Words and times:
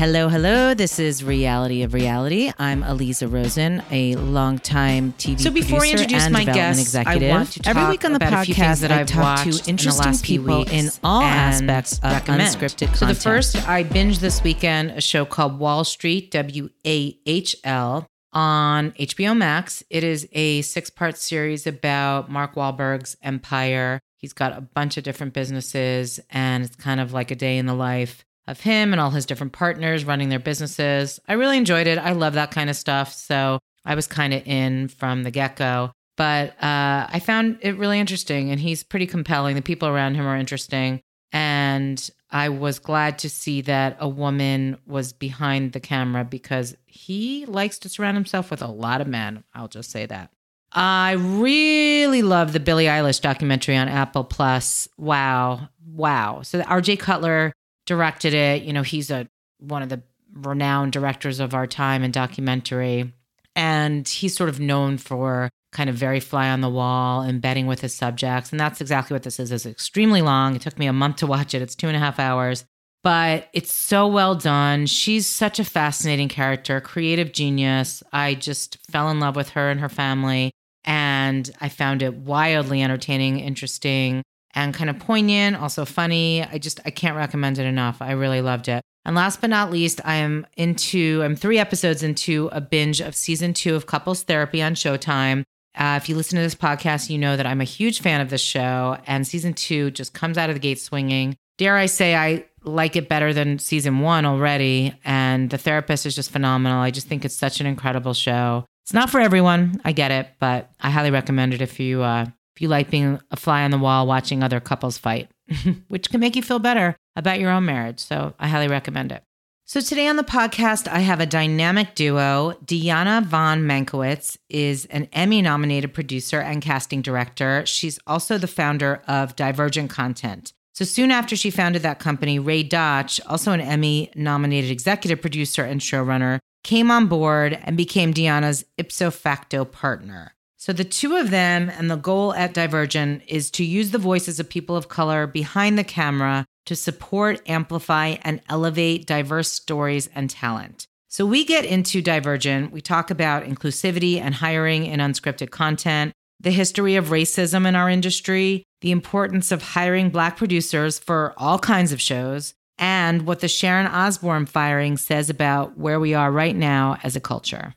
Hello, 0.00 0.30
hello. 0.30 0.72
This 0.72 0.98
is 0.98 1.22
Reality 1.22 1.82
of 1.82 1.92
Reality. 1.92 2.50
I'm 2.58 2.82
Aliza 2.82 3.30
Rosen, 3.30 3.82
a 3.90 4.14
longtime 4.14 5.12
TV 5.18 5.38
So 5.38 5.50
before 5.50 5.84
I 5.84 5.90
introduce 5.90 6.30
my 6.30 6.44
guest, 6.44 6.78
I 6.78 6.80
executive. 6.80 7.28
want 7.28 7.52
to 7.52 7.68
Every 7.68 7.82
talk 7.82 7.90
week 7.90 8.04
on 8.06 8.12
the 8.12 8.16
about 8.16 8.32
a 8.32 8.44
few 8.46 8.54
things 8.54 8.78
podcast, 8.78 8.80
that 8.80 8.92
I 8.92 9.00
I've 9.00 9.06
talk 9.06 9.44
to 9.44 9.68
interesting 9.68 10.12
few 10.14 10.40
people 10.40 10.62
in 10.70 10.88
all 11.04 11.20
aspects 11.20 11.98
of 11.98 12.12
recommend. 12.12 12.40
unscripted 12.40 12.96
So 12.96 13.04
the 13.04 13.14
first, 13.14 13.68
I 13.68 13.84
binged 13.84 14.20
this 14.20 14.42
weekend 14.42 14.92
a 14.92 15.02
show 15.02 15.26
called 15.26 15.58
Wahl 15.58 15.84
Street, 15.84 16.30
W 16.30 16.70
A 16.86 17.18
H 17.26 17.54
L, 17.64 18.06
on 18.32 18.92
HBO 18.92 19.36
Max. 19.36 19.82
It 19.90 20.02
is 20.02 20.26
a 20.32 20.62
six-part 20.62 21.18
series 21.18 21.66
about 21.66 22.30
Mark 22.30 22.54
Wahlberg's 22.54 23.18
empire. 23.22 24.00
He's 24.16 24.32
got 24.32 24.56
a 24.56 24.62
bunch 24.62 24.96
of 24.96 25.04
different 25.04 25.34
businesses, 25.34 26.20
and 26.30 26.64
it's 26.64 26.76
kind 26.76 27.00
of 27.00 27.12
like 27.12 27.30
a 27.30 27.36
day 27.36 27.58
in 27.58 27.66
the 27.66 27.74
life 27.74 28.24
of 28.50 28.60
him 28.60 28.92
and 28.92 29.00
all 29.00 29.10
his 29.10 29.26
different 29.26 29.52
partners 29.52 30.04
running 30.04 30.28
their 30.28 30.38
businesses. 30.38 31.20
I 31.28 31.34
really 31.34 31.56
enjoyed 31.56 31.86
it. 31.86 31.98
I 31.98 32.12
love 32.12 32.34
that 32.34 32.50
kind 32.50 32.68
of 32.68 32.76
stuff. 32.76 33.12
So 33.12 33.58
I 33.84 33.94
was 33.94 34.06
kind 34.06 34.34
of 34.34 34.46
in 34.46 34.88
from 34.88 35.22
the 35.22 35.30
get 35.30 35.56
go. 35.56 35.92
But 36.16 36.50
uh, 36.62 37.08
I 37.10 37.18
found 37.24 37.58
it 37.62 37.78
really 37.78 37.98
interesting, 37.98 38.50
and 38.50 38.60
he's 38.60 38.82
pretty 38.82 39.06
compelling. 39.06 39.56
The 39.56 39.62
people 39.62 39.88
around 39.88 40.16
him 40.16 40.26
are 40.26 40.36
interesting. 40.36 41.00
And 41.32 42.10
I 42.30 42.48
was 42.50 42.78
glad 42.78 43.18
to 43.20 43.30
see 43.30 43.62
that 43.62 43.96
a 44.00 44.08
woman 44.08 44.76
was 44.86 45.12
behind 45.12 45.72
the 45.72 45.80
camera 45.80 46.24
because 46.24 46.76
he 46.86 47.46
likes 47.46 47.78
to 47.80 47.88
surround 47.88 48.16
himself 48.16 48.50
with 48.50 48.60
a 48.60 48.66
lot 48.66 49.00
of 49.00 49.06
men. 49.06 49.44
I'll 49.54 49.68
just 49.68 49.90
say 49.90 50.06
that. 50.06 50.30
I 50.72 51.12
really 51.12 52.22
love 52.22 52.52
the 52.52 52.60
Billie 52.60 52.84
Eilish 52.84 53.20
documentary 53.20 53.76
on 53.76 53.88
Apple 53.88 54.24
Plus. 54.24 54.88
Wow. 54.96 55.68
Wow. 55.84 56.42
So 56.42 56.60
RJ 56.60 56.98
Cutler 57.00 57.52
directed 57.90 58.34
it. 58.34 58.62
You 58.62 58.72
know, 58.72 58.84
he's 58.84 59.10
a 59.10 59.26
one 59.58 59.82
of 59.82 59.88
the 59.88 60.00
renowned 60.32 60.92
directors 60.92 61.40
of 61.40 61.54
our 61.54 61.66
time 61.66 62.04
in 62.04 62.12
documentary. 62.12 63.12
And 63.56 64.06
he's 64.06 64.36
sort 64.36 64.48
of 64.48 64.60
known 64.60 64.96
for 64.96 65.50
kind 65.72 65.90
of 65.90 65.96
very 65.96 66.20
fly 66.20 66.50
on 66.50 66.60
the 66.60 66.68
wall, 66.68 67.24
embedding 67.24 67.66
with 67.66 67.80
his 67.80 67.92
subjects. 67.92 68.52
And 68.52 68.60
that's 68.60 68.80
exactly 68.80 69.12
what 69.12 69.24
this 69.24 69.40
is. 69.40 69.50
It's 69.50 69.66
extremely 69.66 70.22
long. 70.22 70.54
It 70.54 70.62
took 70.62 70.78
me 70.78 70.86
a 70.86 70.92
month 70.92 71.16
to 71.16 71.26
watch 71.26 71.52
it. 71.52 71.62
It's 71.62 71.74
two 71.74 71.88
and 71.88 71.96
a 71.96 72.00
half 72.00 72.20
hours, 72.20 72.64
but 73.02 73.48
it's 73.52 73.72
so 73.72 74.06
well 74.06 74.36
done. 74.36 74.86
She's 74.86 75.26
such 75.26 75.58
a 75.58 75.64
fascinating 75.64 76.28
character, 76.28 76.80
creative 76.80 77.32
genius. 77.32 78.04
I 78.12 78.34
just 78.34 78.78
fell 78.88 79.10
in 79.10 79.18
love 79.18 79.34
with 79.34 79.48
her 79.50 79.68
and 79.68 79.80
her 79.80 79.88
family. 79.88 80.52
And 80.84 81.50
I 81.60 81.68
found 81.68 82.02
it 82.02 82.14
wildly 82.14 82.84
entertaining, 82.84 83.40
interesting, 83.40 84.22
and 84.54 84.74
kind 84.74 84.90
of 84.90 84.98
poignant, 84.98 85.56
also 85.56 85.84
funny. 85.84 86.42
I 86.42 86.58
just 86.58 86.80
I 86.84 86.90
can't 86.90 87.16
recommend 87.16 87.58
it 87.58 87.66
enough. 87.66 88.00
I 88.00 88.12
really 88.12 88.40
loved 88.40 88.68
it. 88.68 88.82
And 89.04 89.16
last 89.16 89.40
but 89.40 89.50
not 89.50 89.70
least, 89.70 90.00
I 90.04 90.16
am 90.16 90.46
into 90.56 91.22
I'm 91.22 91.36
3 91.36 91.58
episodes 91.58 92.02
into 92.02 92.48
a 92.52 92.60
binge 92.60 93.00
of 93.00 93.14
season 93.14 93.54
2 93.54 93.74
of 93.74 93.86
Couples 93.86 94.22
Therapy 94.22 94.62
on 94.62 94.74
Showtime. 94.74 95.44
Uh, 95.74 95.98
if 96.02 96.08
you 96.08 96.16
listen 96.16 96.36
to 96.36 96.42
this 96.42 96.54
podcast, 96.54 97.10
you 97.10 97.18
know 97.18 97.36
that 97.36 97.46
I'm 97.46 97.60
a 97.60 97.64
huge 97.64 98.00
fan 98.00 98.20
of 98.20 98.28
this 98.28 98.42
show, 98.42 98.98
and 99.06 99.26
season 99.26 99.54
2 99.54 99.92
just 99.92 100.12
comes 100.12 100.36
out 100.36 100.50
of 100.50 100.56
the 100.56 100.60
gate 100.60 100.80
swinging. 100.80 101.36
Dare 101.58 101.76
I 101.76 101.86
say 101.86 102.14
I 102.16 102.46
like 102.64 102.96
it 102.96 103.08
better 103.08 103.32
than 103.32 103.58
season 103.58 104.00
1 104.00 104.26
already, 104.26 104.94
and 105.04 105.48
the 105.48 105.58
therapist 105.58 106.06
is 106.06 106.14
just 106.14 106.30
phenomenal. 106.30 106.80
I 106.80 106.90
just 106.90 107.06
think 107.06 107.24
it's 107.24 107.36
such 107.36 107.60
an 107.60 107.66
incredible 107.66 108.14
show. 108.14 108.66
It's 108.84 108.92
not 108.92 109.10
for 109.10 109.20
everyone, 109.20 109.80
I 109.84 109.92
get 109.92 110.10
it, 110.10 110.28
but 110.40 110.70
I 110.80 110.90
highly 110.90 111.10
recommend 111.10 111.54
it 111.54 111.60
if 111.62 111.78
you 111.78 112.02
uh, 112.02 112.26
you 112.60 112.68
like 112.68 112.90
being 112.90 113.20
a 113.30 113.36
fly 113.36 113.62
on 113.62 113.70
the 113.70 113.78
wall 113.78 114.06
watching 114.06 114.42
other 114.42 114.60
couples 114.60 114.98
fight, 114.98 115.30
which 115.88 116.10
can 116.10 116.20
make 116.20 116.36
you 116.36 116.42
feel 116.42 116.58
better 116.58 116.96
about 117.16 117.40
your 117.40 117.50
own 117.50 117.64
marriage. 117.64 118.00
So 118.00 118.34
I 118.38 118.48
highly 118.48 118.68
recommend 118.68 119.12
it. 119.12 119.22
So 119.70 119.80
today 119.80 120.08
on 120.08 120.16
the 120.16 120.24
podcast, 120.24 120.88
I 120.88 120.98
have 120.98 121.20
a 121.20 121.26
dynamic 121.26 121.94
duo. 121.94 122.54
Diana 122.64 123.22
Von 123.24 123.62
Mankiewicz 123.62 124.36
is 124.48 124.86
an 124.86 125.08
Emmy 125.12 125.42
nominated 125.42 125.94
producer 125.94 126.40
and 126.40 126.60
casting 126.60 127.02
director. 127.02 127.64
She's 127.66 127.96
also 128.04 128.36
the 128.36 128.48
founder 128.48 129.00
of 129.06 129.36
Divergent 129.36 129.88
Content. 129.88 130.52
So 130.72 130.84
soon 130.84 131.12
after 131.12 131.36
she 131.36 131.50
founded 131.50 131.82
that 131.82 132.00
company, 132.00 132.40
Ray 132.40 132.64
Dotch, 132.64 133.20
also 133.26 133.52
an 133.52 133.60
Emmy 133.60 134.10
nominated 134.16 134.72
executive 134.72 135.20
producer 135.20 135.62
and 135.62 135.80
showrunner, 135.80 136.40
came 136.64 136.90
on 136.90 137.06
board 137.06 137.56
and 137.62 137.76
became 137.76 138.12
Diana's 138.12 138.64
ipso 138.76 139.12
facto 139.12 139.64
partner. 139.64 140.34
So 140.60 140.74
the 140.74 140.84
two 140.84 141.16
of 141.16 141.30
them 141.30 141.70
and 141.70 141.90
the 141.90 141.96
goal 141.96 142.34
at 142.34 142.52
Divergent 142.52 143.22
is 143.26 143.50
to 143.52 143.64
use 143.64 143.92
the 143.92 143.98
voices 143.98 144.38
of 144.38 144.50
people 144.50 144.76
of 144.76 144.88
color 144.88 145.26
behind 145.26 145.78
the 145.78 145.84
camera 145.84 146.44
to 146.66 146.76
support, 146.76 147.40
amplify, 147.48 148.16
and 148.20 148.42
elevate 148.46 149.06
diverse 149.06 149.50
stories 149.50 150.10
and 150.14 150.28
talent. 150.28 150.86
So 151.08 151.24
we 151.24 151.46
get 151.46 151.64
into 151.64 152.02
Divergent. 152.02 152.72
We 152.72 152.82
talk 152.82 153.10
about 153.10 153.44
inclusivity 153.44 154.20
and 154.20 154.34
hiring 154.34 154.84
in 154.84 155.00
unscripted 155.00 155.48
content, 155.48 156.12
the 156.38 156.50
history 156.50 156.94
of 156.96 157.06
racism 157.06 157.66
in 157.66 157.74
our 157.74 157.88
industry, 157.88 158.62
the 158.82 158.90
importance 158.90 159.50
of 159.50 159.62
hiring 159.62 160.10
Black 160.10 160.36
producers 160.36 160.98
for 160.98 161.32
all 161.38 161.58
kinds 161.58 161.90
of 161.90 162.02
shows, 162.02 162.52
and 162.76 163.22
what 163.22 163.40
the 163.40 163.48
Sharon 163.48 163.86
Osbourne 163.86 164.44
firing 164.44 164.98
says 164.98 165.30
about 165.30 165.78
where 165.78 165.98
we 165.98 166.12
are 166.12 166.30
right 166.30 166.54
now 166.54 166.98
as 167.02 167.16
a 167.16 167.20
culture. 167.20 167.74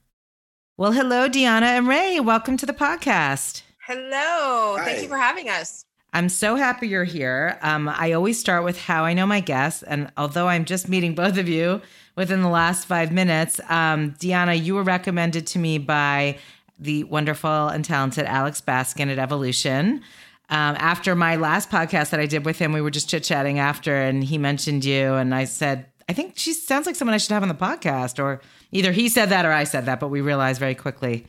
Well, 0.75 0.91
hello, 0.91 1.29
Deanna 1.29 1.77
and 1.77 1.87
Ray. 1.87 2.19
Welcome 2.19 2.57
to 2.57 2.65
the 2.65 2.73
podcast. 2.73 3.61
Hello. 3.85 4.75
Hi. 4.75 4.85
Thank 4.85 5.03
you 5.03 5.07
for 5.07 5.19
having 5.19 5.47
us. 5.47 5.85
I'm 6.13 6.29
so 6.29 6.55
happy 6.55 6.87
you're 6.87 7.03
here. 7.03 7.59
Um, 7.61 7.87
I 7.87 8.13
always 8.13 8.39
start 8.39 8.63
with 8.63 8.81
how 8.81 9.05
I 9.05 9.13
know 9.13 9.27
my 9.27 9.39
guests. 9.39 9.83
And 9.83 10.11
although 10.17 10.47
I'm 10.47 10.65
just 10.65 10.89
meeting 10.89 11.13
both 11.23 11.37
of 11.37 11.47
you 11.47 11.79
within 12.15 12.41
the 12.41 12.49
last 12.49 12.87
five 12.87 13.11
minutes, 13.11 13.61
um, 13.69 14.13
Deanna, 14.13 14.59
you 14.59 14.73
were 14.73 14.81
recommended 14.81 15.45
to 15.45 15.59
me 15.59 15.77
by 15.77 16.39
the 16.79 17.03
wonderful 17.03 17.67
and 17.67 17.85
talented 17.85 18.25
Alex 18.25 18.59
Baskin 18.59 19.11
at 19.11 19.19
Evolution. 19.19 20.01
Um, 20.49 20.75
after 20.79 21.13
my 21.13 21.35
last 21.35 21.69
podcast 21.69 22.09
that 22.09 22.19
I 22.19 22.25
did 22.25 22.45
with 22.45 22.57
him, 22.57 22.73
we 22.73 22.81
were 22.81 22.89
just 22.89 23.07
chit 23.07 23.23
chatting 23.23 23.59
after, 23.59 23.95
and 23.95 24.23
he 24.23 24.39
mentioned 24.39 24.85
you. 24.85 25.13
And 25.13 25.35
I 25.35 25.43
said, 25.43 25.85
I 26.09 26.13
think 26.13 26.33
she 26.35 26.51
sounds 26.51 26.87
like 26.87 26.95
someone 26.95 27.13
I 27.13 27.17
should 27.17 27.31
have 27.31 27.43
on 27.43 27.49
the 27.49 27.53
podcast. 27.53 28.17
Or 28.17 28.41
either 28.73 28.91
he 28.91 29.09
said 29.09 29.29
that 29.29 29.45
or 29.45 29.51
I 29.51 29.63
said 29.63 29.85
that, 29.85 29.99
but 29.99 30.09
we 30.09 30.21
realized 30.21 30.59
very 30.59 30.75
quickly 30.75 31.25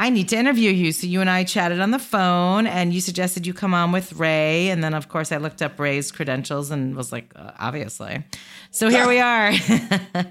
I 0.00 0.08
need 0.08 0.30
to 0.30 0.38
interview 0.38 0.70
you. 0.70 0.92
So 0.92 1.06
you 1.06 1.20
and 1.20 1.28
I 1.28 1.44
chatted 1.44 1.78
on 1.78 1.90
the 1.90 1.98
phone, 1.98 2.66
and 2.66 2.94
you 2.94 3.02
suggested 3.02 3.46
you 3.46 3.52
come 3.52 3.74
on 3.74 3.92
with 3.92 4.14
Ray. 4.14 4.70
And 4.70 4.82
then, 4.82 4.94
of 4.94 5.10
course, 5.10 5.30
I 5.30 5.36
looked 5.36 5.60
up 5.60 5.78
Ray's 5.78 6.10
credentials 6.10 6.70
and 6.70 6.96
was 6.96 7.12
like, 7.12 7.30
uh, 7.36 7.50
obviously. 7.58 8.24
So 8.70 8.88
here 8.88 9.06
we 9.06 9.20
are. 9.20 9.52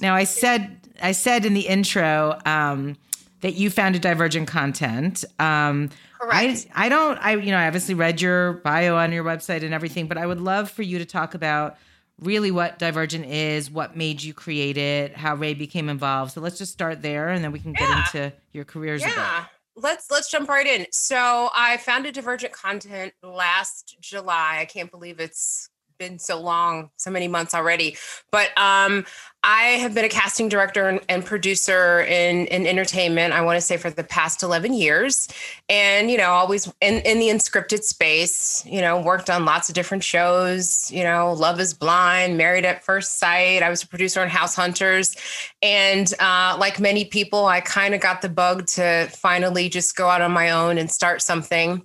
now, 0.00 0.14
I 0.14 0.24
said, 0.24 0.78
I 1.02 1.12
said 1.12 1.44
in 1.44 1.52
the 1.52 1.68
intro 1.68 2.38
um, 2.46 2.96
that 3.42 3.56
you 3.56 3.68
founded 3.68 4.00
Divergent 4.00 4.48
Content. 4.48 5.22
Um, 5.38 5.90
Correct. 6.18 6.66
I, 6.74 6.86
I 6.86 6.88
don't, 6.88 7.18
I, 7.18 7.36
you 7.36 7.50
know, 7.50 7.58
I 7.58 7.66
obviously 7.66 7.94
read 7.94 8.22
your 8.22 8.54
bio 8.54 8.96
on 8.96 9.12
your 9.12 9.22
website 9.22 9.62
and 9.62 9.74
everything, 9.74 10.06
but 10.06 10.16
I 10.16 10.24
would 10.24 10.40
love 10.40 10.70
for 10.70 10.82
you 10.82 10.98
to 10.98 11.04
talk 11.04 11.34
about 11.34 11.76
really 12.20 12.50
what 12.50 12.78
Divergent 12.78 13.26
is, 13.26 13.70
what 13.70 13.96
made 13.96 14.22
you 14.22 14.34
create 14.34 14.76
it, 14.76 15.16
how 15.16 15.34
Ray 15.34 15.54
became 15.54 15.88
involved. 15.88 16.32
So 16.32 16.40
let's 16.40 16.58
just 16.58 16.72
start 16.72 17.02
there 17.02 17.28
and 17.28 17.42
then 17.44 17.52
we 17.52 17.60
can 17.60 17.72
get 17.72 17.88
Yeah. 17.88 17.98
into 18.06 18.32
your 18.52 18.64
careers 18.64 19.02
a 19.02 19.06
bit. 19.06 19.16
yeah. 19.16 19.44
Let's 19.76 20.10
let's 20.10 20.28
jump 20.28 20.48
right 20.48 20.66
in. 20.66 20.86
So 20.90 21.50
I 21.54 21.76
founded 21.76 22.14
Divergent 22.14 22.52
Content 22.52 23.12
last 23.22 23.96
July. 24.00 24.56
I 24.58 24.64
can't 24.64 24.90
believe 24.90 25.20
it's 25.20 25.70
been 25.98 26.18
so 26.18 26.40
long, 26.40 26.90
so 26.96 27.10
many 27.10 27.26
months 27.26 27.54
already. 27.54 27.96
But 28.30 28.56
um, 28.56 29.04
I 29.42 29.62
have 29.80 29.94
been 29.94 30.04
a 30.04 30.08
casting 30.08 30.48
director 30.48 30.88
and, 30.88 31.00
and 31.08 31.24
producer 31.24 32.02
in, 32.02 32.46
in 32.46 32.66
entertainment, 32.66 33.32
I 33.32 33.40
want 33.40 33.56
to 33.56 33.60
say 33.60 33.76
for 33.76 33.90
the 33.90 34.04
past 34.04 34.44
11 34.44 34.74
years. 34.74 35.28
And, 35.68 36.08
you 36.10 36.16
know, 36.16 36.30
always 36.30 36.72
in, 36.80 37.02
in 37.02 37.18
the 37.18 37.28
unscripted 37.28 37.82
space, 37.82 38.64
you 38.64 38.80
know, 38.80 39.00
worked 39.00 39.28
on 39.28 39.44
lots 39.44 39.68
of 39.68 39.74
different 39.74 40.04
shows, 40.04 40.90
you 40.92 41.02
know, 41.02 41.32
Love 41.32 41.58
is 41.58 41.74
Blind, 41.74 42.38
Married 42.38 42.64
at 42.64 42.84
First 42.84 43.18
Sight. 43.18 43.62
I 43.62 43.68
was 43.68 43.82
a 43.82 43.88
producer 43.88 44.20
on 44.20 44.28
House 44.28 44.54
Hunters. 44.54 45.16
And 45.62 46.12
uh, 46.20 46.56
like 46.58 46.78
many 46.78 47.04
people, 47.04 47.46
I 47.46 47.60
kind 47.60 47.94
of 47.94 48.00
got 48.00 48.22
the 48.22 48.28
bug 48.28 48.66
to 48.68 49.08
finally 49.10 49.68
just 49.68 49.96
go 49.96 50.08
out 50.08 50.20
on 50.20 50.30
my 50.30 50.50
own 50.50 50.78
and 50.78 50.90
start 50.90 51.22
something. 51.22 51.84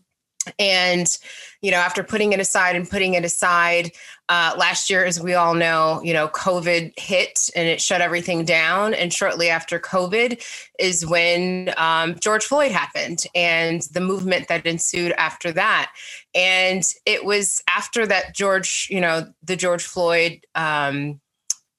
And, 0.59 1.17
you 1.63 1.71
know, 1.71 1.77
after 1.77 2.03
putting 2.03 2.33
it 2.33 2.41
aside 2.41 2.75
and 2.75 2.87
putting 2.87 3.13
it 3.13 3.23
aside, 3.23 3.91
uh, 4.27 4.53
last 4.57 4.89
year, 4.89 5.05
as 5.05 5.21
we 5.21 5.33
all 5.33 5.53
know, 5.53 6.01
you 6.03 6.13
know, 6.13 6.27
COVID 6.27 6.97
hit 6.99 7.49
and 7.55 7.69
it 7.69 7.81
shut 7.81 8.01
everything 8.01 8.43
down. 8.43 8.93
And 8.93 9.13
shortly 9.13 9.49
after 9.49 9.79
COVID 9.79 10.43
is 10.77 11.05
when 11.05 11.73
um, 11.77 12.19
George 12.19 12.43
Floyd 12.43 12.71
happened 12.71 13.23
and 13.33 13.81
the 13.93 14.01
movement 14.01 14.49
that 14.49 14.65
ensued 14.65 15.13
after 15.13 15.53
that. 15.53 15.93
And 16.35 16.83
it 17.05 17.23
was 17.23 17.63
after 17.69 18.05
that 18.07 18.35
George, 18.35 18.87
you 18.91 18.99
know, 18.99 19.31
the 19.41 19.55
George 19.55 19.83
Floyd 19.83 20.45
um, 20.55 21.21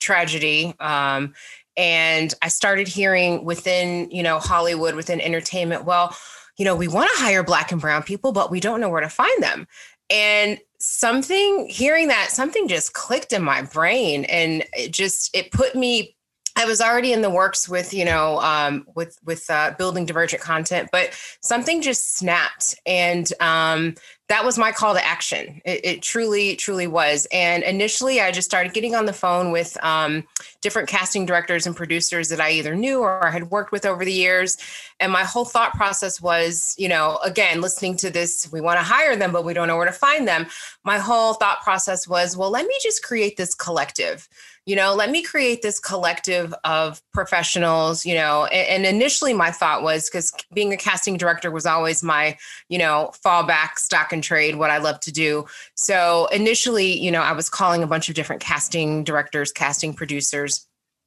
tragedy. 0.00 0.74
Um, 0.80 1.34
and 1.76 2.32
I 2.40 2.48
started 2.48 2.88
hearing 2.88 3.44
within, 3.44 4.10
you 4.10 4.22
know, 4.22 4.38
Hollywood, 4.38 4.94
within 4.94 5.20
entertainment, 5.20 5.84
well, 5.84 6.16
you 6.56 6.64
know, 6.64 6.76
we 6.76 6.88
want 6.88 7.10
to 7.14 7.22
hire 7.22 7.42
black 7.42 7.72
and 7.72 7.80
brown 7.80 8.02
people, 8.02 8.32
but 8.32 8.50
we 8.50 8.60
don't 8.60 8.80
know 8.80 8.88
where 8.88 9.00
to 9.00 9.08
find 9.08 9.42
them. 9.42 9.66
And 10.10 10.58
something 10.78 11.66
hearing 11.68 12.08
that 12.08 12.28
something 12.30 12.68
just 12.68 12.92
clicked 12.92 13.32
in 13.32 13.42
my 13.42 13.62
brain 13.62 14.24
and 14.26 14.64
it 14.74 14.92
just 14.92 15.34
it 15.34 15.50
put 15.50 15.74
me 15.74 16.14
I 16.56 16.66
was 16.66 16.80
already 16.80 17.12
in 17.12 17.22
the 17.22 17.30
works 17.30 17.68
with, 17.68 17.92
you 17.92 18.04
know, 18.04 18.38
um, 18.40 18.86
with 18.94 19.18
with 19.24 19.50
uh, 19.50 19.74
building 19.76 20.06
divergent 20.06 20.40
content, 20.40 20.88
but 20.92 21.10
something 21.40 21.82
just 21.82 22.16
snapped, 22.16 22.76
and 22.86 23.28
um, 23.40 23.96
that 24.28 24.44
was 24.44 24.56
my 24.56 24.72
call 24.72 24.94
to 24.94 25.04
action. 25.04 25.60
It, 25.66 25.84
it, 25.84 26.02
truly, 26.02 26.56
truly 26.56 26.86
was. 26.86 27.26
And 27.30 27.62
initially, 27.62 28.20
I 28.22 28.30
just 28.30 28.48
started 28.48 28.72
getting 28.72 28.94
on 28.94 29.04
the 29.04 29.12
phone 29.12 29.50
with 29.50 29.76
um, 29.84 30.24
different 30.62 30.88
casting 30.88 31.26
directors 31.26 31.66
and 31.66 31.76
producers 31.76 32.30
that 32.30 32.40
I 32.40 32.52
either 32.52 32.74
knew 32.74 33.00
or 33.00 33.26
I 33.26 33.30
had 33.30 33.50
worked 33.50 33.70
with 33.70 33.84
over 33.84 34.02
the 34.02 34.12
years. 34.12 34.56
And 34.98 35.12
my 35.12 35.24
whole 35.24 35.44
thought 35.44 35.74
process 35.74 36.22
was, 36.22 36.74
you 36.78 36.88
know, 36.88 37.18
again, 37.22 37.60
listening 37.60 37.96
to 37.98 38.10
this, 38.10 38.48
we 38.50 38.62
want 38.62 38.78
to 38.78 38.84
hire 38.84 39.14
them, 39.14 39.30
but 39.30 39.44
we 39.44 39.52
don't 39.52 39.68
know 39.68 39.76
where 39.76 39.86
to 39.86 39.92
find 39.92 40.26
them. 40.26 40.46
My 40.84 40.98
whole 40.98 41.34
thought 41.34 41.62
process 41.62 42.08
was, 42.08 42.34
well, 42.34 42.50
let 42.50 42.66
me 42.66 42.74
just 42.82 43.02
create 43.02 43.36
this 43.36 43.54
collective 43.54 44.26
you 44.66 44.76
know 44.76 44.94
let 44.94 45.10
me 45.10 45.22
create 45.22 45.62
this 45.62 45.78
collective 45.78 46.54
of 46.64 47.02
professionals 47.12 48.06
you 48.06 48.14
know 48.14 48.46
and, 48.46 48.84
and 48.84 48.96
initially 48.96 49.32
my 49.32 49.50
thought 49.50 49.82
was 49.82 50.08
because 50.08 50.32
being 50.52 50.72
a 50.72 50.76
casting 50.76 51.16
director 51.16 51.50
was 51.50 51.66
always 51.66 52.02
my 52.02 52.36
you 52.68 52.78
know 52.78 53.10
fallback 53.24 53.76
stock 53.76 54.12
and 54.14 54.24
trade 54.24 54.56
what 54.56 54.70
i 54.70 54.78
love 54.78 54.98
to 55.00 55.12
do. 55.12 55.44
So 55.74 56.26
initially 56.32 56.98
you 56.98 57.10
know 57.10 57.20
i 57.20 57.32
was 57.32 57.50
calling 57.50 57.82
a 57.82 57.86
bunch 57.86 58.08
of 58.08 58.14
different 58.14 58.40
casting 58.40 59.04
directors 59.04 59.52
casting 59.52 59.92
producers 59.92 60.66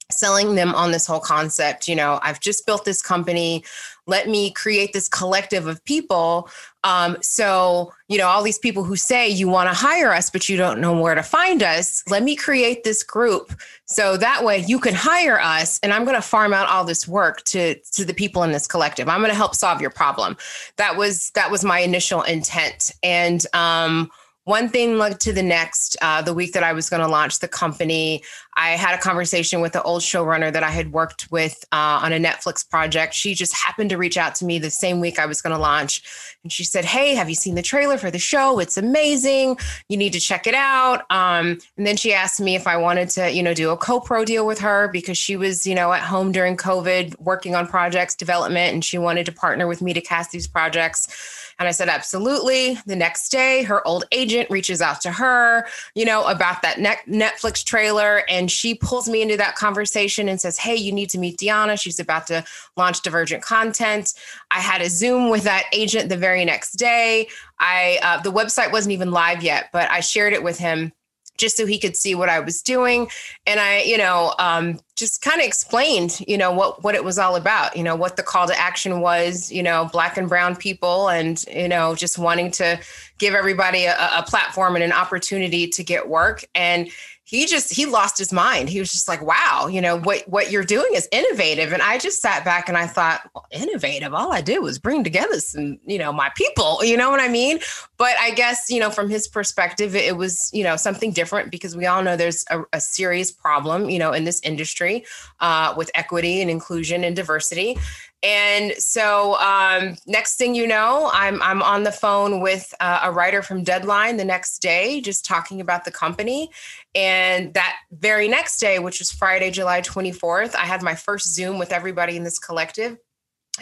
selling 0.09 0.55
them 0.55 0.73
on 0.75 0.91
this 0.91 1.05
whole 1.05 1.19
concept 1.19 1.87
you 1.87 1.95
know 1.95 2.19
i've 2.23 2.39
just 2.39 2.65
built 2.65 2.85
this 2.85 3.01
company. 3.01 3.63
Let 4.09 4.29
me 4.29 4.51
create 4.51 4.93
this 4.93 5.09
collective 5.09 5.67
of 5.67 5.83
people. 5.83 6.49
Um, 6.85 7.17
so 7.21 7.91
you 8.07 8.17
know 8.17 8.27
all 8.27 8.41
these 8.41 8.59
people 8.59 8.85
who 8.85 8.95
say 8.95 9.27
you 9.27 9.49
want 9.49 9.69
to 9.69 9.75
hire 9.75 10.13
us 10.13 10.29
but 10.29 10.47
you 10.47 10.55
don't 10.55 10.79
know 10.79 10.97
where 10.97 11.15
to 11.15 11.23
find 11.23 11.61
us 11.61 12.03
let 12.07 12.23
me 12.23 12.33
create 12.37 12.85
this 12.85 13.03
group 13.03 13.51
so 13.83 14.15
that 14.15 14.45
way 14.45 14.59
you 14.59 14.79
can 14.79 14.93
hire 14.93 15.37
us 15.41 15.77
and 15.83 15.91
i'm 15.91 16.05
going 16.05 16.15
to 16.15 16.21
farm 16.21 16.53
out 16.53 16.69
all 16.69 16.85
this 16.85 17.05
work 17.05 17.43
to 17.43 17.75
to 17.91 18.05
the 18.05 18.13
people 18.13 18.43
in 18.43 18.51
this 18.51 18.67
collective. 18.67 19.09
I'm 19.09 19.19
going 19.19 19.31
to 19.31 19.35
help 19.35 19.55
solve 19.55 19.81
your 19.81 19.89
problem. 19.89 20.37
That 20.77 20.97
was 20.97 21.31
that 21.31 21.51
was 21.51 21.63
my 21.63 21.79
initial 21.79 22.21
intent. 22.23 22.91
And 23.03 23.45
um, 23.53 24.11
one 24.47 24.69
thing 24.69 24.97
led 24.97 25.19
to 25.19 25.33
the 25.33 25.43
next. 25.43 25.97
Uh, 26.01 26.21
the 26.21 26.33
week 26.33 26.53
that 26.53 26.63
I 26.63 26.71
was 26.71 26.89
going 26.89 27.01
to 27.01 27.07
launch 27.07 27.39
the 27.39 27.49
company, 27.49 28.23
I 28.55 28.71
had 28.71 28.97
a 28.97 29.01
conversation 29.01 29.59
with 29.59 29.73
the 29.73 29.83
old 29.83 30.01
showrunner 30.01 30.53
that 30.53 30.63
I 30.63 30.69
had 30.69 30.93
worked 30.93 31.29
with 31.29 31.65
uh, 31.73 31.99
on 32.01 32.13
a 32.13 32.17
Netflix 32.17 32.67
project. 32.67 33.13
She 33.13 33.35
just 33.35 33.53
happened 33.53 33.89
to 33.89 33.97
reach 33.97 34.17
out 34.17 34.35
to 34.35 34.45
me 34.45 34.57
the 34.57 34.69
same 34.69 35.01
week 35.01 35.19
I 35.19 35.25
was 35.25 35.41
going 35.41 35.53
to 35.53 35.61
launch. 35.61 36.01
And 36.43 36.51
she 36.51 36.63
said, 36.63 36.85
Hey, 36.85 37.13
have 37.13 37.27
you 37.27 37.35
seen 37.35 37.55
the 37.55 37.61
trailer 37.61 37.97
for 37.97 38.09
the 38.09 38.19
show? 38.19 38.59
It's 38.59 38.77
amazing. 38.77 39.57
You 39.89 39.97
need 39.97 40.13
to 40.13 40.19
check 40.21 40.47
it 40.47 40.55
out. 40.55 41.01
Um, 41.09 41.59
and 41.75 41.85
then 41.85 41.97
she 41.97 42.13
asked 42.13 42.39
me 42.39 42.55
if 42.55 42.67
I 42.67 42.77
wanted 42.77 43.09
to, 43.09 43.29
you 43.29 43.43
know, 43.43 43.53
do 43.53 43.71
a 43.71 43.77
co 43.77 43.99
pro 43.99 44.23
deal 44.23 44.47
with 44.47 44.59
her 44.59 44.87
because 44.87 45.17
she 45.17 45.35
was, 45.35 45.67
you 45.67 45.75
know, 45.75 45.91
at 45.91 46.03
home 46.03 46.31
during 46.31 46.55
COVID 46.55 47.19
working 47.19 47.53
on 47.53 47.67
projects 47.67 48.15
development 48.15 48.73
and 48.73 48.85
she 48.85 48.97
wanted 48.97 49.25
to 49.25 49.33
partner 49.33 49.67
with 49.67 49.81
me 49.81 49.91
to 49.91 49.99
cast 49.99 50.31
these 50.31 50.47
projects. 50.47 51.36
And 51.59 51.67
I 51.67 51.71
said, 51.71 51.89
absolutely. 51.89 52.77
The 52.85 52.95
next 52.95 53.29
day, 53.29 53.63
her 53.63 53.85
old 53.87 54.05
agent 54.11 54.49
reaches 54.51 54.81
out 54.81 55.01
to 55.01 55.11
her, 55.11 55.67
you 55.95 56.05
know, 56.05 56.25
about 56.27 56.61
that 56.61 56.77
Netflix 56.77 57.63
trailer. 57.63 58.23
And 58.29 58.51
she 58.51 58.75
pulls 58.75 59.09
me 59.09 59.23
into 59.23 59.37
that 59.37 59.55
conversation 59.55 60.29
and 60.29 60.39
says, 60.39 60.59
hey, 60.59 60.75
you 60.75 60.91
need 60.91 61.09
to 61.09 61.17
meet 61.17 61.37
Deanna. 61.37 61.79
She's 61.79 61.99
about 61.99 62.27
to 62.27 62.45
launch 62.75 63.01
Divergent 63.01 63.41
Content. 63.41 64.13
I 64.51 64.59
had 64.59 64.81
a 64.81 64.89
Zoom 64.89 65.29
with 65.29 65.43
that 65.43 65.63
agent 65.73 66.09
the 66.09 66.17
very 66.17 66.45
next 66.45 66.73
day. 66.73 67.27
I, 67.59 67.99
uh, 68.03 68.21
the 68.21 68.31
website 68.31 68.71
wasn't 68.71 68.93
even 68.93 69.11
live 69.11 69.41
yet, 69.41 69.69
but 69.73 69.89
I 69.89 70.01
shared 70.01 70.33
it 70.33 70.43
with 70.43 70.59
him 70.59 70.91
just 71.37 71.57
so 71.57 71.65
he 71.65 71.79
could 71.79 71.95
see 71.95 72.15
what 72.15 72.29
I 72.29 72.39
was 72.39 72.61
doing. 72.61 73.09
And 73.45 73.59
I, 73.59 73.83
you 73.83 73.97
know, 73.97 74.33
um, 74.39 74.79
just 74.95 75.21
kind 75.21 75.39
of 75.39 75.45
explained, 75.45 76.19
you 76.27 76.37
know, 76.37 76.51
what 76.51 76.83
what 76.83 76.95
it 76.95 77.03
was 77.03 77.19
all 77.19 77.35
about, 77.35 77.77
you 77.77 77.83
know, 77.83 77.95
what 77.95 78.17
the 78.17 78.23
call 78.23 78.47
to 78.47 78.59
action 78.59 78.99
was, 78.99 79.51
you 79.51 79.63
know, 79.63 79.89
black 79.91 80.17
and 80.17 80.27
brown 80.27 80.55
people, 80.55 81.09
and 81.09 81.43
you 81.51 81.67
know, 81.67 81.95
just 81.95 82.17
wanting 82.17 82.51
to 82.51 82.79
give 83.19 83.33
everybody 83.33 83.85
a, 83.85 83.95
a 83.95 84.23
platform 84.23 84.75
and 84.75 84.83
an 84.83 84.91
opportunity 84.91 85.67
to 85.67 85.83
get 85.83 86.09
work. 86.09 86.43
And 86.55 86.89
he 87.27 87.45
just 87.45 87.73
he 87.73 87.85
lost 87.85 88.17
his 88.17 88.31
mind. 88.31 88.69
He 88.69 88.79
was 88.79 88.89
just 88.89 89.09
like, 89.09 89.21
"Wow, 89.21 89.67
you 89.69 89.81
know 89.81 89.99
what 89.99 90.23
what 90.29 90.49
you're 90.49 90.63
doing 90.63 90.89
is 90.93 91.09
innovative." 91.11 91.73
And 91.73 91.81
I 91.81 91.97
just 91.97 92.21
sat 92.21 92.45
back 92.45 92.69
and 92.69 92.77
I 92.77 92.87
thought, 92.87 93.29
well, 93.35 93.45
"Innovative? 93.51 94.13
All 94.13 94.31
I 94.31 94.39
did 94.39 94.59
was 94.59 94.79
bring 94.79 95.03
together 95.03 95.41
some, 95.41 95.77
you 95.85 95.97
know, 95.97 96.13
my 96.13 96.31
people." 96.37 96.85
You 96.85 96.95
know 96.95 97.09
what 97.09 97.19
I 97.19 97.27
mean? 97.27 97.59
But 97.97 98.15
I 98.17 98.31
guess 98.31 98.69
you 98.69 98.79
know, 98.79 98.89
from 98.89 99.09
his 99.09 99.27
perspective, 99.27 99.93
it 99.93 100.15
was 100.15 100.49
you 100.53 100.63
know 100.63 100.77
something 100.77 101.11
different 101.11 101.51
because 101.51 101.75
we 101.75 101.85
all 101.85 102.01
know 102.01 102.15
there's 102.15 102.45
a, 102.49 102.61
a 102.71 102.79
serious 102.79 103.29
problem, 103.29 103.89
you 103.89 103.99
know, 103.99 104.13
in 104.13 104.23
this 104.23 104.39
industry 104.39 105.03
uh, 105.41 105.73
with 105.75 105.91
equity 105.95 106.39
and 106.39 106.49
inclusion 106.49 107.03
and 107.03 107.13
diversity. 107.13 107.77
And 108.23 108.73
so, 108.73 109.35
um, 109.39 109.95
next 110.07 110.37
thing 110.37 110.55
you 110.55 110.65
know, 110.65 111.11
I'm 111.13 111.41
I'm 111.41 111.61
on 111.61 111.83
the 111.83 111.91
phone 111.91 112.41
with 112.41 112.73
uh, 112.79 113.01
a 113.03 113.11
writer 113.11 113.43
from 113.43 113.63
Deadline 113.63 114.17
the 114.17 114.25
next 114.25 114.59
day, 114.59 115.01
just 115.01 115.23
talking 115.23 115.61
about 115.61 115.85
the 115.85 115.91
company. 115.91 116.49
And 116.95 117.53
that 117.53 117.75
very 117.91 118.27
next 118.27 118.57
day, 118.59 118.79
which 118.79 118.99
was 118.99 119.11
Friday, 119.11 119.51
July 119.51 119.81
24th, 119.81 120.55
I 120.55 120.65
had 120.65 120.81
my 120.81 120.95
first 120.95 121.33
Zoom 121.33 121.59
with 121.59 121.71
everybody 121.71 122.17
in 122.17 122.23
this 122.23 122.39
collective. 122.39 122.97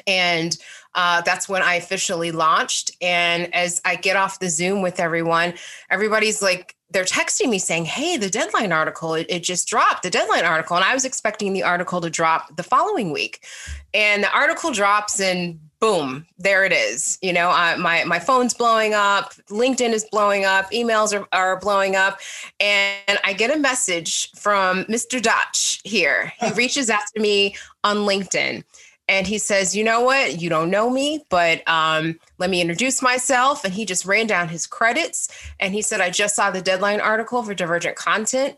And 0.07 0.57
uh, 0.93 1.21
that's 1.21 1.47
when 1.47 1.61
I 1.61 1.75
officially 1.75 2.31
launched. 2.31 2.91
And 3.01 3.53
as 3.53 3.81
I 3.85 3.95
get 3.95 4.15
off 4.15 4.39
the 4.39 4.49
Zoom 4.49 4.81
with 4.81 4.99
everyone, 4.99 5.53
everybody's 5.89 6.41
like, 6.41 6.75
they're 6.95 7.03
texting 7.03 7.49
me 7.49 7.59
saying, 7.59 7.83
Hey, 7.83 8.15
the 8.15 8.29
deadline 8.29 8.71
article, 8.71 9.15
it, 9.15 9.25
it, 9.27 9.43
just 9.43 9.67
dropped, 9.67 10.03
the 10.03 10.09
deadline 10.09 10.45
article. 10.45 10.77
And 10.77 10.85
I 10.85 10.93
was 10.93 11.03
expecting 11.03 11.51
the 11.51 11.61
article 11.61 11.99
to 11.99 12.09
drop 12.09 12.55
the 12.55 12.63
following 12.63 13.11
week. 13.11 13.45
And 13.93 14.23
the 14.23 14.31
article 14.31 14.71
drops 14.71 15.19
and 15.19 15.59
boom, 15.81 16.25
there 16.37 16.63
it 16.63 16.71
is. 16.71 17.17
You 17.21 17.33
know, 17.33 17.49
uh, 17.49 17.75
my, 17.77 18.05
my 18.05 18.17
phone's 18.17 18.53
blowing 18.53 18.93
up, 18.93 19.33
LinkedIn 19.49 19.91
is 19.91 20.05
blowing 20.09 20.45
up, 20.45 20.71
emails 20.71 21.13
are, 21.13 21.27
are 21.33 21.59
blowing 21.59 21.97
up. 21.97 22.21
And 22.61 23.19
I 23.25 23.33
get 23.33 23.53
a 23.53 23.59
message 23.59 24.31
from 24.31 24.85
Mr. 24.85 25.21
Dotch 25.21 25.81
here. 25.83 26.31
He 26.39 26.49
reaches 26.55 26.89
out 26.89 27.03
to 27.13 27.21
me 27.21 27.57
on 27.83 27.97
LinkedIn 27.97 28.63
and 29.07 29.27
he 29.27 29.37
says, 29.37 29.75
"You 29.75 29.83
know 29.83 30.01
what? 30.01 30.41
You 30.41 30.49
don't 30.49 30.69
know 30.69 30.89
me, 30.89 31.25
but 31.29 31.67
um, 31.67 32.19
let 32.37 32.49
me 32.49 32.61
introduce 32.61 33.01
myself." 33.01 33.63
And 33.63 33.73
he 33.73 33.85
just 33.85 34.05
ran 34.05 34.27
down 34.27 34.49
his 34.49 34.65
credits, 34.65 35.27
and 35.59 35.73
he 35.73 35.81
said, 35.81 36.01
"I 36.01 36.09
just 36.09 36.35
saw 36.35 36.51
the 36.51 36.61
deadline 36.61 37.01
article 37.01 37.43
for 37.43 37.53
Divergent 37.53 37.95
Content. 37.95 38.57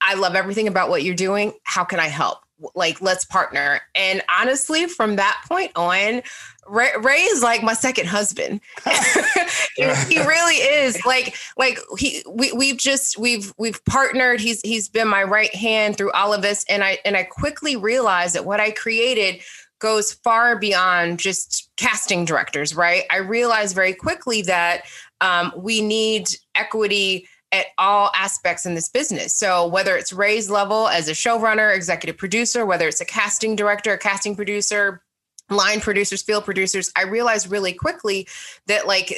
I 0.00 0.14
love 0.14 0.34
everything 0.34 0.68
about 0.68 0.88
what 0.90 1.02
you're 1.02 1.14
doing. 1.14 1.54
How 1.64 1.84
can 1.84 2.00
I 2.00 2.08
help? 2.08 2.38
Like, 2.74 3.02
let's 3.02 3.24
partner." 3.24 3.80
And 3.94 4.22
honestly, 4.28 4.86
from 4.86 5.16
that 5.16 5.42
point 5.48 5.72
on, 5.76 6.22
Ray, 6.68 6.90
Ray 7.00 7.20
is 7.20 7.42
like 7.42 7.62
my 7.62 7.74
second 7.74 8.06
husband. 8.06 8.60
he, 9.76 9.84
really 10.18 10.56
is. 10.56 11.04
Like, 11.04 11.36
like 11.56 11.78
he 11.98 12.22
we 12.28 12.52
we've 12.52 12.78
just 12.78 13.18
we've 13.18 13.52
we've 13.58 13.84
partnered. 13.84 14.40
He's 14.40 14.60
he's 14.62 14.88
been 14.88 15.08
my 15.08 15.22
right 15.22 15.54
hand 15.54 15.96
through 15.96 16.12
all 16.12 16.32
of 16.32 16.42
this, 16.42 16.64
and 16.68 16.82
I 16.82 16.98
and 17.04 17.16
I 17.16 17.24
quickly 17.24 17.76
realized 17.76 18.34
that 18.34 18.44
what 18.44 18.60
I 18.60 18.70
created 18.70 19.42
goes 19.78 20.12
far 20.12 20.58
beyond 20.58 21.18
just 21.18 21.70
casting 21.76 22.24
directors, 22.24 22.74
right? 22.74 23.04
I 23.10 23.18
realized 23.18 23.74
very 23.74 23.94
quickly 23.94 24.42
that 24.42 24.84
um, 25.20 25.52
we 25.56 25.80
need 25.80 26.28
equity 26.54 27.28
at 27.52 27.66
all 27.78 28.10
aspects 28.14 28.66
in 28.66 28.74
this 28.74 28.88
business. 28.88 29.34
So 29.34 29.66
whether 29.66 29.96
it's 29.96 30.12
Ray's 30.12 30.50
level 30.50 30.88
as 30.88 31.08
a 31.08 31.12
showrunner, 31.12 31.74
executive 31.74 32.18
producer, 32.18 32.66
whether 32.66 32.88
it's 32.88 33.00
a 33.00 33.04
casting 33.04 33.56
director, 33.56 33.92
a 33.92 33.98
casting 33.98 34.34
producer, 34.34 35.02
line 35.48 35.80
producers 35.80 36.22
field 36.22 36.44
producers 36.44 36.90
i 36.96 37.04
realized 37.04 37.48
really 37.48 37.72
quickly 37.72 38.26
that 38.66 38.86
like 38.86 39.14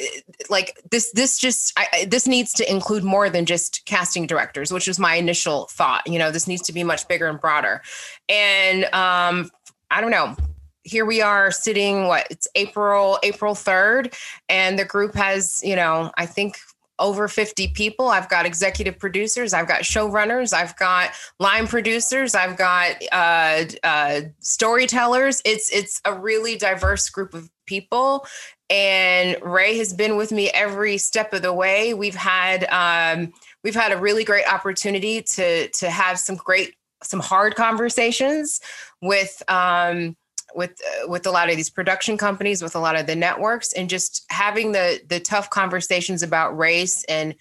like 0.49 0.79
this 0.91 1.11
this 1.13 1.39
just 1.39 1.73
I, 1.75 2.05
this 2.07 2.27
needs 2.27 2.53
to 2.53 2.71
include 2.71 3.03
more 3.03 3.31
than 3.31 3.47
just 3.47 3.83
casting 3.85 4.27
directors 4.27 4.71
which 4.71 4.87
was 4.87 4.99
my 4.99 5.15
initial 5.15 5.67
thought 5.71 6.05
you 6.05 6.19
know 6.19 6.29
this 6.29 6.47
needs 6.47 6.61
to 6.63 6.73
be 6.73 6.83
much 6.83 7.07
bigger 7.07 7.27
and 7.27 7.39
broader 7.39 7.81
and 8.27 8.85
um 8.93 9.49
i 9.91 10.01
don't 10.01 10.11
know. 10.11 10.35
Here 10.83 11.05
we 11.05 11.21
are 11.21 11.51
sitting 11.51 12.07
what 12.07 12.25
it's 12.29 12.47
april 12.55 13.19
april 13.23 13.53
3rd 13.53 14.13
and 14.47 14.79
the 14.79 14.85
group 14.85 15.13
has 15.15 15.61
you 15.63 15.75
know 15.75 16.11
i 16.17 16.25
think 16.25 16.57
over 16.99 17.27
50 17.27 17.69
people. 17.69 18.09
I've 18.09 18.29
got 18.29 18.45
executive 18.45 18.99
producers 18.99 19.53
i've 19.53 19.67
got 19.67 19.81
showrunners 19.81 20.53
i've 20.53 20.75
got 20.75 21.11
line 21.39 21.67
producers 21.67 22.35
i've 22.35 22.57
got 22.57 22.95
uh, 23.11 23.65
uh, 23.83 24.21
storytellers. 24.39 25.41
It's 25.45 25.71
it's 25.71 26.01
a 26.05 26.13
really 26.13 26.57
diverse 26.57 27.09
group 27.09 27.33
of 27.33 27.49
people 27.65 28.25
and 28.69 29.37
ray 29.41 29.77
has 29.77 29.93
been 29.93 30.15
with 30.17 30.31
me 30.31 30.49
every 30.49 30.97
step 30.97 31.33
of 31.33 31.41
the 31.41 31.53
way. 31.53 31.93
We've 31.93 32.15
had 32.15 32.65
um, 32.69 33.33
we've 33.63 33.75
had 33.75 33.91
a 33.91 33.97
really 33.97 34.23
great 34.23 34.45
opportunity 34.51 35.21
to 35.21 35.69
to 35.69 35.89
have 35.89 36.19
some 36.19 36.35
great 36.35 36.75
some 37.01 37.19
hard 37.19 37.55
conversations 37.55 38.59
with 39.01 39.41
um, 39.47 40.15
with 40.55 40.71
uh, 40.71 41.07
with 41.07 41.25
a 41.25 41.31
lot 41.31 41.49
of 41.49 41.55
these 41.55 41.69
production 41.69 42.17
companies, 42.17 42.61
with 42.61 42.75
a 42.75 42.79
lot 42.79 42.99
of 42.99 43.07
the 43.07 43.15
networks, 43.15 43.73
and 43.73 43.89
just 43.89 44.25
having 44.29 44.71
the 44.71 45.01
the 45.07 45.19
tough 45.19 45.49
conversations 45.49 46.23
about 46.23 46.57
race 46.57 47.03
and 47.05 47.35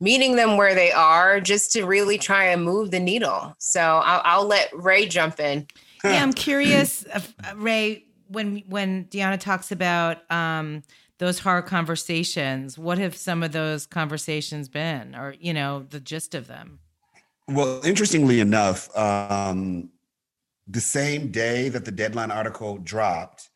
meeting 0.00 0.34
them 0.34 0.56
where 0.56 0.74
they 0.74 0.90
are, 0.90 1.40
just 1.40 1.72
to 1.72 1.86
really 1.86 2.18
try 2.18 2.46
and 2.46 2.64
move 2.64 2.90
the 2.90 2.98
needle. 2.98 3.54
So 3.58 3.80
I'll, 3.80 4.22
I'll 4.24 4.46
let 4.46 4.68
Ray 4.74 5.06
jump 5.06 5.38
in. 5.38 5.66
Yeah, 6.02 6.20
I'm 6.22 6.32
curious, 6.32 7.06
uh, 7.06 7.20
Ray. 7.56 8.06
When 8.28 8.64
when 8.66 9.04
Deanna 9.04 9.38
talks 9.38 9.70
about 9.70 10.30
um, 10.30 10.82
those 11.18 11.38
hard 11.38 11.66
conversations, 11.66 12.76
what 12.78 12.98
have 12.98 13.14
some 13.14 13.42
of 13.44 13.52
those 13.52 13.86
conversations 13.86 14.68
been, 14.68 15.14
or 15.14 15.36
you 15.38 15.52
know, 15.52 15.86
the 15.88 16.00
gist 16.00 16.34
of 16.34 16.48
them? 16.48 16.80
Well, 17.46 17.80
interestingly 17.84 18.40
enough, 18.40 18.96
um, 18.96 19.90
the 20.66 20.80
same 20.80 21.30
day 21.30 21.68
that 21.68 21.84
the 21.84 21.90
deadline 21.90 22.30
article 22.30 22.78
dropped, 22.78 23.50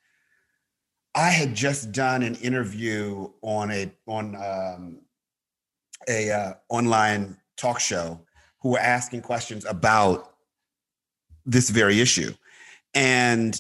I 1.15 1.31
had 1.31 1.55
just 1.55 1.93
done 1.93 2.23
an 2.23 2.35
interview 2.37 3.31
on 3.43 3.71
a 3.71 3.93
on 4.07 4.37
um, 4.37 5.01
a 6.09 6.31
uh, 6.31 6.55
online 6.69 7.37
talk 7.57 7.81
show 7.81 8.21
who 8.61 8.71
were 8.71 8.79
asking 8.79 9.23
questions 9.23 9.65
about 9.65 10.35
this 11.45 11.71
very 11.71 12.01
issue, 12.01 12.33
and 12.95 13.59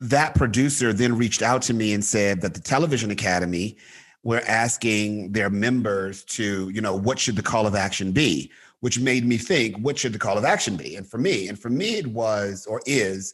that 0.00 0.34
producer 0.34 0.92
then 0.92 1.16
reached 1.16 1.42
out 1.42 1.62
to 1.62 1.74
me 1.74 1.92
and 1.92 2.04
said 2.04 2.40
that 2.40 2.54
the 2.54 2.60
Television 2.60 3.10
Academy 3.10 3.76
were 4.24 4.42
asking 4.46 5.32
their 5.32 5.50
members 5.50 6.24
to, 6.24 6.68
you 6.70 6.80
know, 6.80 6.94
what 6.94 7.18
should 7.18 7.36
the 7.36 7.42
call 7.42 7.66
of 7.66 7.74
action 7.74 8.12
be? 8.12 8.50
Which 8.82 8.98
made 8.98 9.24
me 9.24 9.36
think, 9.38 9.76
what 9.78 9.96
should 9.96 10.12
the 10.12 10.18
call 10.18 10.36
of 10.36 10.44
action 10.44 10.76
be? 10.76 10.96
And 10.96 11.06
for 11.06 11.16
me, 11.16 11.46
and 11.46 11.56
for 11.56 11.70
me, 11.70 11.98
it 11.98 12.08
was 12.08 12.66
or 12.66 12.82
is 12.84 13.32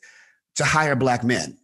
to 0.57 0.65
hire 0.65 0.95
Black 0.95 1.25
men. 1.25 1.57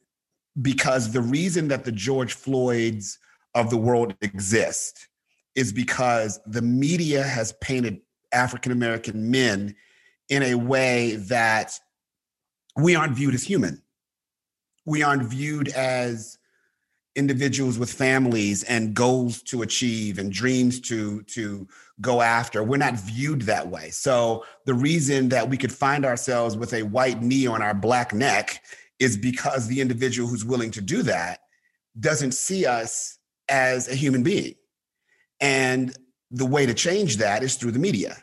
Because 0.62 1.12
the 1.12 1.21
reason 1.21 1.69
that 1.69 1.85
the 1.85 1.93
George 1.93 2.33
Floyds 2.33 3.19
of 3.55 3.69
the 3.69 3.76
world 3.76 4.14
exist 4.23 5.09
is 5.55 5.71
because 5.71 6.41
the 6.47 6.62
media 6.62 7.23
has 7.25 7.53
painted 7.61 8.00
African 8.33 8.73
American 8.73 9.31
men 9.31 9.76
in 10.31 10.43
a 10.43 10.55
way 10.55 11.17
that 11.17 11.79
we 12.81 12.97
aren't 12.97 13.14
viewed 13.14 13.35
as 13.35 13.43
human. 13.43 13.83
We 14.87 15.03
aren't 15.03 15.25
viewed 15.25 15.69
as 15.69 16.38
individuals 17.16 17.78
with 17.78 17.92
families 17.92 18.64
and 18.64 18.94
goals 18.94 19.42
to 19.42 19.62
achieve 19.62 20.18
and 20.18 20.33
dreams 20.33 20.80
to 20.80 21.23
to 21.23 21.66
go 22.00 22.21
after. 22.21 22.62
We're 22.62 22.76
not 22.76 22.94
viewed 22.94 23.42
that 23.42 23.68
way. 23.68 23.90
So 23.90 24.44
the 24.66 24.75
reason 24.75 25.28
that 25.28 25.49
we 25.49 25.56
could 25.56 25.73
find 25.73 26.04
ourselves 26.04 26.56
with 26.56 26.75
a 26.75 26.83
white 26.83 27.23
knee 27.23 27.47
on 27.47 27.62
our 27.62 27.75
black 27.75 28.12
neck 28.12 28.62
is 28.99 29.16
because 29.16 29.68
the 29.68 29.80
individual 29.80 30.28
who's 30.28 30.44
willing 30.44 30.73
to 30.73 30.80
do 30.80 31.02
that 31.02 31.40
doesn't 31.99 32.33
see 32.33 32.66
us 32.66 33.18
as 33.49 33.88
a 33.88 33.94
human 33.94 34.23
being. 34.23 34.54
And 35.40 35.94
the 36.30 36.47
way 36.47 36.66
to 36.66 36.75
change 36.75 37.18
that 37.18 37.42
is 37.42 37.54
through 37.54 37.73
the 37.73 37.78
media. 37.78 38.16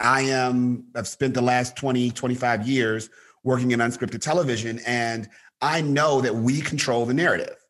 I 0.00 0.22
am 0.22 0.84
i've 0.96 1.08
spent 1.08 1.34
the 1.34 1.42
last 1.42 1.76
20 1.76 2.10
25 2.10 2.66
years 2.66 3.08
working 3.44 3.70
in 3.70 3.78
unscripted 3.78 4.20
television 4.20 4.80
and 4.84 5.28
i 5.60 5.80
know 5.80 6.20
that 6.20 6.34
we 6.34 6.60
control 6.60 7.06
the 7.06 7.14
narrative 7.14 7.61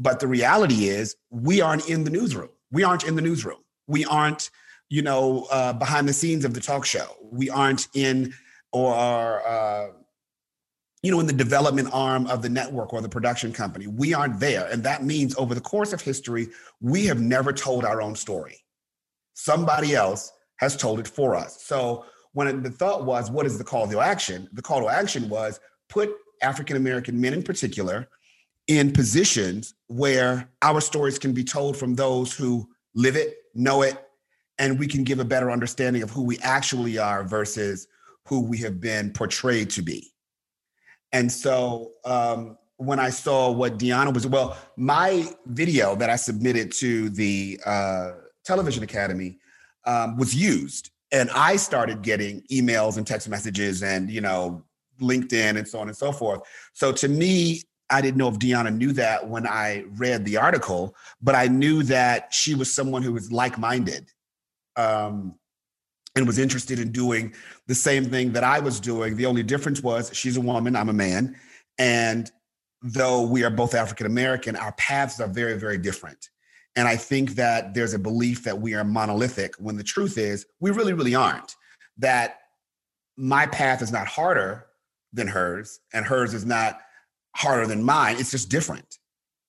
but 0.00 0.18
the 0.18 0.26
reality 0.26 0.88
is, 0.88 1.14
we 1.28 1.60
aren't 1.60 1.88
in 1.88 2.04
the 2.04 2.10
newsroom. 2.10 2.48
We 2.72 2.84
aren't 2.84 3.04
in 3.04 3.16
the 3.16 3.22
newsroom. 3.22 3.58
We 3.86 4.06
aren't, 4.06 4.50
you 4.88 5.02
know, 5.02 5.46
uh, 5.50 5.74
behind 5.74 6.08
the 6.08 6.12
scenes 6.14 6.46
of 6.46 6.54
the 6.54 6.60
talk 6.60 6.86
show. 6.86 7.16
We 7.30 7.50
aren't 7.50 7.86
in 7.94 8.32
or 8.72 9.46
uh, 9.46 9.88
you 11.02 11.10
know, 11.10 11.20
in 11.20 11.26
the 11.26 11.32
development 11.32 11.88
arm 11.92 12.26
of 12.26 12.42
the 12.42 12.48
network 12.48 12.92
or 12.92 13.00
the 13.00 13.08
production 13.08 13.52
company. 13.52 13.86
We 13.86 14.12
aren't 14.14 14.40
there. 14.40 14.66
And 14.70 14.82
that 14.84 15.04
means 15.04 15.34
over 15.36 15.54
the 15.54 15.60
course 15.60 15.92
of 15.92 16.00
history, 16.00 16.48
we 16.80 17.06
have 17.06 17.20
never 17.20 17.52
told 17.52 17.84
our 17.84 18.02
own 18.02 18.14
story. 18.14 18.58
Somebody 19.34 19.94
else 19.94 20.32
has 20.56 20.76
told 20.76 21.00
it 21.00 21.08
for 21.08 21.34
us. 21.34 21.62
So 21.62 22.04
when 22.32 22.62
the 22.62 22.70
thought 22.70 23.04
was, 23.04 23.30
what 23.30 23.46
is 23.46 23.56
the 23.56 23.64
call 23.64 23.88
to 23.88 24.00
action? 24.00 24.48
The 24.52 24.62
call 24.62 24.80
to 24.80 24.88
action 24.88 25.28
was 25.28 25.60
put 25.88 26.10
African 26.42 26.76
American 26.76 27.20
men 27.20 27.32
in 27.32 27.42
particular 27.42 28.08
in 28.70 28.92
positions 28.92 29.74
where 29.88 30.48
our 30.62 30.80
stories 30.80 31.18
can 31.18 31.32
be 31.32 31.42
told 31.42 31.76
from 31.76 31.96
those 31.96 32.32
who 32.32 32.68
live 32.94 33.16
it, 33.16 33.34
know 33.52 33.82
it, 33.82 34.00
and 34.60 34.78
we 34.78 34.86
can 34.86 35.02
give 35.02 35.18
a 35.18 35.24
better 35.24 35.50
understanding 35.50 36.04
of 36.04 36.10
who 36.10 36.22
we 36.22 36.38
actually 36.38 36.96
are 36.96 37.24
versus 37.24 37.88
who 38.28 38.40
we 38.40 38.56
have 38.58 38.80
been 38.80 39.12
portrayed 39.12 39.70
to 39.70 39.82
be. 39.82 40.12
And 41.10 41.32
so 41.32 41.94
um, 42.04 42.56
when 42.76 43.00
I 43.00 43.10
saw 43.10 43.50
what 43.50 43.76
Deanna 43.76 44.14
was, 44.14 44.24
well, 44.28 44.56
my 44.76 45.26
video 45.46 45.96
that 45.96 46.08
I 46.08 46.14
submitted 46.14 46.70
to 46.74 47.10
the 47.10 47.58
uh, 47.66 48.12
Television 48.44 48.84
Academy 48.84 49.38
um, 49.84 50.16
was 50.16 50.32
used. 50.32 50.92
And 51.10 51.28
I 51.30 51.56
started 51.56 52.02
getting 52.02 52.42
emails 52.52 52.98
and 52.98 53.04
text 53.04 53.28
messages 53.28 53.82
and, 53.82 54.08
you 54.08 54.20
know, 54.20 54.62
LinkedIn 55.00 55.56
and 55.56 55.66
so 55.66 55.80
on 55.80 55.88
and 55.88 55.96
so 55.96 56.12
forth. 56.12 56.42
So 56.72 56.92
to 56.92 57.08
me, 57.08 57.62
I 57.90 58.00
didn't 58.00 58.16
know 58.16 58.28
if 58.28 58.38
Deanna 58.38 58.74
knew 58.74 58.92
that 58.92 59.28
when 59.28 59.46
I 59.46 59.84
read 59.96 60.24
the 60.24 60.36
article, 60.36 60.94
but 61.20 61.34
I 61.34 61.46
knew 61.46 61.82
that 61.84 62.32
she 62.32 62.54
was 62.54 62.72
someone 62.72 63.02
who 63.02 63.12
was 63.12 63.32
like 63.32 63.58
minded 63.58 64.10
um, 64.76 65.34
and 66.14 66.26
was 66.26 66.38
interested 66.38 66.78
in 66.78 66.92
doing 66.92 67.34
the 67.66 67.74
same 67.74 68.04
thing 68.04 68.32
that 68.32 68.44
I 68.44 68.60
was 68.60 68.80
doing. 68.80 69.16
The 69.16 69.26
only 69.26 69.42
difference 69.42 69.82
was 69.82 70.10
she's 70.14 70.36
a 70.36 70.40
woman, 70.40 70.76
I'm 70.76 70.88
a 70.88 70.94
man. 70.94 71.36
And 71.78 72.30
though 72.82 73.22
we 73.22 73.44
are 73.44 73.50
both 73.50 73.74
African 73.74 74.06
American, 74.06 74.56
our 74.56 74.72
paths 74.72 75.20
are 75.20 75.28
very, 75.28 75.58
very 75.58 75.78
different. 75.78 76.30
And 76.76 76.86
I 76.86 76.96
think 76.96 77.30
that 77.30 77.74
there's 77.74 77.94
a 77.94 77.98
belief 77.98 78.44
that 78.44 78.58
we 78.58 78.74
are 78.74 78.84
monolithic 78.84 79.54
when 79.56 79.76
the 79.76 79.82
truth 79.82 80.16
is 80.16 80.46
we 80.60 80.70
really, 80.70 80.92
really 80.92 81.14
aren't. 81.14 81.56
That 81.98 82.38
my 83.16 83.46
path 83.46 83.82
is 83.82 83.92
not 83.92 84.06
harder 84.06 84.66
than 85.12 85.26
hers, 85.26 85.80
and 85.92 86.06
hers 86.06 86.32
is 86.32 86.46
not 86.46 86.80
harder 87.36 87.66
than 87.66 87.82
mine. 87.82 88.16
It's 88.18 88.30
just 88.30 88.48
different. 88.48 88.98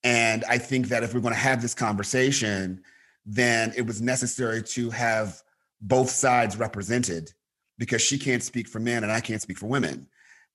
And 0.03 0.43
I 0.45 0.57
think 0.57 0.87
that 0.87 1.03
if 1.03 1.13
we're 1.13 1.21
going 1.21 1.33
to 1.33 1.39
have 1.39 1.61
this 1.61 1.73
conversation, 1.73 2.81
then 3.25 3.73
it 3.75 3.85
was 3.85 4.01
necessary 4.01 4.63
to 4.63 4.89
have 4.89 5.41
both 5.81 6.09
sides 6.09 6.57
represented 6.57 7.31
because 7.77 8.01
she 8.01 8.17
can't 8.17 8.43
speak 8.43 8.67
for 8.67 8.79
men 8.79 9.03
and 9.03 9.11
I 9.11 9.19
can't 9.19 9.41
speak 9.41 9.57
for 9.57 9.67
women. 9.67 10.07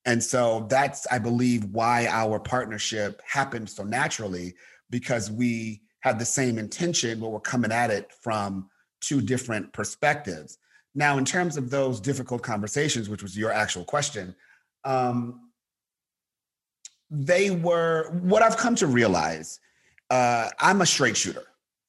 And 0.05 0.23
so 0.23 0.67
that's, 0.71 1.07
I 1.11 1.19
believe, 1.19 1.65
why 1.67 2.07
our 2.07 2.39
partnership 2.39 3.21
happened 3.27 3.69
so 3.69 3.83
naturally 3.83 4.55
because 4.91 5.31
we 5.31 5.83
had 6.01 6.19
the 6.19 6.25
same 6.25 6.59
intention, 6.59 7.19
but 7.19 7.31
we're 7.31 7.41
coming 7.41 7.73
at 7.73 7.91
it 7.91 8.13
from 8.21 8.69
two 9.01 9.21
different 9.21 9.73
perspectives. 9.73 10.59
Now, 10.95 11.19
in 11.19 11.25
terms 11.25 11.57
of 11.57 11.71
those 11.71 12.01
difficult 12.01 12.43
conversations, 12.43 13.09
which 13.09 13.23
was 13.23 13.37
your 13.37 13.53
actual 13.53 13.85
question, 13.85 14.35
um, 14.85 15.46
they 17.11 17.51
were 17.51 18.11
what 18.23 18.43
I've 18.43 18.57
come 18.57 18.75
to 18.77 18.87
realize. 18.87 19.61
Uh, 20.11 20.49
I'm 20.59 20.81
a 20.81 20.87
straight 20.87 21.17
shooter, 21.17 21.45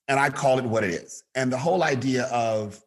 and 0.08 0.20
I 0.20 0.30
call 0.30 0.60
it 0.60 0.66
what 0.66 0.84
it 0.84 0.92
is. 0.92 1.24
And 1.36 1.52
the 1.52 1.58
whole 1.58 1.84
idea 1.84 2.24
of, 2.26 2.84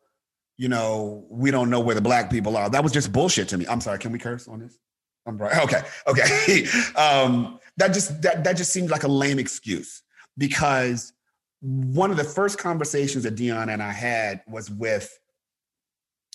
you 0.57 0.69
know, 0.69 1.25
we 1.31 1.51
don't 1.51 1.71
know 1.71 1.81
where 1.81 1.95
the 1.95 2.01
black 2.01 2.31
people 2.31 2.57
are. 2.57 2.69
That 2.69 2.83
was 2.83 2.93
just 2.93 3.13
bullshit 3.13 3.49
to 3.49 3.59
me. 3.59 3.67
I'm 3.69 3.81
sorry. 3.81 3.99
Can 3.99 4.13
we 4.13 4.19
curse 4.19 4.49
on 4.49 4.61
this? 4.61 4.79
I'm 5.27 5.39
right. 5.39 5.57
Okay. 5.63 5.83
Okay. 6.07 6.67
um, 6.97 7.59
that 7.77 7.89
just 7.89 8.21
that 8.23 8.45
that 8.45 8.57
just 8.57 8.73
seemed 8.73 8.91
like 8.91 9.05
a 9.05 9.09
lame 9.09 9.39
excuse 9.39 10.03
because 10.39 11.13
one 11.61 12.11
of 12.11 12.17
the 12.17 12.25
first 12.25 12.59
conversations 12.59 13.25
that 13.25 13.35
Dion 13.35 13.69
and 13.69 13.83
I 13.83 13.93
had 13.93 14.43
was 14.49 14.71
with. 14.71 15.17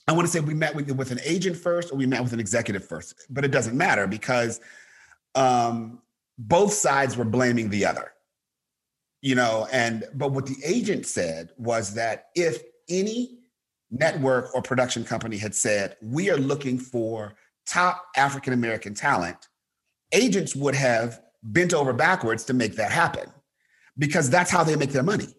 I 0.07 0.11
want 0.11 0.27
to 0.27 0.31
say 0.31 0.39
we 0.39 0.53
met 0.53 0.75
with, 0.75 0.91
with 0.91 1.09
an 1.09 1.19
agent 1.23 1.57
first 1.57 1.91
or 1.91 1.95
we 1.95 2.05
met 2.05 2.21
with 2.21 2.31
an 2.31 2.39
executive 2.39 2.85
first, 2.87 3.25
but 3.27 3.43
it 3.43 3.49
doesn't 3.49 3.75
matter 3.75 4.05
because 4.05 4.61
um, 5.35 6.01
both 6.37 6.73
sides 6.73 7.15
were 7.15 7.25
blaming 7.25 7.69
the 7.69 7.85
other. 7.85 8.11
You 9.21 9.35
know, 9.35 9.67
and 9.71 10.03
but 10.13 10.31
what 10.31 10.45
the 10.45 10.57
agent 10.63 11.05
said 11.05 11.49
was 11.57 11.93
that 11.95 12.27
if 12.35 12.61
any 12.89 13.39
network 13.89 14.53
or 14.53 14.61
production 14.61 15.03
company 15.03 15.37
had 15.37 15.55
said, 15.55 15.97
we 16.01 16.29
are 16.29 16.37
looking 16.37 16.77
for 16.77 17.35
top 17.65 18.05
African 18.15 18.53
American 18.53 18.93
talent, 18.93 19.47
agents 20.11 20.55
would 20.55 20.75
have 20.75 21.21
bent 21.41 21.73
over 21.73 21.93
backwards 21.93 22.43
to 22.45 22.53
make 22.53 22.75
that 22.75 22.91
happen 22.91 23.31
because 23.97 24.29
that's 24.29 24.51
how 24.51 24.63
they 24.63 24.75
make 24.75 24.91
their 24.91 25.03
money. 25.03 25.35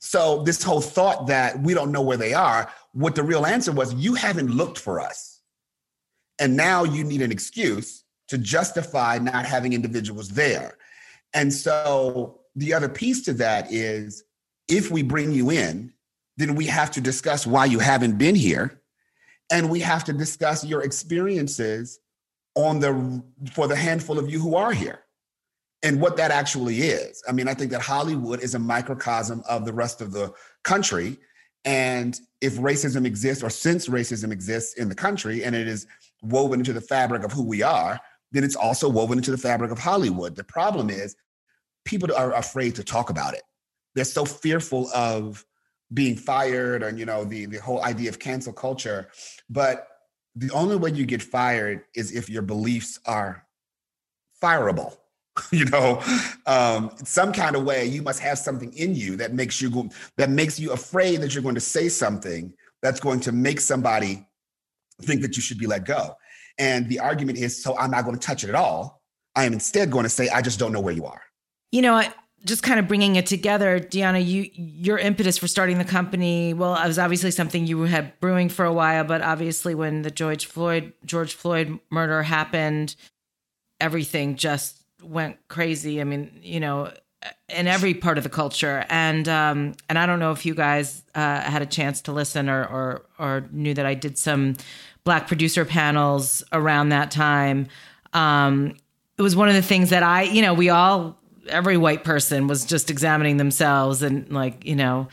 So, 0.00 0.42
this 0.44 0.62
whole 0.62 0.80
thought 0.80 1.26
that 1.26 1.60
we 1.60 1.74
don't 1.74 1.90
know 1.90 2.02
where 2.02 2.16
they 2.16 2.32
are, 2.32 2.70
what 2.92 3.16
the 3.16 3.22
real 3.22 3.44
answer 3.44 3.72
was, 3.72 3.92
you 3.94 4.14
haven't 4.14 4.50
looked 4.50 4.78
for 4.78 5.00
us. 5.00 5.40
And 6.38 6.56
now 6.56 6.84
you 6.84 7.02
need 7.02 7.20
an 7.20 7.32
excuse 7.32 8.04
to 8.28 8.38
justify 8.38 9.18
not 9.18 9.46
having 9.46 9.72
individuals 9.72 10.30
there. 10.30 10.76
And 11.34 11.52
so 11.52 12.40
the 12.54 12.74
other 12.74 12.88
piece 12.88 13.22
to 13.22 13.32
that 13.34 13.72
is 13.72 14.24
if 14.68 14.90
we 14.90 15.02
bring 15.02 15.32
you 15.32 15.50
in, 15.50 15.92
then 16.36 16.54
we 16.54 16.66
have 16.66 16.90
to 16.92 17.00
discuss 17.00 17.46
why 17.46 17.64
you 17.64 17.78
haven't 17.78 18.18
been 18.18 18.34
here. 18.34 18.80
And 19.50 19.70
we 19.70 19.80
have 19.80 20.04
to 20.04 20.12
discuss 20.12 20.64
your 20.64 20.82
experiences 20.82 22.00
on 22.54 22.80
the 22.80 23.22
for 23.52 23.66
the 23.66 23.76
handful 23.76 24.18
of 24.18 24.30
you 24.30 24.40
who 24.40 24.56
are 24.56 24.72
here 24.72 25.00
and 25.82 26.00
what 26.00 26.16
that 26.16 26.30
actually 26.30 26.78
is. 26.78 27.22
I 27.28 27.32
mean, 27.32 27.48
I 27.48 27.54
think 27.54 27.70
that 27.70 27.80
Hollywood 27.80 28.40
is 28.40 28.54
a 28.54 28.58
microcosm 28.58 29.42
of 29.48 29.64
the 29.64 29.72
rest 29.72 30.00
of 30.00 30.12
the 30.12 30.32
country. 30.64 31.16
And 31.64 32.18
if 32.40 32.54
racism 32.54 33.06
exists, 33.06 33.42
or 33.42 33.50
since 33.50 33.88
racism 33.88 34.32
exists 34.32 34.74
in 34.74 34.88
the 34.88 34.94
country 34.94 35.44
and 35.44 35.54
it 35.54 35.68
is 35.68 35.86
woven 36.22 36.60
into 36.60 36.72
the 36.72 36.80
fabric 36.80 37.24
of 37.24 37.32
who 37.32 37.42
we 37.42 37.62
are, 37.62 38.00
then 38.32 38.44
it's 38.44 38.56
also 38.56 38.88
woven 38.88 39.18
into 39.18 39.30
the 39.30 39.38
fabric 39.38 39.70
of 39.70 39.78
Hollywood. 39.78 40.36
The 40.36 40.44
problem 40.44 40.90
is 40.90 41.16
people 41.84 42.14
are 42.14 42.34
afraid 42.34 42.74
to 42.76 42.84
talk 42.84 43.10
about 43.10 43.34
it. 43.34 43.42
They're 43.94 44.04
so 44.04 44.24
fearful 44.24 44.88
of 44.94 45.44
being 45.94 46.16
fired 46.16 46.82
and 46.82 46.98
you 46.98 47.06
know 47.06 47.24
the 47.24 47.46
the 47.46 47.58
whole 47.58 47.82
idea 47.82 48.10
of 48.10 48.18
cancel 48.18 48.52
culture. 48.52 49.08
But 49.48 49.88
the 50.36 50.50
only 50.52 50.76
way 50.76 50.90
you 50.90 51.06
get 51.06 51.22
fired 51.22 51.84
is 51.94 52.12
if 52.12 52.28
your 52.28 52.42
beliefs 52.42 53.00
are 53.06 53.46
fireable 54.40 54.96
you 55.50 55.64
know 55.66 56.02
um, 56.46 56.90
some 57.04 57.32
kind 57.32 57.56
of 57.56 57.64
way 57.64 57.84
you 57.84 58.02
must 58.02 58.20
have 58.20 58.38
something 58.38 58.72
in 58.74 58.94
you 58.94 59.16
that 59.16 59.32
makes 59.32 59.60
you 59.60 59.70
go, 59.70 59.88
that 60.16 60.30
makes 60.30 60.58
you 60.60 60.72
afraid 60.72 61.20
that 61.20 61.34
you're 61.34 61.42
going 61.42 61.54
to 61.54 61.60
say 61.60 61.88
something 61.88 62.52
that's 62.82 63.00
going 63.00 63.20
to 63.20 63.32
make 63.32 63.60
somebody 63.60 64.26
think 65.02 65.22
that 65.22 65.36
you 65.36 65.42
should 65.42 65.58
be 65.58 65.66
let 65.66 65.84
go 65.84 66.14
and 66.58 66.88
the 66.88 66.98
argument 67.00 67.38
is 67.38 67.60
so 67.62 67.76
i'm 67.78 67.90
not 67.90 68.04
going 68.04 68.16
to 68.16 68.26
touch 68.26 68.44
it 68.44 68.48
at 68.48 68.54
all. 68.54 69.02
I 69.36 69.44
am 69.44 69.52
instead 69.52 69.90
going 69.90 70.04
to 70.04 70.08
say 70.08 70.28
i 70.28 70.42
just 70.42 70.58
don't 70.58 70.72
know 70.72 70.80
where 70.80 70.94
you 70.94 71.06
are. 71.06 71.22
You 71.72 71.82
know 71.82 72.02
just 72.44 72.62
kind 72.62 72.78
of 72.78 72.86
bringing 72.86 73.16
it 73.16 73.26
together 73.26 73.80
deanna 73.80 74.24
you 74.24 74.48
your 74.54 74.96
impetus 74.96 75.36
for 75.36 75.48
starting 75.48 75.78
the 75.78 75.84
company 75.84 76.54
well 76.54 76.76
it 76.76 76.86
was 76.86 76.96
obviously 76.96 77.32
something 77.32 77.66
you 77.66 77.82
had 77.82 78.18
brewing 78.20 78.48
for 78.48 78.64
a 78.64 78.72
while 78.72 79.02
but 79.02 79.22
obviously 79.22 79.74
when 79.74 80.02
the 80.02 80.10
george 80.10 80.46
floyd 80.46 80.92
george 81.04 81.34
floyd 81.34 81.80
murder 81.90 82.22
happened 82.22 82.94
everything 83.80 84.36
just 84.36 84.82
went 85.02 85.36
crazy. 85.48 86.00
I 86.00 86.04
mean 86.04 86.40
you 86.42 86.60
know 86.60 86.92
in 87.48 87.66
every 87.66 87.94
part 87.94 88.16
of 88.16 88.24
the 88.24 88.30
culture. 88.30 88.84
And 88.88 89.28
um 89.28 89.74
and 89.88 89.98
i 89.98 90.06
don't 90.06 90.18
know 90.18 90.32
if 90.32 90.46
you 90.46 90.54
guys 90.54 91.02
uh 91.14 91.40
had 91.40 91.62
a 91.62 91.66
chance 91.66 92.00
to 92.02 92.12
listen 92.12 92.48
or 92.48 92.64
or 92.64 93.06
or 93.18 93.48
knew 93.50 93.74
that 93.74 93.86
i 93.86 93.94
did 93.94 94.18
some 94.18 94.56
black 95.08 95.26
producer 95.26 95.64
panels 95.64 96.44
around 96.52 96.90
that 96.90 97.10
time. 97.10 97.66
Um 98.12 98.76
it 99.16 99.22
was 99.22 99.34
one 99.34 99.48
of 99.48 99.54
the 99.54 99.62
things 99.62 99.88
that 99.88 100.02
i 100.02 100.22
you 100.22 100.42
know 100.42 100.52
we 100.52 100.68
all 100.68 101.18
every 101.48 101.78
white 101.78 102.04
person 102.04 102.46
was 102.46 102.66
just 102.66 102.90
examining 102.90 103.38
themselves 103.38 104.02
and 104.02 104.30
like 104.30 104.66
you 104.66 104.76
know 104.76 105.08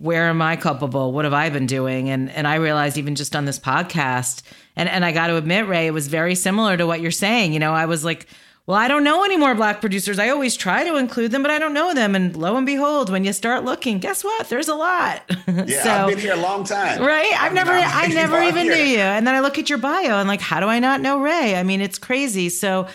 where 0.00 0.28
am 0.28 0.40
i 0.40 0.54
culpable? 0.54 1.12
What 1.12 1.24
have 1.24 1.34
i 1.34 1.50
been 1.50 1.66
doing? 1.66 2.08
And 2.08 2.30
and 2.30 2.46
i 2.46 2.54
realized 2.54 2.98
even 2.98 3.16
just 3.16 3.34
on 3.34 3.46
this 3.46 3.58
podcast 3.58 4.42
and 4.76 4.88
and 4.88 5.04
i 5.04 5.10
got 5.10 5.26
to 5.26 5.36
admit 5.36 5.66
ray 5.66 5.88
it 5.88 5.90
was 5.90 6.06
very 6.06 6.36
similar 6.36 6.76
to 6.76 6.86
what 6.86 7.00
you're 7.00 7.10
saying. 7.10 7.52
You 7.52 7.58
know 7.58 7.72
i 7.72 7.86
was 7.86 8.04
like 8.04 8.28
well 8.66 8.76
i 8.76 8.88
don't 8.88 9.04
know 9.04 9.24
any 9.24 9.36
more 9.36 9.54
black 9.54 9.80
producers. 9.80 10.18
I 10.18 10.28
always 10.28 10.56
try 10.56 10.84
to 10.84 10.96
include 10.96 11.30
them 11.30 11.42
but 11.42 11.50
i 11.50 11.58
don't 11.58 11.72
know 11.74 11.94
them. 11.94 12.14
And 12.14 12.36
lo 12.36 12.56
and 12.56 12.66
behold 12.66 13.10
when 13.10 13.24
you 13.24 13.32
start 13.32 13.64
looking 13.64 13.98
guess 13.98 14.22
what? 14.24 14.48
There's 14.48 14.68
a 14.68 14.74
lot. 14.74 15.22
Yeah 15.46 15.82
so, 15.82 15.90
i've 15.90 16.08
been 16.08 16.18
here 16.18 16.34
a 16.34 16.36
long 16.40 16.64
time. 16.64 17.00
right? 17.00 17.32
I've 17.40 17.52
never 17.54 17.72
i 17.72 18.06
never 18.22 18.42
even 18.42 18.64
here. 18.64 18.74
knew 18.76 18.82
you. 18.82 18.98
And 18.98 19.26
then 19.26 19.34
i 19.34 19.40
look 19.40 19.58
at 19.58 19.68
your 19.70 19.78
bio 19.78 20.18
and 20.18 20.28
like 20.28 20.40
how 20.40 20.60
do 20.60 20.66
i 20.66 20.78
not 20.78 21.00
know 21.00 21.20
ray? 21.20 21.54
I 21.56 21.62
mean 21.62 21.80
it's 21.80 21.98
crazy. 21.98 22.48
So 22.48 22.86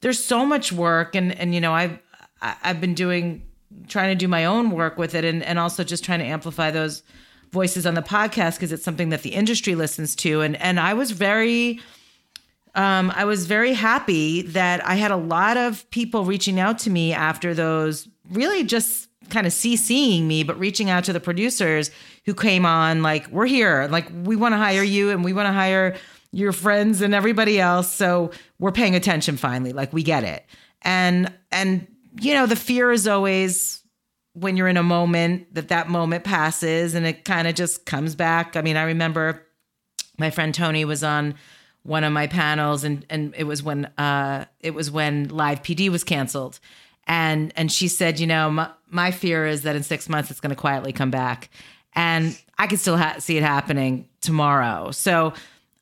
there's 0.00 0.22
so 0.22 0.44
much 0.44 0.72
work 0.72 1.14
and 1.14 1.32
and 1.38 1.54
you 1.54 1.60
know 1.60 1.72
i've 1.72 1.98
I've 2.42 2.80
been 2.80 2.94
doing 2.94 3.42
trying 3.88 4.10
to 4.10 4.14
do 4.14 4.28
my 4.28 4.44
own 4.44 4.70
work 4.70 4.98
with 4.98 5.14
it 5.14 5.24
and, 5.24 5.42
and 5.42 5.58
also 5.58 5.82
just 5.82 6.04
trying 6.04 6.18
to 6.20 6.26
amplify 6.26 6.70
those 6.70 7.02
voices 7.52 7.86
on 7.86 7.94
the 7.94 8.02
podcast 8.02 8.56
because 8.56 8.70
it's 8.72 8.84
something 8.84 9.08
that 9.08 9.22
the 9.22 9.30
industry 9.30 9.74
listens 9.74 10.14
to. 10.16 10.42
And 10.42 10.56
and 10.60 10.78
I 10.78 10.92
was 10.94 11.10
very 11.12 11.80
um, 12.74 13.12
I 13.14 13.24
was 13.24 13.46
very 13.46 13.72
happy 13.72 14.42
that 14.42 14.84
I 14.86 14.94
had 14.94 15.10
a 15.10 15.16
lot 15.16 15.56
of 15.56 15.88
people 15.90 16.24
reaching 16.24 16.58
out 16.58 16.78
to 16.80 16.90
me 16.90 17.12
after 17.12 17.54
those 17.54 18.08
really 18.30 18.64
just 18.64 19.08
kind 19.30 19.46
of 19.46 19.52
CCing 19.52 20.24
me, 20.24 20.42
but 20.42 20.58
reaching 20.58 20.90
out 20.90 21.04
to 21.04 21.12
the 21.12 21.20
producers 21.20 21.90
who 22.24 22.34
came 22.34 22.66
on 22.66 23.02
like, 23.02 23.28
we're 23.28 23.46
here, 23.46 23.86
like 23.90 24.08
we 24.24 24.36
want 24.36 24.52
to 24.52 24.58
hire 24.58 24.82
you 24.82 25.10
and 25.10 25.24
we 25.24 25.32
want 25.32 25.46
to 25.46 25.52
hire 25.52 25.96
your 26.32 26.52
friends 26.52 27.00
and 27.00 27.14
everybody 27.14 27.60
else. 27.60 27.92
So 27.92 28.32
we're 28.58 28.72
paying 28.72 28.94
attention 28.94 29.36
finally. 29.36 29.72
Like 29.72 29.92
we 29.92 30.02
get 30.02 30.24
it. 30.24 30.44
And 30.82 31.32
and 31.52 31.86
you 32.20 32.34
know, 32.34 32.46
the 32.46 32.56
fear 32.56 32.92
is 32.92 33.06
always 33.06 33.82
when 34.34 34.56
you're 34.56 34.68
in 34.68 34.76
a 34.76 34.82
moment 34.82 35.54
that 35.54 35.68
that 35.68 35.88
moment 35.88 36.24
passes 36.24 36.94
and 36.94 37.06
it 37.06 37.24
kind 37.24 37.46
of 37.46 37.54
just 37.54 37.86
comes 37.86 38.14
back. 38.16 38.56
I 38.56 38.62
mean, 38.62 38.76
I 38.76 38.82
remember 38.82 39.46
my 40.18 40.30
friend 40.30 40.52
Tony 40.52 40.84
was 40.84 41.04
on 41.04 41.34
one 41.84 42.02
of 42.02 42.12
my 42.12 42.26
panels 42.26 42.82
and 42.82 43.06
and 43.08 43.34
it 43.36 43.44
was 43.44 43.62
when 43.62 43.84
uh 43.98 44.46
it 44.60 44.74
was 44.74 44.90
when 44.90 45.28
live 45.28 45.62
PD 45.62 45.88
was 45.88 46.02
canceled. 46.02 46.58
And 47.06 47.52
and 47.56 47.70
she 47.70 47.88
said, 47.88 48.18
you 48.18 48.26
know, 48.26 48.50
my, 48.50 48.70
my 48.88 49.10
fear 49.10 49.46
is 49.46 49.62
that 49.62 49.76
in 49.76 49.82
6 49.82 50.08
months 50.08 50.30
it's 50.30 50.40
going 50.40 50.54
to 50.54 50.60
quietly 50.60 50.92
come 50.92 51.10
back. 51.10 51.50
And 51.94 52.38
I 52.58 52.66
can 52.66 52.78
still 52.78 52.96
ha- 52.96 53.16
see 53.18 53.36
it 53.36 53.42
happening 53.42 54.08
tomorrow. 54.20 54.90
So 54.90 55.34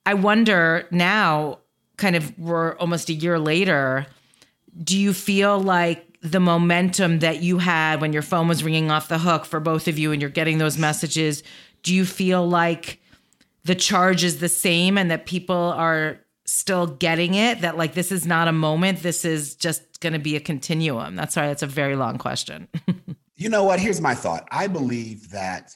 I 0.05 0.15
wonder 0.15 0.87
now 0.91 1.61
kind 1.97 2.17
of 2.17 2.37
we're 2.39 2.77
almost 2.77 3.09
a 3.09 3.13
year 3.13 3.39
later, 3.39 4.07
do 4.83 4.99
you 4.99 5.13
feel 5.13 5.61
like 5.61 6.19
the 6.23 6.41
momentum 6.41 7.21
that 7.21 7.43
you 7.43 7.59
had 7.59 8.01
when 8.01 8.13
your 8.13 8.23
phone 8.23 8.49
was 8.49 8.65
ringing 8.65 8.91
off 8.91 9.09
the 9.09 9.19
hook 9.19 9.45
for 9.45 9.61
both 9.61 9.89
of 9.89 9.99
you 9.99 10.13
and 10.13 10.21
you're 10.21 10.31
getting 10.31 10.59
those 10.59 10.79
messages, 10.79 11.43
do 11.83 11.95
you 11.95 12.05
feel 12.05 12.49
like 12.49 13.01
the 13.65 13.75
charge 13.75 14.25
is 14.25 14.41
the 14.41 14.49
same 14.49 14.99
and 14.99 15.11
that 15.11 15.27
people 15.27 15.57
are 15.57 16.19
still 16.45 16.87
getting 16.87 17.35
it 17.35 17.61
that 17.61 17.79
like 17.79 17.95
this 17.95 18.11
is 18.11 18.27
not 18.27 18.49
a 18.49 18.53
moment. 18.53 19.03
This 19.03 19.25
is 19.25 19.55
just 19.55 20.01
going 20.01 20.13
to 20.13 20.19
be 20.19 20.37
a 20.37 20.41
continuum. 20.41 21.15
That's 21.15 21.37
why 21.37 21.47
that's 21.47 21.63
a 21.63 21.69
very 21.69 21.97
long 21.97 22.19
question. 22.19 22.69
You 23.35 23.49
know 23.49 23.65
what? 23.65 23.81
Here's 23.81 24.01
my 24.01 24.15
thought. 24.15 24.47
I 24.53 24.69
believe 24.69 25.31
that 25.31 25.75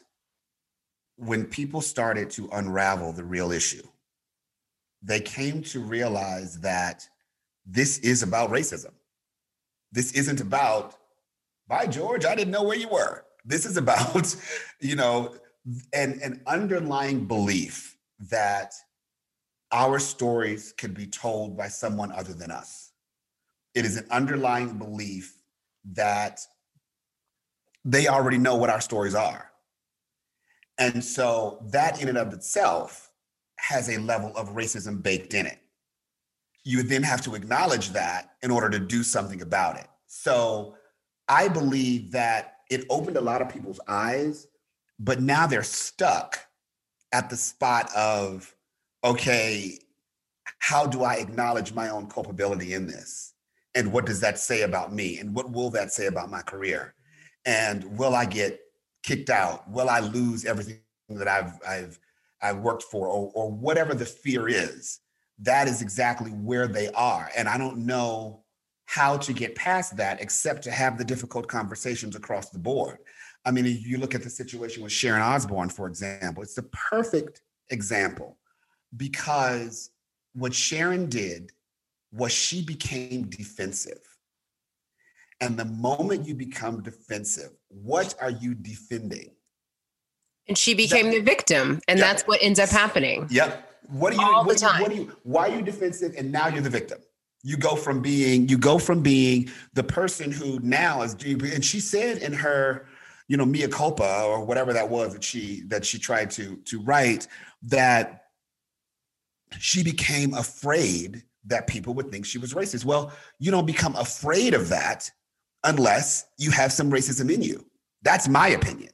when 1.16 1.46
people 1.46 1.80
started 1.80 2.30
to 2.32 2.48
unravel 2.52 3.12
the 3.12 3.24
real 3.24 3.50
issue 3.50 3.82
they 5.06 5.20
came 5.20 5.62
to 5.62 5.80
realize 5.80 6.60
that 6.60 7.08
this 7.64 7.98
is 7.98 8.22
about 8.22 8.50
racism. 8.50 8.92
This 9.92 10.12
isn't 10.12 10.40
about, 10.40 10.96
by 11.68 11.86
George, 11.86 12.24
I 12.24 12.34
didn't 12.34 12.50
know 12.50 12.64
where 12.64 12.76
you 12.76 12.88
were. 12.88 13.24
This 13.44 13.66
is 13.66 13.76
about, 13.76 14.34
you 14.80 14.96
know, 14.96 15.34
an, 15.92 16.20
an 16.22 16.42
underlying 16.46 17.26
belief 17.26 17.96
that 18.30 18.74
our 19.72 19.98
stories 19.98 20.72
could 20.78 20.94
be 20.94 21.06
told 21.06 21.56
by 21.56 21.68
someone 21.68 22.12
other 22.12 22.32
than 22.32 22.50
us. 22.50 22.92
It 23.74 23.84
is 23.84 23.96
an 23.96 24.06
underlying 24.10 24.78
belief 24.78 25.42
that 25.92 26.40
they 27.84 28.08
already 28.08 28.38
know 28.38 28.56
what 28.56 28.70
our 28.70 28.80
stories 28.80 29.14
are. 29.14 29.50
And 30.78 31.02
so 31.04 31.64
that 31.70 32.00
in 32.00 32.08
and 32.08 32.18
of 32.18 32.32
itself 32.32 33.10
has 33.58 33.88
a 33.88 33.98
level 33.98 34.32
of 34.36 34.50
racism 34.50 35.02
baked 35.02 35.34
in 35.34 35.46
it 35.46 35.58
you 36.66 36.82
then 36.82 37.04
have 37.04 37.22
to 37.22 37.36
acknowledge 37.36 37.90
that 37.90 38.34
in 38.42 38.50
order 38.50 38.68
to 38.68 38.80
do 38.80 39.04
something 39.04 39.40
about 39.40 39.76
it. 39.76 39.86
So 40.08 40.74
I 41.28 41.46
believe 41.46 42.10
that 42.10 42.56
it 42.68 42.84
opened 42.90 43.16
a 43.16 43.20
lot 43.20 43.40
of 43.40 43.48
people's 43.48 43.78
eyes, 43.86 44.48
but 44.98 45.20
now 45.20 45.46
they're 45.46 45.62
stuck 45.62 46.38
at 47.12 47.30
the 47.30 47.36
spot 47.36 47.90
of, 47.94 48.54
okay, 49.04 49.78
how 50.58 50.86
do 50.86 51.04
I 51.04 51.16
acknowledge 51.16 51.72
my 51.72 51.88
own 51.88 52.08
culpability 52.08 52.74
in 52.74 52.86
this? 52.86 53.34
And 53.74 53.92
what 53.92 54.06
does 54.06 54.20
that 54.20 54.38
say 54.38 54.62
about 54.62 54.92
me? 54.92 55.18
And 55.18 55.34
what 55.34 55.50
will 55.50 55.70
that 55.70 55.92
say 55.92 56.06
about 56.06 56.30
my 56.30 56.42
career? 56.42 56.94
And 57.44 57.98
will 57.98 58.14
I 58.14 58.24
get 58.24 58.60
kicked 59.02 59.30
out? 59.30 59.70
Will 59.70 59.88
I 59.88 60.00
lose 60.00 60.44
everything 60.44 60.80
that 61.10 61.28
I've 61.28 61.52
I've 61.66 61.98
I've 62.42 62.58
worked 62.58 62.84
for, 62.84 63.06
or, 63.06 63.30
or 63.34 63.50
whatever 63.50 63.94
the 63.94 64.06
fear 64.06 64.48
is? 64.48 65.00
that 65.38 65.68
is 65.68 65.82
exactly 65.82 66.30
where 66.30 66.66
they 66.66 66.88
are. 66.90 67.30
And 67.36 67.48
I 67.48 67.58
don't 67.58 67.84
know 67.84 68.42
how 68.86 69.16
to 69.18 69.32
get 69.32 69.54
past 69.54 69.96
that 69.96 70.20
except 70.20 70.62
to 70.62 70.70
have 70.70 70.96
the 70.96 71.04
difficult 71.04 71.48
conversations 71.48 72.16
across 72.16 72.50
the 72.50 72.58
board. 72.58 72.98
I 73.46 73.52
mean, 73.52 73.64
if 73.64 73.86
you 73.86 73.98
look 73.98 74.14
at 74.14 74.22
the 74.24 74.30
situation 74.30 74.82
with 74.82 74.90
Sharon 74.90 75.22
Osbourne, 75.22 75.68
for 75.68 75.86
example, 75.86 76.42
it's 76.42 76.54
the 76.54 76.64
perfect 76.64 77.42
example 77.70 78.36
because 78.96 79.90
what 80.34 80.52
Sharon 80.52 81.08
did 81.08 81.52
was 82.12 82.32
she 82.32 82.64
became 82.64 83.28
defensive. 83.28 84.00
And 85.40 85.56
the 85.56 85.64
moment 85.64 86.26
you 86.26 86.34
become 86.34 86.82
defensive, 86.82 87.50
what 87.68 88.14
are 88.20 88.30
you 88.30 88.54
defending? 88.54 89.30
And 90.48 90.58
she 90.58 90.74
became 90.74 91.06
that, 91.06 91.12
the 91.12 91.20
victim. 91.20 91.80
And 91.88 92.00
that's 92.00 92.22
what 92.22 92.42
ends 92.42 92.58
up 92.58 92.70
happening. 92.70 93.26
Yep. 93.30 93.80
What 93.88 94.12
are 94.12 94.16
you? 94.16 94.22
All 94.22 94.44
what, 94.44 94.54
the 94.54 94.60
time. 94.60 94.82
What 94.82 94.90
are 94.90 94.94
you? 94.94 95.16
Why 95.22 95.48
are 95.48 95.56
you 95.56 95.62
defensive? 95.62 96.14
And 96.16 96.32
now 96.32 96.48
you're 96.48 96.62
the 96.62 96.70
victim. 96.70 96.98
You 97.42 97.56
go 97.56 97.76
from 97.76 98.00
being 98.00 98.48
you 98.48 98.58
go 98.58 98.78
from 98.78 99.02
being 99.02 99.50
the 99.74 99.84
person 99.84 100.32
who 100.32 100.58
now 100.60 101.02
is. 101.02 101.14
And 101.14 101.64
she 101.64 101.80
said 101.80 102.18
in 102.18 102.32
her, 102.32 102.86
you 103.28 103.36
know, 103.36 103.44
mea 103.46 103.68
culpa 103.68 104.22
or 104.24 104.44
whatever 104.44 104.72
that 104.72 104.88
was 104.88 105.12
that 105.12 105.24
she 105.24 105.62
that 105.66 105.84
she 105.84 105.98
tried 105.98 106.30
to 106.32 106.56
to 106.64 106.80
write 106.82 107.26
that 107.62 108.26
she 109.58 109.82
became 109.82 110.34
afraid 110.34 111.22
that 111.46 111.66
people 111.66 111.94
would 111.94 112.10
think 112.10 112.26
she 112.26 112.38
was 112.38 112.54
racist. 112.54 112.84
Well, 112.84 113.12
you 113.38 113.50
don't 113.50 113.66
become 113.66 113.94
afraid 113.96 114.54
of 114.54 114.68
that 114.68 115.10
unless 115.64 116.26
you 116.38 116.50
have 116.50 116.72
some 116.72 116.90
racism 116.90 117.32
in 117.32 117.42
you. 117.42 117.64
That's 118.02 118.28
my 118.28 118.48
opinion. 118.48 118.90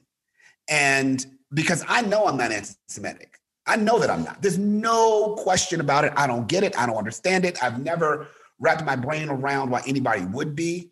And 0.69 1.25
because 1.53 1.83
I 1.87 2.01
know 2.01 2.25
I'm 2.25 2.37
not 2.37 2.51
anti 2.51 2.73
Semitic, 2.87 3.39
I 3.65 3.75
know 3.75 3.99
that 3.99 4.09
I'm 4.09 4.23
not. 4.23 4.41
There's 4.41 4.57
no 4.57 5.35
question 5.35 5.79
about 5.81 6.05
it. 6.05 6.13
I 6.15 6.27
don't 6.27 6.47
get 6.47 6.63
it. 6.63 6.77
I 6.77 6.85
don't 6.85 6.97
understand 6.97 7.45
it. 7.45 7.63
I've 7.63 7.83
never 7.83 8.27
wrapped 8.59 8.83
my 8.85 8.95
brain 8.95 9.29
around 9.29 9.69
why 9.69 9.81
anybody 9.85 10.25
would 10.25 10.55
be. 10.55 10.91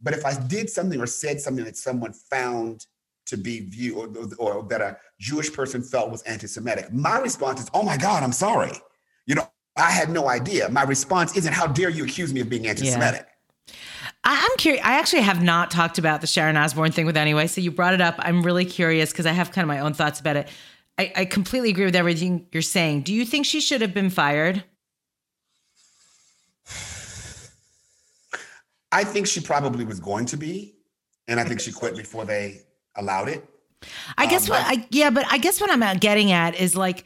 But 0.00 0.14
if 0.14 0.24
I 0.24 0.38
did 0.46 0.70
something 0.70 1.00
or 1.00 1.06
said 1.06 1.40
something 1.40 1.64
that 1.64 1.76
someone 1.76 2.12
found 2.12 2.86
to 3.26 3.36
be 3.36 3.68
viewed 3.68 4.16
or, 4.16 4.28
or, 4.38 4.62
that 4.68 4.80
a 4.80 4.96
Jewish 5.20 5.52
person 5.52 5.82
felt 5.82 6.10
was 6.10 6.22
anti-Semitic, 6.22 6.92
my 6.92 7.18
response 7.18 7.60
is, 7.60 7.68
"Oh 7.74 7.82
my 7.82 7.96
God, 7.96 8.22
I'm 8.22 8.32
sorry." 8.32 8.72
You 9.26 9.34
know, 9.34 9.48
I 9.76 9.90
had 9.90 10.10
no 10.10 10.28
idea. 10.28 10.68
My 10.68 10.82
response 10.84 11.36
isn't, 11.36 11.52
"How 11.52 11.66
dare 11.66 11.90
you 11.90 12.04
accuse 12.04 12.32
me 12.32 12.40
of 12.40 12.48
being 12.48 12.66
anti-Semitic?" 12.66 13.26
Yeah. 13.26 13.74
I'm 14.24 14.56
curious. 14.58 14.84
I 14.84 14.98
actually 14.98 15.22
have 15.22 15.42
not 15.42 15.70
talked 15.70 15.98
about 15.98 16.20
the 16.20 16.26
Sharon 16.26 16.56
Osbourne 16.56 16.92
thing 16.92 17.06
with 17.06 17.16
anyway. 17.16 17.46
So 17.46 17.60
you 17.60 17.70
brought 17.70 17.94
it 17.94 18.00
up. 18.00 18.16
I'm 18.18 18.42
really 18.42 18.64
curious 18.64 19.10
because 19.10 19.26
I 19.26 19.32
have 19.32 19.52
kind 19.52 19.62
of 19.62 19.68
my 19.68 19.78
own 19.80 19.94
thoughts 19.94 20.20
about 20.20 20.36
it. 20.36 20.48
I, 20.98 21.12
I 21.16 21.24
completely 21.24 21.70
agree 21.70 21.84
with 21.84 21.96
everything 21.96 22.46
you're 22.52 22.60
saying. 22.60 23.02
Do 23.02 23.14
you 23.14 23.24
think 23.24 23.46
she 23.46 23.60
should 23.60 23.80
have 23.80 23.94
been 23.94 24.10
fired? 24.10 24.64
I 28.92 29.04
think 29.04 29.26
she 29.26 29.40
probably 29.40 29.84
was 29.84 30.00
going 30.00 30.26
to 30.26 30.36
be, 30.36 30.74
and 31.26 31.38
I 31.38 31.44
think 31.44 31.60
she 31.60 31.72
quit 31.72 31.96
before 31.96 32.24
they 32.24 32.62
allowed 32.96 33.28
it. 33.28 33.44
I 34.16 34.26
guess 34.26 34.48
um, 34.48 34.54
what 34.56 34.64
I 34.66 34.86
yeah, 34.90 35.10
but 35.10 35.26
I 35.30 35.38
guess 35.38 35.60
what 35.60 35.70
I'm 35.70 35.98
getting 35.98 36.32
at 36.32 36.58
is 36.58 36.74
like 36.74 37.04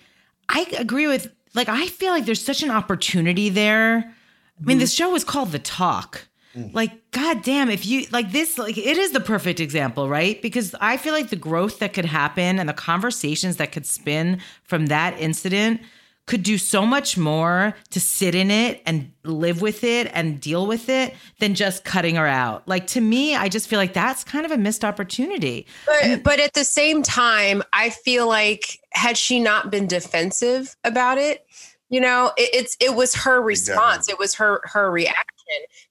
I 0.48 0.66
agree 0.78 1.06
with 1.06 1.32
like 1.54 1.68
I 1.68 1.86
feel 1.86 2.12
like 2.12 2.24
there's 2.24 2.44
such 2.44 2.62
an 2.62 2.70
opportunity 2.70 3.48
there. 3.48 4.14
I 4.60 4.64
mean, 4.64 4.76
mm. 4.76 4.80
this 4.80 4.92
show 4.92 5.10
was 5.10 5.24
called 5.24 5.52
The 5.52 5.58
Talk. 5.58 6.28
Mm. 6.54 6.74
Like, 6.74 7.10
goddamn, 7.10 7.70
if 7.70 7.86
you 7.86 8.06
like 8.12 8.30
this, 8.30 8.58
like 8.58 8.76
it 8.76 8.98
is 8.98 9.12
the 9.12 9.20
perfect 9.20 9.58
example, 9.58 10.08
right? 10.08 10.40
Because 10.42 10.74
I 10.80 10.98
feel 10.98 11.14
like 11.14 11.30
the 11.30 11.36
growth 11.36 11.78
that 11.78 11.94
could 11.94 12.04
happen 12.04 12.58
and 12.58 12.68
the 12.68 12.74
conversations 12.74 13.56
that 13.56 13.72
could 13.72 13.86
spin 13.86 14.40
from 14.62 14.86
that 14.86 15.18
incident 15.18 15.80
could 16.32 16.42
do 16.42 16.56
so 16.56 16.86
much 16.86 17.18
more 17.18 17.74
to 17.90 18.00
sit 18.00 18.34
in 18.34 18.50
it 18.50 18.80
and 18.86 19.12
live 19.22 19.60
with 19.60 19.84
it 19.84 20.10
and 20.14 20.40
deal 20.40 20.66
with 20.66 20.88
it 20.88 21.14
than 21.40 21.54
just 21.54 21.84
cutting 21.84 22.14
her 22.14 22.26
out. 22.26 22.66
Like 22.66 22.86
to 22.86 23.02
me, 23.02 23.36
I 23.36 23.50
just 23.50 23.68
feel 23.68 23.78
like 23.78 23.92
that's 23.92 24.24
kind 24.24 24.46
of 24.46 24.50
a 24.50 24.56
missed 24.56 24.82
opportunity. 24.82 25.66
But, 25.84 26.02
mm. 26.02 26.22
but 26.22 26.40
at 26.40 26.54
the 26.54 26.64
same 26.64 27.02
time, 27.02 27.62
I 27.74 27.90
feel 27.90 28.26
like 28.26 28.80
had 28.92 29.18
she 29.18 29.40
not 29.40 29.70
been 29.70 29.86
defensive 29.86 30.74
about 30.84 31.18
it, 31.18 31.44
you 31.90 32.00
know, 32.00 32.32
it, 32.38 32.48
it's 32.54 32.78
it 32.80 32.94
was 32.94 33.14
her 33.14 33.42
response. 33.42 34.06
Exactly. 34.06 34.12
It 34.12 34.18
was 34.18 34.34
her 34.36 34.62
her 34.64 34.90
reaction. 34.90 35.26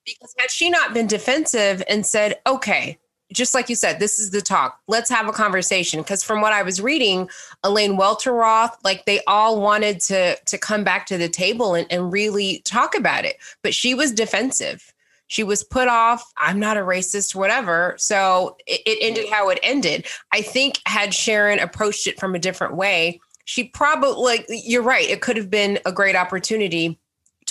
Because 0.04 0.34
had 0.40 0.50
she 0.50 0.72
not 0.72 0.92
been 0.92 1.06
defensive 1.06 1.84
and 1.88 2.04
said, 2.04 2.40
"Okay, 2.48 2.98
just 3.34 3.54
like 3.54 3.70
you 3.70 3.76
said, 3.76 4.00
this 4.00 4.20
is 4.20 4.32
the 4.32 4.42
talk. 4.42 4.80
Let's 4.88 5.10
have 5.10 5.28
a 5.28 5.32
conversation. 5.32 6.02
Because 6.02 6.24
from 6.24 6.42
what 6.42 6.54
I 6.54 6.64
was 6.64 6.82
reading, 6.82 7.30
Elaine 7.64 7.98
Welteroth, 7.98 8.72
like 8.84 9.06
they 9.06 9.22
all 9.26 9.62
wanted 9.62 10.00
to 10.02 10.36
to 10.38 10.58
come 10.58 10.84
back 10.84 11.06
to 11.08 11.18
the 11.18 11.30
table 11.30 11.76
and, 11.76 11.88
and 11.92 12.12
really 12.12 12.62
talk 12.66 12.96
about 12.96 13.26
it. 13.26 13.38
But 13.64 13.74
she 13.74 13.94
was 13.94 14.12
defensive. 14.12 14.94
She 15.28 15.44
was 15.44 15.64
put 15.64 15.88
off. 15.88 16.30
I'm 16.36 16.60
not 16.60 16.76
a 16.76 16.82
racist, 16.82 17.36
whatever. 17.36 17.96
So 17.98 18.58
it, 18.68 18.82
it 18.86 18.98
ended 19.02 19.30
how 19.30 19.50
it 19.50 19.60
ended. 19.64 20.06
I 20.34 20.42
think 20.42 20.82
had 20.86 21.14
Sharon 21.14 21.60
approached 21.60 22.06
it 22.06 22.20
from 22.20 22.36
a 22.36 22.40
different 22.40 22.76
way, 22.76 23.22
she 23.46 23.66
probably 23.66 24.22
like 24.22 24.46
you're 24.50 24.82
right. 24.82 25.10
It 25.10 25.22
could 25.22 25.38
have 25.38 25.50
been 25.50 25.80
a 25.86 25.92
great 25.92 26.16
opportunity 26.16 27.00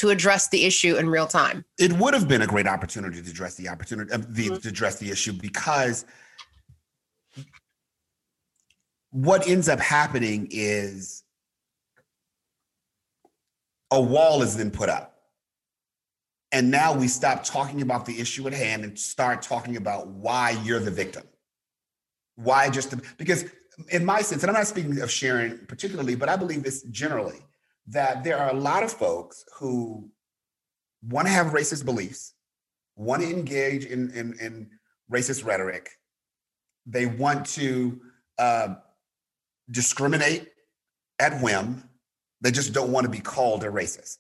to 0.01 0.09
address 0.09 0.49
the 0.49 0.65
issue 0.65 0.97
in 0.97 1.11
real 1.11 1.27
time. 1.27 1.63
It 1.79 1.93
would 1.93 2.15
have 2.15 2.27
been 2.27 2.41
a 2.41 2.47
great 2.47 2.67
opportunity 2.67 3.21
to 3.21 3.31
address 3.31 3.57
the 3.57 3.69
opportunity 3.69 4.11
uh, 4.11 4.17
the, 4.17 4.47
mm-hmm. 4.47 4.57
to 4.57 4.69
address 4.69 4.99
the 4.99 5.11
issue 5.11 5.35
because 5.35 6.07
what 9.11 9.47
ends 9.47 9.69
up 9.69 9.79
happening 9.79 10.49
is 10.51 11.23
a 13.91 14.01
wall 14.01 14.41
is 14.41 14.57
then 14.57 14.71
put 14.71 14.89
up. 14.89 15.19
And 16.51 16.71
now 16.71 16.95
we 16.95 17.07
stop 17.07 17.45
talking 17.45 17.83
about 17.83 18.07
the 18.07 18.19
issue 18.19 18.47
at 18.47 18.55
hand 18.55 18.85
and 18.85 18.99
start 18.99 19.43
talking 19.43 19.77
about 19.77 20.09
why 20.09 20.53
you're 20.65 20.81
the 20.81 20.91
victim. 20.91 21.25
Why 22.37 22.71
just 22.71 22.91
the, 22.91 23.03
because 23.19 23.45
in 23.91 24.07
my 24.07 24.23
sense, 24.23 24.43
and 24.43 24.51
I'm 24.51 24.57
not 24.57 24.67
speaking 24.67 24.99
of 25.03 25.11
Sharon 25.11 25.67
particularly, 25.69 26.15
but 26.15 26.31
I 26.31 26.37
believe 26.37 26.63
this 26.63 26.85
generally 26.85 27.41
that 27.91 28.23
there 28.23 28.39
are 28.39 28.51
a 28.51 28.57
lot 28.57 28.83
of 28.83 28.93
folks 28.93 29.45
who 29.59 30.09
want 31.03 31.27
to 31.27 31.33
have 31.33 31.49
racist 31.49 31.85
beliefs, 31.85 32.35
want 32.97 33.23
to 33.23 33.29
engage 33.29 33.85
in, 33.85 34.11
in, 34.11 34.35
in 34.41 34.71
racist 35.11 35.45
rhetoric. 35.45 35.91
They 36.87 37.07
want 37.07 37.47
to 37.47 38.01
uh, 38.39 38.75
discriminate 39.71 40.49
at 41.19 41.43
whim. 41.43 41.85
They 42.41 42.51
just 42.51 42.73
don't 42.73 42.93
want 42.93 43.05
to 43.05 43.11
be 43.11 43.21
called 43.21 43.65
a 43.65 43.69
racist. 43.69 44.19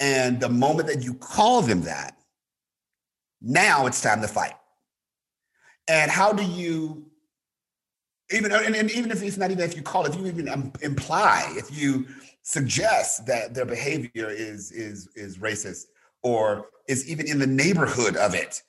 And 0.00 0.40
the 0.40 0.48
moment 0.48 0.88
that 0.88 1.04
you 1.04 1.14
call 1.14 1.62
them 1.62 1.82
that, 1.82 2.16
now 3.40 3.86
it's 3.86 4.00
time 4.00 4.20
to 4.22 4.28
fight. 4.28 4.54
And 5.86 6.10
how 6.10 6.32
do 6.32 6.42
you 6.42 7.06
even 8.34 8.52
and, 8.52 8.74
and, 8.74 8.90
even 8.90 9.10
if 9.10 9.22
it's 9.22 9.36
not 9.36 9.50
even 9.50 9.64
if 9.64 9.76
you 9.76 9.82
call 9.82 10.04
if 10.06 10.14
you 10.16 10.26
even 10.26 10.48
um, 10.48 10.72
imply 10.82 11.46
if 11.56 11.76
you 11.76 12.06
suggest 12.42 13.26
that 13.26 13.54
their 13.54 13.64
behavior 13.64 14.28
is 14.28 14.70
is 14.72 15.08
is 15.14 15.38
racist 15.38 15.86
or 16.22 16.66
is 16.88 17.08
even 17.08 17.26
in 17.26 17.38
the 17.38 17.46
neighborhood 17.46 18.16
of 18.16 18.34
it 18.34 18.62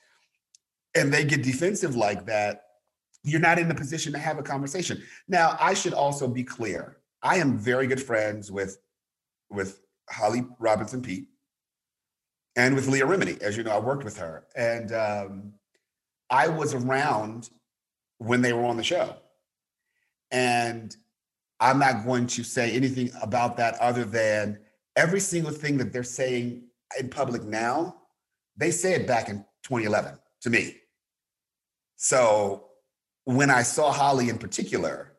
and 0.94 1.12
they 1.12 1.24
get 1.24 1.42
defensive 1.42 1.94
like 1.96 2.24
that 2.26 2.62
you're 3.22 3.40
not 3.40 3.58
in 3.58 3.68
the 3.68 3.74
position 3.74 4.12
to 4.12 4.18
have 4.18 4.38
a 4.38 4.42
conversation. 4.42 5.02
Now 5.28 5.56
i 5.60 5.74
should 5.74 5.94
also 5.94 6.28
be 6.28 6.44
clear. 6.44 6.98
I 7.22 7.36
am 7.36 7.58
very 7.58 7.86
good 7.86 8.02
friends 8.02 8.50
with 8.50 8.78
with 9.50 9.80
holly 10.08 10.46
robinson 10.60 11.02
peete 11.02 11.28
and 12.54 12.74
with 12.74 12.86
leah 12.88 13.04
remini. 13.06 13.40
As 13.42 13.56
you 13.56 13.64
know 13.64 13.72
i 13.72 13.78
worked 13.78 14.04
with 14.04 14.16
her. 14.18 14.44
And 14.54 14.92
um, 14.92 15.52
i 16.30 16.48
was 16.48 16.72
around 16.72 17.50
when 18.18 18.40
they 18.40 18.52
were 18.52 18.64
on 18.64 18.76
the 18.76 18.84
show 18.84 19.16
and 20.30 20.96
I'm 21.60 21.78
not 21.78 22.04
going 22.04 22.26
to 22.28 22.44
say 22.44 22.72
anything 22.72 23.10
about 23.22 23.56
that 23.56 23.78
other 23.78 24.04
than 24.04 24.58
every 24.94 25.20
single 25.20 25.52
thing 25.52 25.78
that 25.78 25.92
they're 25.92 26.02
saying 26.02 26.62
in 26.98 27.08
public 27.08 27.42
now, 27.44 27.96
they 28.56 28.70
said 28.70 29.06
back 29.06 29.28
in 29.28 29.38
2011 29.62 30.18
to 30.42 30.50
me. 30.50 30.76
So 31.96 32.68
when 33.24 33.50
I 33.50 33.62
saw 33.62 33.90
Holly 33.90 34.28
in 34.28 34.38
particular, 34.38 35.12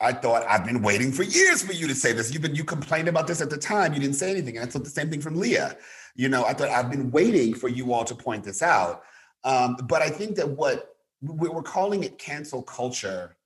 I 0.00 0.12
thought 0.12 0.44
I've 0.48 0.64
been 0.64 0.82
waiting 0.82 1.12
for 1.12 1.22
years 1.22 1.62
for 1.62 1.72
you 1.72 1.86
to 1.86 1.94
say 1.94 2.12
this. 2.12 2.32
You've 2.32 2.42
been 2.42 2.56
you 2.56 2.64
complained 2.64 3.08
about 3.08 3.28
this 3.28 3.40
at 3.40 3.50
the 3.50 3.56
time. 3.56 3.94
You 3.94 4.00
didn't 4.00 4.16
say 4.16 4.30
anything. 4.30 4.56
And 4.56 4.66
I 4.66 4.70
thought 4.70 4.84
the 4.84 4.90
same 4.90 5.10
thing 5.10 5.20
from 5.20 5.36
Leah. 5.36 5.76
You 6.16 6.28
know, 6.28 6.44
I 6.44 6.54
thought 6.54 6.68
I've 6.70 6.90
been 6.90 7.10
waiting 7.12 7.54
for 7.54 7.68
you 7.68 7.92
all 7.92 8.04
to 8.04 8.14
point 8.14 8.42
this 8.42 8.62
out. 8.62 9.02
Um, 9.44 9.76
but 9.84 10.02
I 10.02 10.10
think 10.10 10.36
that 10.36 10.48
what 10.48 10.96
we're 11.22 11.62
calling 11.62 12.02
it 12.02 12.18
cancel 12.18 12.62
culture 12.62 13.36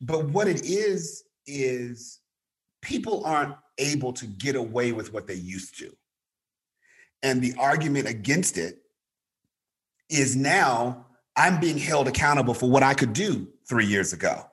but 0.00 0.24
what 0.26 0.48
it 0.48 0.64
is, 0.64 1.24
is 1.46 2.20
people 2.82 3.24
aren't 3.24 3.54
able 3.78 4.12
to 4.12 4.26
get 4.26 4.56
away 4.56 4.92
with 4.92 5.12
what 5.12 5.26
they 5.26 5.34
used 5.34 5.78
to. 5.78 5.90
And 7.22 7.42
the 7.42 7.54
argument 7.58 8.06
against 8.08 8.58
it 8.58 8.78
is 10.08 10.36
now 10.36 11.06
I'm 11.36 11.60
being 11.60 11.78
held 11.78 12.08
accountable 12.08 12.54
for 12.54 12.68
what 12.68 12.82
I 12.82 12.94
could 12.94 13.12
do 13.12 13.48
three 13.68 13.86
years 13.86 14.12
ago. 14.12 14.44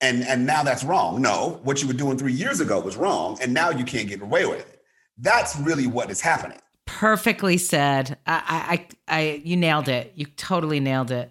And, 0.00 0.24
and 0.24 0.46
now 0.46 0.62
that's 0.62 0.82
wrong. 0.82 1.22
No, 1.22 1.60
what 1.62 1.80
you 1.80 1.88
were 1.88 1.94
doing 1.94 2.18
three 2.18 2.32
years 2.32 2.60
ago 2.60 2.80
was 2.80 2.96
wrong. 2.96 3.38
And 3.40 3.54
now 3.54 3.70
you 3.70 3.84
can't 3.84 4.08
get 4.08 4.20
away 4.20 4.46
with 4.46 4.60
it. 4.60 4.82
That's 5.18 5.56
really 5.56 5.86
what 5.86 6.10
is 6.10 6.20
happening. 6.20 6.58
Perfectly 6.86 7.56
said. 7.56 8.18
I, 8.26 8.86
I, 9.08 9.16
I, 9.16 9.42
you 9.44 9.56
nailed 9.56 9.88
it. 9.88 10.12
You 10.16 10.26
totally 10.26 10.80
nailed 10.80 11.10
it. 11.10 11.30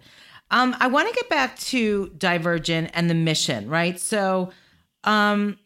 Um, 0.52 0.76
I 0.78 0.86
want 0.86 1.08
to 1.08 1.14
get 1.14 1.30
back 1.30 1.58
to 1.60 2.10
Divergent 2.18 2.90
and 2.92 3.08
the 3.08 3.14
mission, 3.14 3.68
right? 3.68 3.98
So, 3.98 4.52
um, 5.02 5.58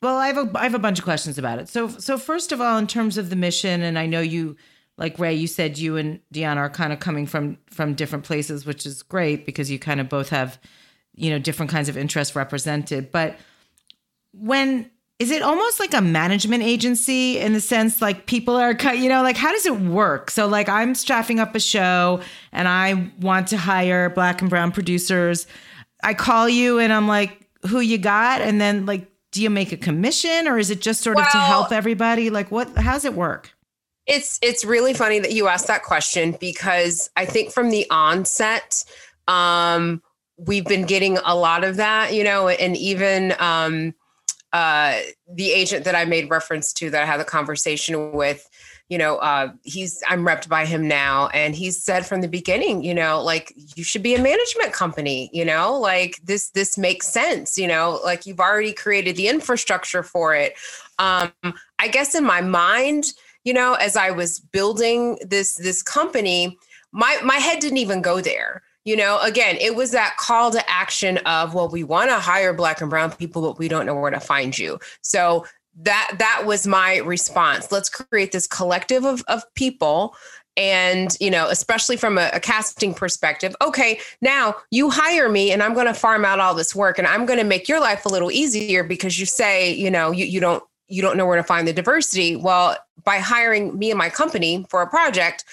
well, 0.00 0.16
I 0.16 0.28
have 0.28 0.38
a 0.38 0.50
I 0.58 0.62
have 0.62 0.74
a 0.74 0.78
bunch 0.78 0.98
of 0.98 1.04
questions 1.04 1.38
about 1.38 1.58
it. 1.58 1.68
So, 1.68 1.88
so 1.88 2.16
first 2.16 2.52
of 2.52 2.60
all, 2.60 2.78
in 2.78 2.86
terms 2.86 3.18
of 3.18 3.28
the 3.28 3.36
mission, 3.36 3.82
and 3.82 3.98
I 3.98 4.06
know 4.06 4.20
you, 4.20 4.56
like 4.96 5.18
Ray, 5.18 5.34
you 5.34 5.46
said 5.46 5.78
you 5.78 5.96
and 5.96 6.20
Deanna 6.32 6.56
are 6.56 6.70
kind 6.70 6.92
of 6.92 7.00
coming 7.00 7.26
from 7.26 7.58
from 7.66 7.94
different 7.94 8.24
places, 8.24 8.64
which 8.64 8.86
is 8.86 9.02
great 9.02 9.44
because 9.44 9.70
you 9.70 9.78
kind 9.78 10.00
of 10.00 10.08
both 10.08 10.30
have, 10.30 10.58
you 11.14 11.30
know, 11.30 11.38
different 11.38 11.70
kinds 11.70 11.88
of 11.90 11.98
interests 11.98 12.34
represented. 12.34 13.12
But 13.12 13.38
when 14.32 14.90
is 15.18 15.30
it 15.30 15.40
almost 15.40 15.80
like 15.80 15.94
a 15.94 16.00
management 16.02 16.62
agency 16.62 17.38
in 17.38 17.54
the 17.54 17.60
sense 17.60 18.02
like 18.02 18.26
people 18.26 18.54
are 18.54 18.74
cut, 18.74 18.98
you 18.98 19.08
know 19.08 19.22
like 19.22 19.36
how 19.36 19.50
does 19.50 19.66
it 19.66 19.80
work 19.80 20.30
so 20.30 20.46
like 20.46 20.68
i'm 20.68 20.94
staffing 20.94 21.40
up 21.40 21.54
a 21.54 21.60
show 21.60 22.20
and 22.52 22.68
i 22.68 23.10
want 23.20 23.48
to 23.48 23.56
hire 23.56 24.10
black 24.10 24.40
and 24.40 24.50
brown 24.50 24.70
producers 24.70 25.46
i 26.04 26.12
call 26.12 26.48
you 26.48 26.78
and 26.78 26.92
i'm 26.92 27.08
like 27.08 27.48
who 27.66 27.80
you 27.80 27.98
got 27.98 28.40
and 28.40 28.60
then 28.60 28.84
like 28.86 29.10
do 29.36 29.42
you 29.42 29.50
make 29.50 29.70
a 29.70 29.76
commission 29.76 30.48
or 30.48 30.58
is 30.58 30.70
it 30.70 30.80
just 30.80 31.02
sort 31.02 31.18
of 31.18 31.30
to 31.30 31.38
help 31.38 31.70
everybody? 31.70 32.30
Like 32.30 32.50
what 32.50 32.74
how's 32.78 33.04
it 33.04 33.12
work? 33.12 33.52
It's 34.06 34.38
it's 34.40 34.64
really 34.64 34.94
funny 34.94 35.18
that 35.18 35.32
you 35.32 35.46
asked 35.46 35.66
that 35.66 35.82
question 35.82 36.34
because 36.40 37.10
I 37.16 37.26
think 37.26 37.52
from 37.52 37.68
the 37.68 37.86
onset, 37.90 38.82
um, 39.28 40.02
we've 40.38 40.64
been 40.64 40.86
getting 40.86 41.18
a 41.18 41.34
lot 41.34 41.64
of 41.64 41.76
that, 41.76 42.14
you 42.14 42.24
know, 42.24 42.48
and 42.48 42.78
even 42.78 43.34
um, 43.38 43.94
uh, 44.56 45.00
the 45.28 45.52
agent 45.52 45.84
that 45.84 45.94
I 45.94 46.06
made 46.06 46.30
reference 46.30 46.72
to 46.74 46.88
that 46.88 47.02
I 47.02 47.04
had 47.04 47.20
a 47.20 47.26
conversation 47.26 48.12
with, 48.12 48.48
you 48.88 48.96
know, 48.96 49.16
uh, 49.16 49.52
he's 49.64 50.02
I'm 50.08 50.24
repped 50.24 50.48
by 50.48 50.64
him 50.64 50.88
now, 50.88 51.28
and 51.34 51.54
he 51.54 51.70
said 51.70 52.06
from 52.06 52.22
the 52.22 52.28
beginning, 52.28 52.82
you 52.82 52.94
know, 52.94 53.22
like 53.22 53.52
you 53.74 53.84
should 53.84 54.02
be 54.02 54.14
a 54.14 54.22
management 54.22 54.72
company, 54.72 55.28
you 55.30 55.44
know, 55.44 55.78
like 55.78 56.18
this 56.24 56.48
this 56.52 56.78
makes 56.78 57.06
sense, 57.06 57.58
you 57.58 57.68
know, 57.68 58.00
like 58.02 58.24
you've 58.24 58.40
already 58.40 58.72
created 58.72 59.14
the 59.16 59.28
infrastructure 59.28 60.02
for 60.02 60.34
it. 60.34 60.54
Um, 60.98 61.32
I 61.78 61.88
guess 61.88 62.14
in 62.14 62.24
my 62.24 62.40
mind, 62.40 63.12
you 63.44 63.52
know, 63.52 63.74
as 63.74 63.94
I 63.94 64.10
was 64.10 64.40
building 64.40 65.18
this 65.20 65.56
this 65.56 65.82
company, 65.82 66.56
my 66.92 67.20
my 67.22 67.36
head 67.36 67.58
didn't 67.60 67.76
even 67.76 68.00
go 68.00 68.22
there. 68.22 68.62
You 68.86 68.96
know, 68.96 69.18
again, 69.20 69.56
it 69.60 69.74
was 69.74 69.90
that 69.90 70.16
call 70.16 70.50
to 70.52 70.70
action 70.70 71.18
of, 71.18 71.52
well, 71.52 71.68
we 71.68 71.84
want 71.84 72.08
to 72.08 72.18
hire 72.18 72.54
black 72.54 72.80
and 72.80 72.88
brown 72.88 73.12
people, 73.12 73.42
but 73.42 73.58
we 73.58 73.68
don't 73.68 73.84
know 73.84 73.96
where 73.96 74.10
to 74.10 74.20
find 74.20 74.56
you. 74.56 74.78
So 75.02 75.44
that 75.82 76.14
that 76.18 76.44
was 76.46 76.66
my 76.66 76.98
response. 76.98 77.70
Let's 77.70 77.90
create 77.90 78.32
this 78.32 78.46
collective 78.46 79.04
of 79.04 79.22
of 79.28 79.42
people 79.54 80.14
and 80.56 81.16
you 81.20 81.30
know 81.30 81.48
especially 81.48 81.96
from 81.96 82.16
a, 82.16 82.30
a 82.32 82.40
casting 82.40 82.94
perspective 82.94 83.54
okay 83.60 84.00
now 84.22 84.54
you 84.70 84.88
hire 84.88 85.28
me 85.28 85.52
and 85.52 85.62
i'm 85.62 85.74
going 85.74 85.86
to 85.86 85.94
farm 85.94 86.24
out 86.24 86.40
all 86.40 86.54
this 86.54 86.74
work 86.74 86.98
and 86.98 87.06
i'm 87.06 87.26
going 87.26 87.38
to 87.38 87.44
make 87.44 87.68
your 87.68 87.80
life 87.80 88.06
a 88.06 88.08
little 88.08 88.30
easier 88.30 88.82
because 88.82 89.20
you 89.20 89.26
say 89.26 89.70
you 89.72 89.90
know 89.90 90.10
you, 90.10 90.24
you 90.24 90.40
don't 90.40 90.64
you 90.88 91.02
don't 91.02 91.16
know 91.16 91.26
where 91.26 91.36
to 91.36 91.42
find 91.42 91.68
the 91.68 91.72
diversity 91.72 92.36
well 92.36 92.76
by 93.04 93.18
hiring 93.18 93.78
me 93.78 93.90
and 93.90 93.98
my 93.98 94.08
company 94.08 94.64
for 94.70 94.80
a 94.80 94.86
project 94.86 95.44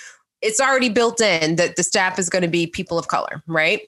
it's 0.44 0.60
already 0.60 0.90
built 0.90 1.22
in 1.22 1.56
that 1.56 1.76
the 1.76 1.84
staff 1.84 2.20
is 2.20 2.30
going 2.30 2.44
to 2.44 2.48
be 2.48 2.68
people 2.68 3.00
of 3.00 3.08
color 3.08 3.44
right? 3.48 3.82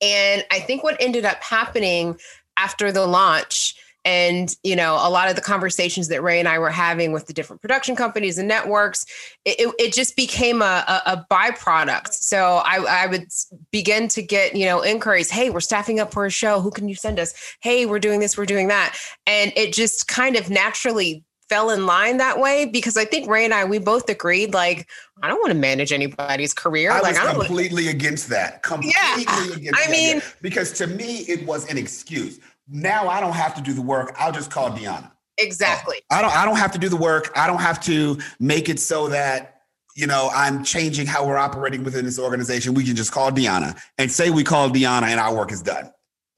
And 0.00 0.44
i 0.50 0.60
think 0.60 0.82
what 0.82 0.96
ended 1.00 1.24
up 1.24 1.42
happening 1.42 2.18
after 2.56 2.90
the 2.92 3.06
launch 3.06 3.76
and 4.06 4.56
you 4.62 4.76
know 4.76 4.94
a 4.94 5.10
lot 5.10 5.28
of 5.28 5.36
the 5.36 5.42
conversations 5.42 6.08
that 6.08 6.22
ray 6.22 6.38
and 6.38 6.48
i 6.48 6.58
were 6.58 6.70
having 6.70 7.12
with 7.12 7.26
the 7.26 7.32
different 7.32 7.60
production 7.60 7.96
companies 7.96 8.38
and 8.38 8.48
networks 8.48 9.04
it, 9.44 9.74
it, 9.78 9.92
just 9.92 10.16
became 10.16 10.62
a, 10.62 10.84
a, 10.88 11.12
a 11.12 11.26
byproduct. 11.30 12.12
So 12.12 12.62
I, 12.64 13.04
I 13.04 13.06
would 13.06 13.26
begin 13.70 14.08
to 14.08 14.22
get 14.22 14.56
you 14.56 14.64
know 14.64 14.84
inquiries 14.84 15.30
hey 15.30 15.50
we're 15.50 15.60
staffing 15.60 16.00
up 16.00 16.12
for 16.12 16.24
a 16.24 16.30
show. 16.30 16.60
Who 16.60 16.70
can 16.70 16.88
you 16.88 16.94
send 16.94 17.18
us? 17.18 17.34
Hey 17.60 17.86
we're 17.86 17.98
doing 17.98 18.20
this 18.20 18.38
we're 18.38 18.46
doing 18.46 18.68
that. 18.68 18.96
And 19.26 19.52
it 19.56 19.72
just 19.72 20.08
kind 20.08 20.36
of 20.36 20.50
naturally 20.50 21.24
fell 21.48 21.70
in 21.70 21.86
line 21.86 22.16
that 22.16 22.38
way 22.38 22.66
because 22.66 22.96
i 22.96 23.04
think 23.04 23.28
ray 23.28 23.44
and 23.44 23.54
i 23.54 23.64
we 23.64 23.78
both 23.78 24.08
agreed 24.08 24.52
like 24.52 24.88
i 25.22 25.28
don't 25.28 25.38
want 25.40 25.52
to 25.52 25.58
manage 25.58 25.92
anybody's 25.92 26.52
career 26.52 26.90
I 26.90 27.00
like 27.00 27.14
was 27.14 27.18
i 27.18 27.32
completely 27.32 27.88
against 27.88 28.28
that. 28.30 28.62
Completely 28.62 29.52
against 29.54 29.80
I 29.86 29.90
mean- 29.90 30.16
idea. 30.16 30.22
because 30.42 30.72
to 30.72 30.86
me, 30.86 31.18
it 31.28 31.46
was 31.46 31.68
an 31.70 31.78
excuse. 31.78 32.40
Now 32.68 33.08
I 33.08 33.20
don't 33.20 33.32
have 33.34 33.54
to 33.54 33.62
do 33.62 33.72
the 33.72 33.82
work. 33.82 34.14
I'll 34.18 34.32
just 34.32 34.50
call 34.50 34.70
Deanna. 34.70 35.10
exactly 35.38 35.98
oh, 36.10 36.16
I 36.16 36.22
don't 36.22 36.36
I 36.36 36.44
don't 36.44 36.56
have 36.56 36.72
to 36.72 36.78
do 36.78 36.88
the 36.88 36.96
work. 36.96 37.30
I 37.36 37.46
don't 37.46 37.60
have 37.60 37.80
to 37.84 38.18
make 38.40 38.68
it 38.68 38.80
so 38.80 39.08
that 39.08 39.60
you 39.94 40.06
know 40.06 40.30
I'm 40.34 40.64
changing 40.64 41.06
how 41.06 41.24
we're 41.26 41.38
operating 41.38 41.84
within 41.84 42.04
this 42.04 42.18
organization. 42.18 42.74
We 42.74 42.84
can 42.84 42.96
just 42.96 43.12
call 43.12 43.30
Deanna 43.30 43.78
and 43.98 44.10
say 44.10 44.30
we 44.30 44.42
called 44.42 44.74
Deanna 44.74 45.04
and 45.04 45.20
our 45.20 45.34
work 45.34 45.52
is 45.52 45.62
done. 45.62 45.92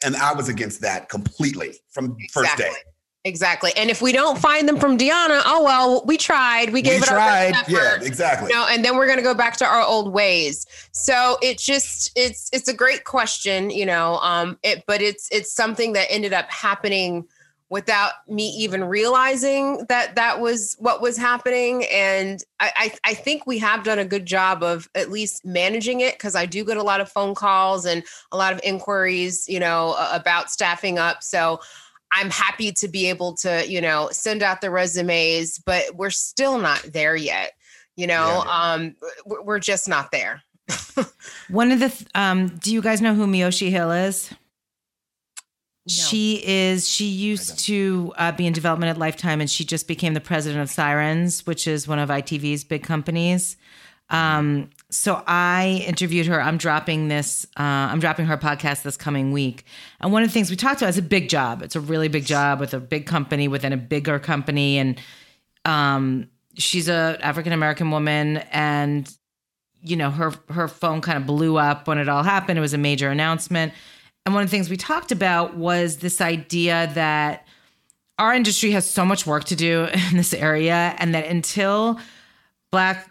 And 0.04 0.14
I 0.16 0.32
was 0.34 0.48
against 0.48 0.80
that 0.82 1.08
completely 1.08 1.76
from 1.90 2.16
first 2.30 2.56
day. 2.56 2.70
Exactly. 3.24 3.72
And 3.76 3.90
if 3.90 4.00
we 4.00 4.12
don't 4.12 4.38
find 4.38 4.68
them 4.68 4.78
from 4.78 4.96
Deanna, 4.96 5.42
oh 5.44 5.62
well, 5.64 6.04
we 6.06 6.16
tried. 6.16 6.72
We 6.72 6.82
gave 6.82 7.00
we 7.00 7.06
it 7.06 7.08
tried. 7.08 7.46
our 7.46 7.64
best 7.64 7.68
Yeah, 7.68 7.98
exactly. 8.00 8.50
You 8.50 8.54
know, 8.54 8.66
and 8.70 8.84
then 8.84 8.96
we're 8.96 9.06
going 9.06 9.18
to 9.18 9.24
go 9.24 9.34
back 9.34 9.56
to 9.58 9.66
our 9.66 9.82
old 9.82 10.12
ways. 10.12 10.66
So 10.92 11.36
it 11.42 11.58
just 11.58 12.12
it's 12.16 12.48
it's 12.52 12.68
a 12.68 12.74
great 12.74 13.04
question, 13.04 13.70
you 13.70 13.86
know. 13.86 14.18
Um, 14.18 14.58
it 14.62 14.84
but 14.86 15.02
it's 15.02 15.28
it's 15.32 15.52
something 15.52 15.92
that 15.94 16.06
ended 16.10 16.32
up 16.32 16.48
happening 16.50 17.26
without 17.70 18.12
me 18.28 18.48
even 18.50 18.82
realizing 18.82 19.84
that 19.90 20.14
that 20.14 20.40
was 20.40 20.76
what 20.78 21.02
was 21.02 21.16
happening. 21.16 21.84
And 21.92 22.42
I 22.60 22.72
I, 22.76 23.10
I 23.10 23.14
think 23.14 23.46
we 23.48 23.58
have 23.58 23.82
done 23.82 23.98
a 23.98 24.04
good 24.04 24.26
job 24.26 24.62
of 24.62 24.88
at 24.94 25.10
least 25.10 25.44
managing 25.44 26.00
it 26.00 26.14
because 26.14 26.36
I 26.36 26.46
do 26.46 26.64
get 26.64 26.76
a 26.76 26.84
lot 26.84 27.00
of 27.00 27.10
phone 27.10 27.34
calls 27.34 27.84
and 27.84 28.04
a 28.30 28.36
lot 28.36 28.52
of 28.52 28.60
inquiries, 28.62 29.48
you 29.48 29.58
know, 29.58 29.96
about 30.12 30.52
staffing 30.52 31.00
up. 31.00 31.24
So 31.24 31.60
I'm 32.12 32.30
happy 32.30 32.72
to 32.72 32.88
be 32.88 33.06
able 33.06 33.34
to, 33.36 33.68
you 33.68 33.80
know, 33.80 34.08
send 34.12 34.42
out 34.42 34.60
the 34.60 34.70
resumes, 34.70 35.58
but 35.58 35.94
we're 35.94 36.10
still 36.10 36.58
not 36.58 36.82
there 36.92 37.14
yet. 37.16 37.52
You 37.96 38.06
know, 38.06 38.42
Yeah. 38.46 38.72
um, 38.72 38.96
we're 39.26 39.42
we're 39.42 39.58
just 39.58 39.88
not 39.88 40.10
there. 40.12 40.42
One 41.48 41.72
of 41.72 41.80
the 41.80 41.88
th- 41.88 42.06
um 42.14 42.48
do 42.58 42.72
you 42.72 42.80
guys 42.82 43.00
know 43.00 43.14
who 43.14 43.26
Miyoshi 43.26 43.70
Hill 43.70 43.90
is? 43.90 44.30
She 45.88 46.42
is 46.46 46.86
she 46.86 47.06
used 47.06 47.60
to 47.60 48.12
uh, 48.18 48.32
be 48.32 48.46
in 48.46 48.52
development 48.52 48.90
at 48.90 48.98
Lifetime 48.98 49.40
and 49.40 49.50
she 49.50 49.64
just 49.64 49.88
became 49.88 50.12
the 50.12 50.20
president 50.20 50.60
of 50.62 50.68
Sirens, 50.68 51.46
which 51.46 51.66
is 51.66 51.88
one 51.88 51.98
of 51.98 52.10
ITV's 52.10 52.62
big 52.62 52.82
companies. 52.82 53.56
Um, 54.10 54.68
so 54.90 55.22
I 55.26 55.84
interviewed 55.86 56.26
her. 56.26 56.40
I'm 56.40 56.56
dropping 56.56 57.08
this. 57.08 57.46
Uh, 57.58 57.62
I'm 57.62 58.00
dropping 58.00 58.26
her 58.26 58.38
podcast 58.38 58.82
this 58.82 58.96
coming 58.96 59.32
week. 59.32 59.64
And 60.00 60.12
one 60.12 60.22
of 60.22 60.28
the 60.28 60.32
things 60.32 60.48
we 60.48 60.56
talked 60.56 60.80
about 60.80 60.88
is 60.88 60.98
a 60.98 61.02
big 61.02 61.28
job. 61.28 61.62
It's 61.62 61.76
a 61.76 61.80
really 61.80 62.08
big 62.08 62.24
job 62.24 62.58
with 62.58 62.72
a 62.72 62.80
big 62.80 63.06
company 63.06 63.48
within 63.48 63.72
a 63.74 63.76
bigger 63.76 64.18
company, 64.18 64.78
and 64.78 64.98
um, 65.66 66.28
she's 66.56 66.88
a 66.88 67.18
African 67.20 67.52
American 67.52 67.90
woman, 67.90 68.38
and 68.50 69.12
you 69.82 69.96
know 69.96 70.10
her 70.10 70.32
her 70.48 70.68
phone 70.68 71.02
kind 71.02 71.18
of 71.18 71.26
blew 71.26 71.58
up 71.58 71.86
when 71.86 71.98
it 71.98 72.08
all 72.08 72.22
happened. 72.22 72.58
It 72.58 72.62
was 72.62 72.74
a 72.74 72.78
major 72.78 73.10
announcement, 73.10 73.74
and 74.24 74.34
one 74.34 74.42
of 74.42 74.48
the 74.48 74.56
things 74.56 74.70
we 74.70 74.78
talked 74.78 75.12
about 75.12 75.54
was 75.54 75.98
this 75.98 76.22
idea 76.22 76.90
that 76.94 77.46
our 78.18 78.34
industry 78.34 78.70
has 78.70 78.90
so 78.90 79.04
much 79.04 79.26
work 79.26 79.44
to 79.44 79.54
do 79.54 79.84
in 80.10 80.16
this 80.16 80.32
area, 80.32 80.94
and 80.98 81.14
that 81.14 81.26
until 81.26 82.00
black 82.70 83.10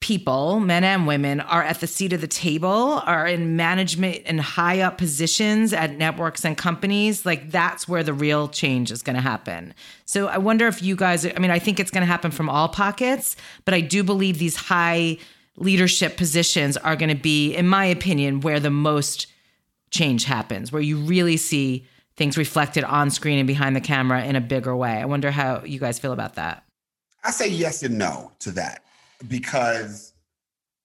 people, 0.00 0.60
men 0.60 0.82
and 0.82 1.06
women, 1.06 1.40
are 1.40 1.62
at 1.62 1.80
the 1.80 1.86
seat 1.86 2.12
of 2.12 2.22
the 2.22 2.26
table, 2.26 3.02
are 3.04 3.26
in 3.26 3.54
management 3.54 4.22
and 4.24 4.40
high 4.40 4.80
up 4.80 4.96
positions 4.96 5.72
at 5.74 5.96
networks 5.96 6.44
and 6.44 6.56
companies, 6.56 7.26
like 7.26 7.50
that's 7.50 7.86
where 7.86 8.02
the 8.02 8.14
real 8.14 8.48
change 8.48 8.90
is 8.90 9.02
going 9.02 9.16
to 9.16 9.22
happen. 9.22 9.74
So 10.06 10.28
I 10.28 10.38
wonder 10.38 10.66
if 10.66 10.82
you 10.82 10.96
guys, 10.96 11.26
I 11.26 11.38
mean, 11.38 11.50
I 11.50 11.58
think 11.58 11.78
it's 11.78 11.90
going 11.90 12.02
to 12.02 12.06
happen 12.06 12.30
from 12.30 12.48
all 12.48 12.68
pockets, 12.68 13.36
but 13.66 13.74
I 13.74 13.82
do 13.82 14.02
believe 14.02 14.38
these 14.38 14.56
high 14.56 15.18
leadership 15.56 16.16
positions 16.16 16.78
are 16.78 16.96
going 16.96 17.14
to 17.14 17.22
be, 17.22 17.54
in 17.54 17.68
my 17.68 17.84
opinion, 17.84 18.40
where 18.40 18.58
the 18.58 18.70
most 18.70 19.26
change 19.90 20.24
happens, 20.24 20.72
where 20.72 20.82
you 20.82 20.96
really 20.96 21.36
see 21.36 21.86
things 22.16 22.38
reflected 22.38 22.84
on 22.84 23.10
screen 23.10 23.38
and 23.38 23.46
behind 23.46 23.76
the 23.76 23.80
camera 23.80 24.24
in 24.24 24.34
a 24.34 24.40
bigger 24.40 24.74
way. 24.74 24.92
I 24.92 25.04
wonder 25.04 25.30
how 25.30 25.62
you 25.64 25.78
guys 25.78 25.98
feel 25.98 26.12
about 26.12 26.36
that. 26.36 26.64
I 27.22 27.30
say 27.32 27.48
yes 27.48 27.82
and 27.82 27.98
no 27.98 28.32
to 28.40 28.50
that 28.52 28.82
because 29.28 30.14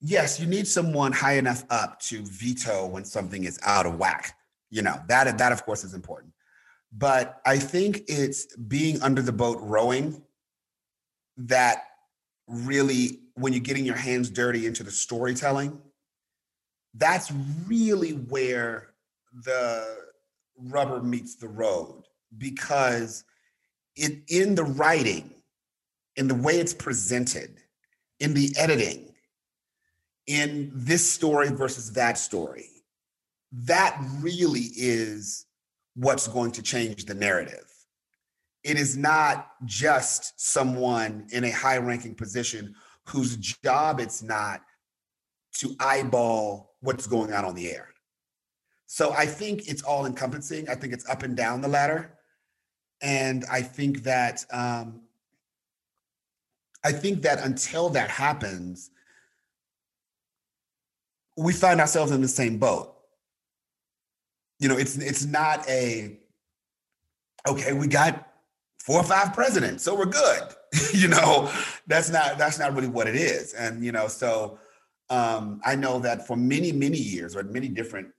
yes, 0.01 0.39
you 0.39 0.47
need 0.47 0.67
someone 0.67 1.11
high 1.11 1.37
enough 1.37 1.63
up 1.69 1.99
to 2.01 2.23
veto 2.23 2.85
when 2.87 3.05
something 3.05 3.43
is 3.43 3.59
out 3.63 3.85
of 3.85 3.97
whack. 3.97 4.37
You 4.69 4.81
know, 4.81 4.95
that 5.07 5.37
that 5.37 5.51
of 5.51 5.65
course 5.65 5.83
is 5.83 5.93
important. 5.93 6.33
But 6.91 7.41
I 7.45 7.57
think 7.57 8.03
it's 8.07 8.55
being 8.55 9.01
under 9.01 9.21
the 9.21 9.31
boat 9.31 9.59
rowing 9.61 10.21
that 11.37 11.83
really 12.47 13.19
when 13.35 13.51
you're 13.51 13.61
getting 13.61 13.85
your 13.85 13.95
hands 13.95 14.29
dirty 14.29 14.65
into 14.65 14.83
the 14.83 14.91
storytelling, 14.91 15.77
that's 16.93 17.31
really 17.67 18.11
where 18.11 18.93
the 19.43 19.97
rubber 20.57 21.01
meets 21.01 21.35
the 21.35 21.47
road 21.47 22.03
because 22.37 23.25
it 23.95 24.19
in 24.29 24.55
the 24.55 24.63
writing 24.63 25.29
in 26.15 26.27
the 26.27 26.35
way 26.35 26.59
it's 26.59 26.73
presented, 26.73 27.61
in 28.19 28.33
the 28.33 28.53
editing, 28.57 29.13
in 30.27 30.71
this 30.73 31.09
story 31.09 31.49
versus 31.49 31.93
that 31.93 32.17
story, 32.17 32.69
that 33.51 33.97
really 34.19 34.69
is 34.75 35.45
what's 35.95 36.27
going 36.27 36.51
to 36.51 36.61
change 36.61 37.05
the 37.05 37.13
narrative. 37.13 37.65
It 38.63 38.77
is 38.77 38.97
not 38.97 39.51
just 39.65 40.39
someone 40.39 41.27
in 41.31 41.43
a 41.43 41.51
high 41.51 41.77
ranking 41.77 42.15
position 42.15 42.75
whose 43.07 43.37
job 43.37 43.99
it's 43.99 44.23
not 44.23 44.61
to 45.59 45.75
eyeball 45.79 46.75
what's 46.81 47.07
going 47.07 47.31
on 47.31 47.45
on 47.45 47.55
the 47.55 47.71
air. 47.71 47.89
So 48.87 49.13
I 49.13 49.25
think 49.25 49.67
it's 49.67 49.83
all 49.83 50.05
encompassing. 50.05 50.69
I 50.69 50.75
think 50.75 50.93
it's 50.93 51.07
up 51.09 51.23
and 51.23 51.35
down 51.35 51.61
the 51.61 51.67
ladder. 51.67 52.17
And 53.01 53.45
I 53.51 53.61
think 53.61 54.03
that 54.03 54.45
um, 54.51 55.01
I 56.85 56.91
think 56.91 57.23
that 57.23 57.43
until 57.43 57.89
that 57.89 58.11
happens, 58.11 58.91
we 61.35 61.51
find 61.51 61.81
ourselves 61.81 62.11
in 62.11 62.21
the 62.21 62.27
same 62.27 62.59
boat. 62.59 62.95
You 64.59 64.69
know, 64.69 64.77
it's 64.77 64.95
it's 64.95 65.25
not 65.25 65.67
a 65.67 66.17
okay, 67.47 67.73
we 67.73 67.87
got 67.87 68.27
four 68.79 68.99
or 68.99 69.03
five 69.03 69.33
presidents, 69.33 69.83
so 69.83 69.95
we're 69.95 70.05
good. 70.05 70.43
you 70.93 71.07
know, 71.07 71.51
that's 71.87 72.11
not 72.11 72.37
that's 72.37 72.59
not 72.59 72.75
really 72.75 72.87
what 72.87 73.07
it 73.07 73.15
is. 73.15 73.53
And 73.53 73.83
you 73.83 73.91
know, 73.91 74.07
so 74.07 74.59
um, 75.09 75.59
I 75.65 75.75
know 75.75 75.97
that 75.99 76.27
for 76.27 76.37
many 76.37 76.71
many 76.71 76.99
years 76.99 77.35
or 77.35 77.41
many 77.43 77.67
different 77.67 78.09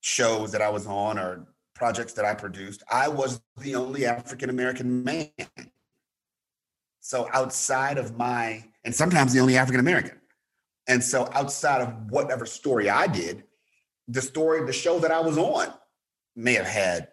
shows 0.00 0.52
that 0.52 0.62
I 0.62 0.70
was 0.70 0.86
on 0.86 1.18
or 1.18 1.48
projects 1.74 2.12
that 2.12 2.24
I 2.24 2.34
produced, 2.34 2.84
I 2.88 3.08
was 3.08 3.40
the 3.58 3.74
only 3.74 4.06
African 4.06 4.48
American 4.48 5.02
man. 5.02 5.30
So 7.06 7.28
outside 7.32 7.98
of 7.98 8.16
my, 8.16 8.64
and 8.84 8.92
sometimes 8.92 9.32
the 9.32 9.38
only 9.38 9.56
African 9.56 9.78
American. 9.78 10.18
And 10.88 11.02
so 11.02 11.30
outside 11.34 11.80
of 11.80 12.10
whatever 12.10 12.46
story 12.46 12.90
I 12.90 13.06
did, 13.06 13.44
the 14.08 14.20
story, 14.20 14.66
the 14.66 14.72
show 14.72 14.98
that 14.98 15.12
I 15.12 15.20
was 15.20 15.38
on 15.38 15.72
may 16.34 16.54
have 16.54 16.66
had 16.66 17.06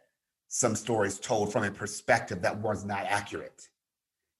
some 0.48 0.76
stories 0.76 1.20
told 1.20 1.54
from 1.54 1.64
a 1.64 1.70
perspective 1.70 2.42
that 2.42 2.58
was 2.58 2.84
not 2.84 3.06
accurate. 3.06 3.70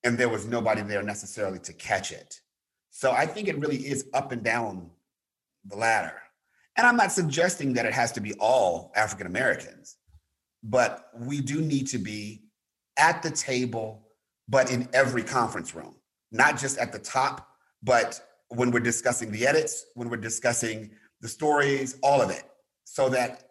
And 0.04 0.18
there 0.18 0.28
was 0.28 0.48
nobody 0.48 0.82
there 0.82 1.04
necessarily 1.04 1.60
to 1.60 1.74
catch 1.74 2.12
it. 2.12 2.42
So 2.90 3.12
I 3.12 3.28
think 3.28 3.48
it 3.48 3.60
really 3.60 3.78
is 3.78 4.08
up 4.12 4.32
and 4.32 4.42
down 4.42 4.90
the 5.66 5.76
ladder. 5.76 6.20
And 6.78 6.88
I'm 6.88 6.98
not 6.98 7.12
suggesting 7.12 7.74
that 7.74 7.86
it 7.86 7.94
has 7.94 8.12
to 8.14 8.22
be 8.22 8.34
all 8.40 8.92
African 8.96 9.28
Americans, 9.28 9.98
but 10.64 11.12
we 11.16 11.42
do 11.42 11.62
need 11.62 11.86
to 11.90 12.00
be 12.00 12.42
at 12.98 13.22
the 13.22 13.30
table, 13.30 14.03
but 14.54 14.70
in 14.70 14.88
every 14.94 15.24
conference 15.24 15.74
room, 15.74 15.96
not 16.32 16.60
just 16.60 16.78
at 16.78 16.92
the 16.92 17.00
top, 17.00 17.50
but 17.82 18.22
when 18.50 18.70
we're 18.70 18.80
discussing 18.80 19.32
the 19.32 19.48
edits, 19.48 19.88
when 19.96 20.10
we're 20.12 20.16
discussing 20.16 20.92
the 21.22 21.28
stories, 21.28 21.98
all 22.04 22.22
of 22.22 22.30
it, 22.30 22.44
so 22.84 23.10
that 23.10 23.50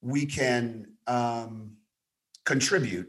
we 0.00 0.24
can 0.24 0.86
um, 1.08 1.72
contribute 2.44 3.08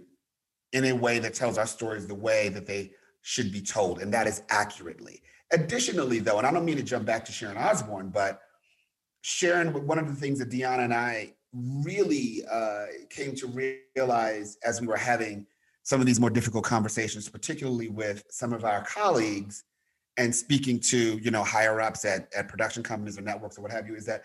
in 0.73 0.85
a 0.85 0.93
way 0.93 1.19
that 1.19 1.35
tells 1.35 1.59
our 1.59 1.67
stories 1.67 2.07
the 2.07 2.15
way 2.15 2.49
that 2.49 2.65
they 2.65 2.91
should 3.21 3.51
be 3.51 3.61
told, 3.61 4.01
and 4.01 4.11
that 4.11 4.25
is 4.25 4.41
accurately. 4.49 5.21
Additionally, 5.53 6.17
though, 6.17 6.39
and 6.39 6.47
I 6.47 6.51
don't 6.51 6.65
mean 6.65 6.77
to 6.77 6.83
jump 6.83 7.05
back 7.05 7.25
to 7.25 7.31
Sharon 7.31 7.57
Osbourne, 7.57 8.09
but 8.09 8.41
Sharon, 9.21 9.71
one 9.85 9.99
of 9.99 10.07
the 10.07 10.15
things 10.15 10.39
that 10.39 10.49
Deanna 10.49 10.85
and 10.85 10.93
I 10.95 11.33
really 11.53 12.41
uh, 12.51 12.85
came 13.11 13.35
to 13.35 13.77
realize 13.95 14.57
as 14.65 14.81
we 14.81 14.87
were 14.87 14.97
having 14.97 15.45
some 15.85 16.01
of 16.01 16.07
these 16.07 16.19
more 16.19 16.31
difficult 16.31 16.65
conversations, 16.65 17.29
particularly 17.29 17.89
with 17.89 18.23
some 18.29 18.51
of 18.51 18.65
our 18.65 18.83
colleagues 18.83 19.63
and 20.17 20.35
speaking 20.35 20.79
to 20.79 21.17
you 21.19 21.31
know 21.31 21.43
higher 21.43 21.79
ups 21.79 22.03
at, 22.03 22.27
at 22.35 22.47
production 22.47 22.83
companies 22.83 23.17
or 23.17 23.21
networks 23.21 23.57
or 23.57 23.61
what 23.61 23.71
have 23.71 23.87
you, 23.87 23.95
is 23.95 24.05
that 24.05 24.23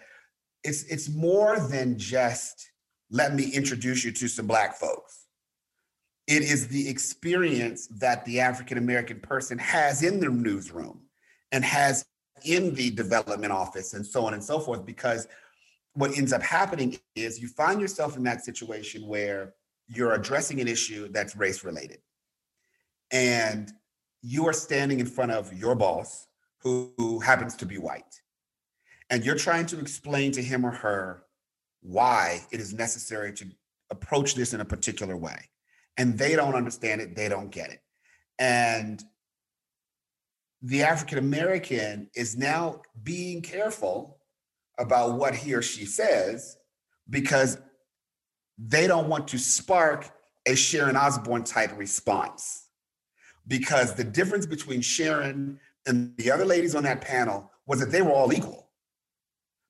it's 0.65 0.85
it's 0.85 1.09
more 1.11 1.61
than 1.61 1.97
just 1.99 2.71
let 3.11 3.35
me 3.35 3.45
introduce 3.53 4.05
you 4.05 4.11
to 4.11 4.27
some 4.27 4.47
black 4.47 4.75
folks. 4.75 5.27
It 6.27 6.43
is 6.43 6.69
the 6.69 6.89
experience 6.89 7.89
that 7.99 8.25
the 8.25 8.41
African 8.41 8.79
American 8.79 9.21
person 9.21 9.59
has 9.59 10.03
in 10.03 10.19
the 10.19 10.31
newsroom 10.31 11.03
and 11.53 11.63
has 11.65 12.07
in 12.45 12.75
the 12.75 12.91
development 12.91 13.53
office 13.53 13.93
and 13.93 14.07
so 14.07 14.25
on 14.25 14.33
and 14.33 14.43
so 14.43 14.61
forth. 14.61 14.87
Because 14.87 15.29
what 15.93 16.17
ends 16.17 16.33
up 16.33 16.43
happening 16.43 16.99
is 17.17 17.39
you 17.39 17.49
find 17.49 17.83
yourself 17.83 18.17
in 18.17 18.23
that 18.23 18.45
situation 18.45 19.07
where 19.07 19.53
you're 19.93 20.15
addressing 20.15 20.61
an 20.61 20.69
issue 20.69 21.09
that's 21.11 21.37
race 21.37 21.65
related. 21.65 21.99
And 23.11 23.73
you 24.23 24.47
are 24.47 24.53
standing 24.53 25.01
in 25.01 25.07
front 25.07 25.33
of 25.33 25.53
your 25.53 25.75
boss 25.75 26.29
who, 26.63 26.93
who 26.97 27.19
happens 27.19 27.57
to 27.57 27.67
be 27.67 27.79
white. 27.79 28.21
And 29.11 29.25
you're 29.25 29.37
trying 29.37 29.67
to 29.67 29.81
explain 29.81 30.31
to 30.33 30.43
him 30.43 30.65
or 30.65 30.71
her 30.71 31.25
why 31.83 32.45
it 32.53 32.61
is 32.61 32.73
necessary 32.73 33.33
to 33.33 33.47
approach 33.91 34.35
this 34.35 34.55
in 34.55 34.61
a 34.61 34.65
particular 34.65 35.17
way. 35.17 35.49
And 35.97 36.17
they 36.17 36.37
don't 36.37 36.55
understand 36.55 37.01
it, 37.01 37.17
they 37.17 37.29
don't 37.29 37.51
get 37.51 37.71
it. 37.71 37.81
And 38.39 39.03
the 40.63 40.83
African 40.83 41.19
American 41.19 42.09
is 42.15 42.37
now 42.37 42.83
being 43.03 43.43
careful 43.43 44.19
about 44.79 45.19
what 45.19 45.35
he 45.35 45.55
or 45.55 45.63
she 45.63 45.85
says 45.85 46.57
because 47.09 47.59
they 48.69 48.87
don't 48.87 49.09
want 49.09 49.29
to 49.29 49.39
spark 49.39 50.11
a 50.47 50.55
Sharon 50.55 50.97
Osbourne 50.97 51.45
type 51.45 51.77
response. 51.79 52.67
Because 53.49 53.95
the 53.95 54.05
difference 54.05 54.47
between 54.47 54.81
Sharon 54.83 55.59
and 55.87 56.15
the 56.19 56.31
other 56.31 56.45
ladies 56.45 56.75
on 56.75 56.83
that 56.85 57.01
panel 57.01 57.51
was 57.67 57.81
that 57.81 57.91
they 57.91 58.03
were 58.03 58.13
all 58.13 58.33
equal. 58.33 58.69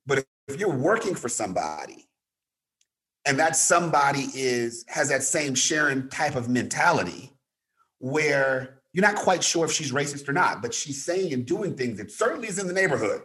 But 0.05 0.25
if 0.47 0.59
you're 0.59 0.75
working 0.75 1.15
for 1.15 1.29
somebody 1.29 2.09
and 3.25 3.39
that 3.39 3.55
somebody 3.55 4.27
is 4.33 4.83
has 4.87 5.09
that 5.09 5.23
same 5.23 5.55
Sharon 5.55 6.09
type 6.09 6.35
of 6.35 6.49
mentality 6.49 7.31
where 7.99 8.81
you're 8.93 9.05
not 9.05 9.15
quite 9.15 9.43
sure 9.43 9.65
if 9.65 9.71
she's 9.71 9.93
racist 9.93 10.27
or 10.27 10.33
not, 10.33 10.61
but 10.61 10.73
she's 10.73 11.03
saying 11.03 11.31
and 11.33 11.45
doing 11.45 11.75
things 11.75 11.97
that 11.97 12.11
certainly 12.11 12.49
is 12.49 12.59
in 12.59 12.67
the 12.67 12.73
neighborhood. 12.73 13.21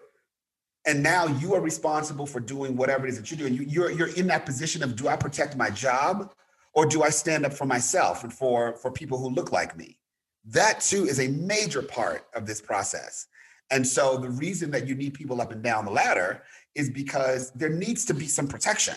And 0.87 1.03
now 1.03 1.27
you 1.27 1.55
are 1.55 1.61
responsible 1.61 2.27
for 2.27 2.39
doing 2.39 2.77
whatever 2.77 3.07
it 3.07 3.11
is 3.11 3.19
that 3.19 3.31
you're 3.31 3.39
doing. 3.39 3.55
You, 3.55 3.65
you're, 3.69 3.91
you're 3.91 4.15
in 4.17 4.29
that 4.29 4.47
position 4.47 4.83
of 4.83 4.95
do 4.95 5.09
I 5.09 5.17
protect 5.17 5.57
my 5.57 5.69
job 5.69 6.33
or 6.75 6.87
do 6.87 7.03
I 7.03 7.11
stand 7.11 7.45
up 7.45 7.53
for 7.53 7.67
myself 7.67 8.23
and 8.23 8.33
for, 8.33 8.77
for 8.77 8.91
people 8.93 9.19
who 9.19 9.31
look 9.31 9.51
like 9.51 9.77
me? 9.77 9.99
That 10.45 10.81
too 10.81 11.05
is 11.05 11.19
a 11.19 11.29
major 11.29 11.83
part 11.83 12.27
of 12.35 12.47
this 12.47 12.61
process. 12.61 13.27
And 13.71 13.85
so 13.85 14.17
the 14.17 14.31
reason 14.31 14.71
that 14.71 14.87
you 14.87 14.95
need 14.95 15.15
people 15.15 15.41
up 15.41 15.51
and 15.51 15.63
down 15.63 15.87
the 15.87 15.91
ladder 15.91 16.43
is 16.77 16.89
because 16.89 17.51
there 17.53 17.71
needs 17.71 18.05
to 18.05 18.15
be 18.15 18.27
some 18.27 18.47
protection 18.47 18.95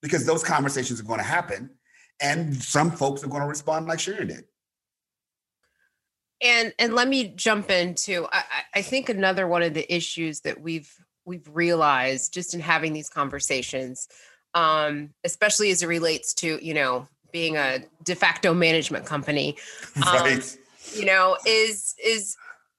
because 0.00 0.24
those 0.24 0.42
conversations 0.42 0.98
are 0.98 1.04
going 1.04 1.18
to 1.18 1.24
happen 1.24 1.70
and 2.20 2.54
some 2.54 2.90
folks 2.90 3.22
are 3.22 3.28
going 3.28 3.42
to 3.42 3.48
respond 3.48 3.86
like 3.86 4.00
Sharon 4.00 4.28
did. 4.28 4.44
And 6.40 6.72
and 6.78 6.94
let 6.94 7.08
me 7.08 7.32
jump 7.34 7.68
into 7.68 8.28
I, 8.32 8.42
I 8.76 8.82
think 8.82 9.08
another 9.08 9.48
one 9.48 9.62
of 9.62 9.74
the 9.74 9.92
issues 9.92 10.40
that 10.42 10.60
we've 10.60 10.94
we've 11.28 11.48
realized 11.52 12.34
just 12.34 12.54
in 12.54 12.60
having 12.60 12.92
these 12.92 13.08
conversations, 13.08 14.08
um, 14.54 15.10
especially 15.24 15.70
as 15.70 15.82
it 15.82 15.86
relates 15.86 16.34
to 16.34 16.58
you 16.64 16.74
know 16.74 17.06
being 17.30 17.56
a 17.56 17.80
de 18.04 18.14
facto 18.14 18.54
management 18.54 19.04
company, 19.04 19.56
um, 19.96 20.02
right. 20.02 20.58
you 20.94 21.04
know, 21.04 21.36
is 21.46 21.94
is 22.04 22.36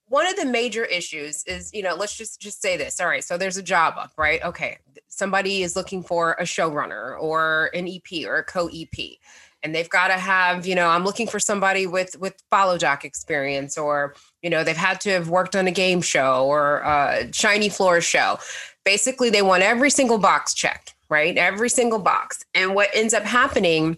one 0.08 0.28
of 0.28 0.36
the 0.36 0.46
major 0.46 0.84
issues 0.86 1.44
is 1.46 1.72
you 1.74 1.84
know 1.84 1.96
let's 1.96 2.18
just 2.18 2.42
just 2.42 2.62
say 2.62 2.76
this. 2.76 3.00
All 3.00 3.08
right 3.08 3.24
so 3.24 3.38
there's 3.38 3.58
a 3.58 3.64
job 3.64 3.94
up 3.98 4.12
right? 4.18 4.44
Okay 4.44 4.80
somebody 5.20 5.64
is 5.64 5.76
looking 5.76 6.02
for 6.02 6.34
a 6.40 6.44
showrunner 6.44 7.20
or 7.20 7.70
an 7.74 7.88
ep 7.88 8.26
or 8.26 8.38
a 8.38 8.44
co-ep 8.44 9.18
and 9.64 9.76
they've 9.76 9.90
got 9.90 10.08
to 10.08 10.14
have 10.14 10.66
you 10.66 10.76
know 10.76 10.88
i'm 10.88 11.04
looking 11.04 11.28
for 11.28 11.40
somebody 11.40 11.86
with 11.88 12.18
with 12.20 12.42
follow 12.50 12.78
doc 12.78 13.04
experience 13.04 13.78
or 13.78 14.16
you 14.42 14.50
know 14.50 14.64
they've 14.64 14.78
had 14.78 15.02
to 15.02 15.10
have 15.10 15.30
worked 15.30 15.56
on 15.56 15.68
a 15.68 15.72
game 15.72 16.02
show 16.02 16.46
or 16.46 16.80
a 16.80 17.30
shiny 17.34 17.70
floor 17.70 18.02
show. 18.02 18.40
Basically 18.86 19.30
they 19.30 19.42
want 19.42 19.62
every 19.62 19.90
single 19.90 20.18
box 20.18 20.54
checked 20.54 20.96
right? 21.10 21.38
Every 21.38 21.70
single 21.70 22.00
box. 22.00 22.46
And 22.54 22.76
what 22.76 22.90
ends 22.94 23.14
up 23.14 23.24
happening 23.24 23.98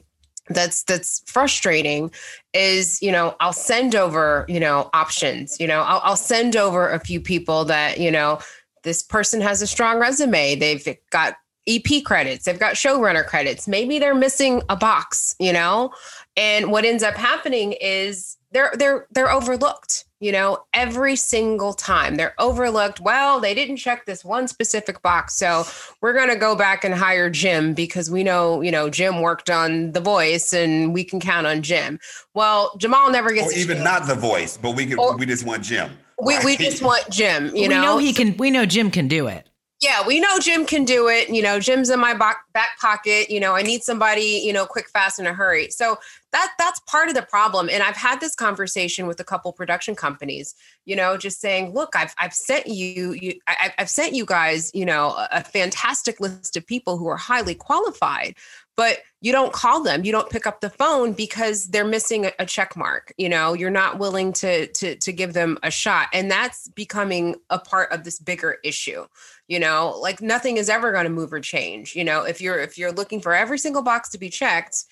that's 0.49 0.83
that's 0.83 1.21
frustrating 1.27 2.11
is 2.51 3.01
you 3.01 3.11
know 3.11 3.35
i'll 3.39 3.53
send 3.53 3.95
over 3.95 4.45
you 4.49 4.59
know 4.59 4.89
options. 4.93 5.59
You 5.59 5.67
know 5.67 5.81
I'll, 5.81 6.01
I'll 6.03 6.15
send 6.17 6.55
over 6.55 6.89
a 6.89 6.99
few 6.99 7.21
people 7.21 7.63
that 7.65 7.99
you 7.99 8.11
know 8.11 8.39
this 8.83 9.03
person 9.03 9.39
has 9.41 9.61
a 9.61 9.67
strong 9.67 9.99
resume. 9.99 10.55
They've 10.55 10.97
got 11.11 11.35
ep 11.67 12.03
credits. 12.03 12.45
They've 12.45 12.59
got 12.59 12.75
showrunner 12.75 13.25
credits. 13.25 13.67
Maybe 13.67 13.99
they're 13.99 14.15
missing 14.15 14.61
a 14.69 14.75
box 14.75 15.35
you 15.39 15.51
know? 15.51 15.91
And 16.37 16.71
what 16.71 16.85
ends 16.85 17.03
up 17.03 17.15
happening 17.15 17.73
is 17.73 18.37
they're 18.51 18.71
they're 18.75 19.07
they're 19.11 19.31
overlooked 19.31 20.05
you 20.19 20.31
know 20.31 20.63
every 20.73 21.15
single 21.15 21.73
time. 21.73 22.15
They're 22.15 22.35
overlooked. 22.39 22.99
Well 22.99 23.39
they 23.39 23.53
didn't 23.53 23.77
check 23.77 24.05
this 24.05 24.23
one 24.23 24.47
specific 24.47 25.01
box 25.01 25.35
so 25.35 25.65
we're 26.01 26.13
going 26.13 26.29
to 26.29 26.35
go 26.35 26.55
back 26.55 26.83
and 26.83 26.93
hire 26.93 27.29
jim 27.29 27.73
because 27.73 28.09
we 28.09 28.23
know 28.23 28.61
you 28.61 28.71
know 28.71 28.89
jim 28.89 29.21
worked 29.21 29.49
on 29.49 29.91
the 29.91 30.01
voice 30.01 30.53
and 30.53 30.93
we 30.93 31.03
can 31.03 31.19
count 31.19 31.47
on 31.47 31.61
jim. 31.61 31.99
Well 32.33 32.75
jamal 32.77 33.11
never 33.11 33.31
gets 33.31 33.53
or 33.53 33.57
even 33.57 33.83
not 33.83 34.07
the 34.07 34.15
voice 34.15 34.57
but 34.57 34.75
we 34.75 34.85
can 34.85 34.99
or, 34.99 35.17
we 35.17 35.25
just 35.25 35.45
want 35.45 35.63
jim. 35.63 35.91
We, 36.23 36.35
right? 36.35 36.45
we 36.45 36.57
just 36.57 36.83
want 36.83 37.09
jim 37.09 37.47
you 37.47 37.63
we 37.63 37.67
know? 37.67 37.81
know? 37.81 37.97
he 37.97 38.13
can 38.13 38.37
we 38.37 38.51
know 38.51 38.65
jim 38.65 38.91
can 38.91 39.07
do 39.07 39.27
it 39.27 39.49
yeah, 39.81 40.05
we 40.05 40.19
know 40.19 40.37
Jim 40.39 40.67
can 40.67 40.85
do 40.85 41.07
it. 41.07 41.29
You 41.29 41.41
know, 41.41 41.59
Jim's 41.59 41.89
in 41.89 41.99
my 41.99 42.13
back 42.13 42.45
pocket. 42.79 43.31
You 43.31 43.39
know, 43.39 43.55
I 43.55 43.63
need 43.63 43.81
somebody, 43.81 44.39
you 44.45 44.53
know, 44.53 44.67
quick, 44.67 44.87
fast, 44.87 45.19
in 45.19 45.25
a 45.25 45.33
hurry. 45.33 45.71
So 45.71 45.97
that 46.31 46.53
that's 46.59 46.79
part 46.81 47.09
of 47.09 47.15
the 47.15 47.23
problem. 47.23 47.67
And 47.67 47.81
I've 47.81 47.97
had 47.97 48.19
this 48.19 48.35
conversation 48.35 49.07
with 49.07 49.19
a 49.19 49.23
couple 49.23 49.51
production 49.53 49.95
companies. 49.95 50.53
You 50.85 50.95
know, 50.95 51.17
just 51.17 51.41
saying, 51.41 51.73
look, 51.73 51.95
I've 51.95 52.13
I've 52.19 52.33
sent 52.33 52.67
you, 52.67 53.13
you 53.13 53.39
I, 53.47 53.73
I've 53.79 53.89
sent 53.89 54.13
you 54.13 54.23
guys, 54.23 54.69
you 54.75 54.85
know, 54.85 55.15
a 55.31 55.43
fantastic 55.43 56.19
list 56.19 56.55
of 56.55 56.67
people 56.67 56.99
who 56.99 57.07
are 57.07 57.17
highly 57.17 57.55
qualified, 57.55 58.35
but 58.77 58.99
you 59.21 59.31
don't 59.31 59.53
call 59.53 59.83
them. 59.83 60.03
You 60.03 60.11
don't 60.11 60.29
pick 60.29 60.47
up 60.47 60.61
the 60.61 60.69
phone 60.69 61.13
because 61.13 61.67
they're 61.67 61.85
missing 61.85 62.25
a, 62.25 62.31
a 62.39 62.45
check 62.45 62.75
mark 62.75 63.13
you 63.17 63.29
know? 63.29 63.53
You're 63.53 63.69
not 63.69 63.99
willing 63.99 64.33
to 64.33 64.67
to 64.67 64.95
to 64.95 65.13
give 65.13 65.33
them 65.33 65.57
a 65.63 65.71
shot. 65.71 66.09
And 66.11 66.29
that's 66.29 66.67
becoming 66.69 67.35
a 67.49 67.59
part 67.59 67.91
of 67.91 68.03
this 68.03 68.19
bigger 68.19 68.57
issue 68.63 69.05
you 69.47 69.59
know? 69.59 69.97
Like 70.01 70.21
nothing 70.21 70.57
is 70.57 70.69
ever 70.69 70.91
going 70.91 71.03
to 71.05 71.09
move 71.09 71.31
or 71.31 71.39
change 71.39 71.95
you 71.95 72.03
know? 72.03 72.23
If 72.23 72.41
you're 72.41 72.59
if 72.59 72.77
you're 72.77 72.91
looking 72.91 73.21
for 73.21 73.33
every 73.33 73.57
single 73.57 73.83
box 73.83 74.09
to 74.09 74.17
be 74.17 74.29
checked 74.29 74.85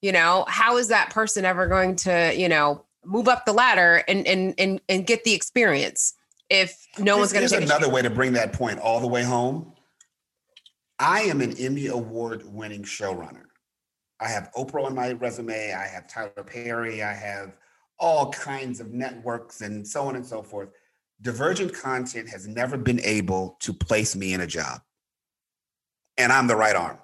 You 0.00 0.12
know, 0.12 0.44
how 0.48 0.76
is 0.76 0.88
that 0.88 1.10
person 1.10 1.44
ever 1.44 1.66
going 1.66 1.96
to, 1.96 2.32
you 2.36 2.48
know, 2.48 2.84
move 3.04 3.28
up 3.28 3.44
the 3.44 3.52
ladder 3.52 4.02
and 4.08 4.26
and 4.26 4.54
and, 4.58 4.80
and 4.88 5.06
get 5.06 5.24
the 5.24 5.32
experience 5.32 6.14
if 6.50 6.86
no 6.98 7.16
one's 7.16 7.32
going 7.32 7.46
to 7.48 7.54
take 7.54 7.64
another 7.64 7.88
way 7.88 8.02
to 8.02 8.10
bring 8.10 8.34
that 8.34 8.52
point 8.52 8.78
all 8.80 9.00
the 9.00 9.06
way 9.06 9.22
home. 9.22 9.72
I 10.98 11.22
am 11.22 11.40
an 11.40 11.56
emmy 11.58 11.86
award 11.86 12.44
winning 12.46 12.82
showrunner 12.82 13.43
i 14.20 14.28
have 14.28 14.50
oprah 14.56 14.84
on 14.84 14.94
my 14.94 15.12
resume 15.12 15.72
i 15.72 15.86
have 15.86 16.08
tyler 16.08 16.44
perry 16.44 17.02
i 17.02 17.12
have 17.12 17.56
all 17.98 18.30
kinds 18.32 18.80
of 18.80 18.92
networks 18.92 19.60
and 19.60 19.86
so 19.86 20.04
on 20.04 20.16
and 20.16 20.26
so 20.26 20.42
forth 20.42 20.70
divergent 21.22 21.72
content 21.72 22.28
has 22.28 22.46
never 22.46 22.76
been 22.76 23.00
able 23.00 23.56
to 23.60 23.72
place 23.72 24.16
me 24.16 24.34
in 24.34 24.40
a 24.40 24.46
job 24.46 24.80
and 26.18 26.32
i'm 26.32 26.46
the 26.46 26.56
right 26.56 26.76
arm 26.76 26.98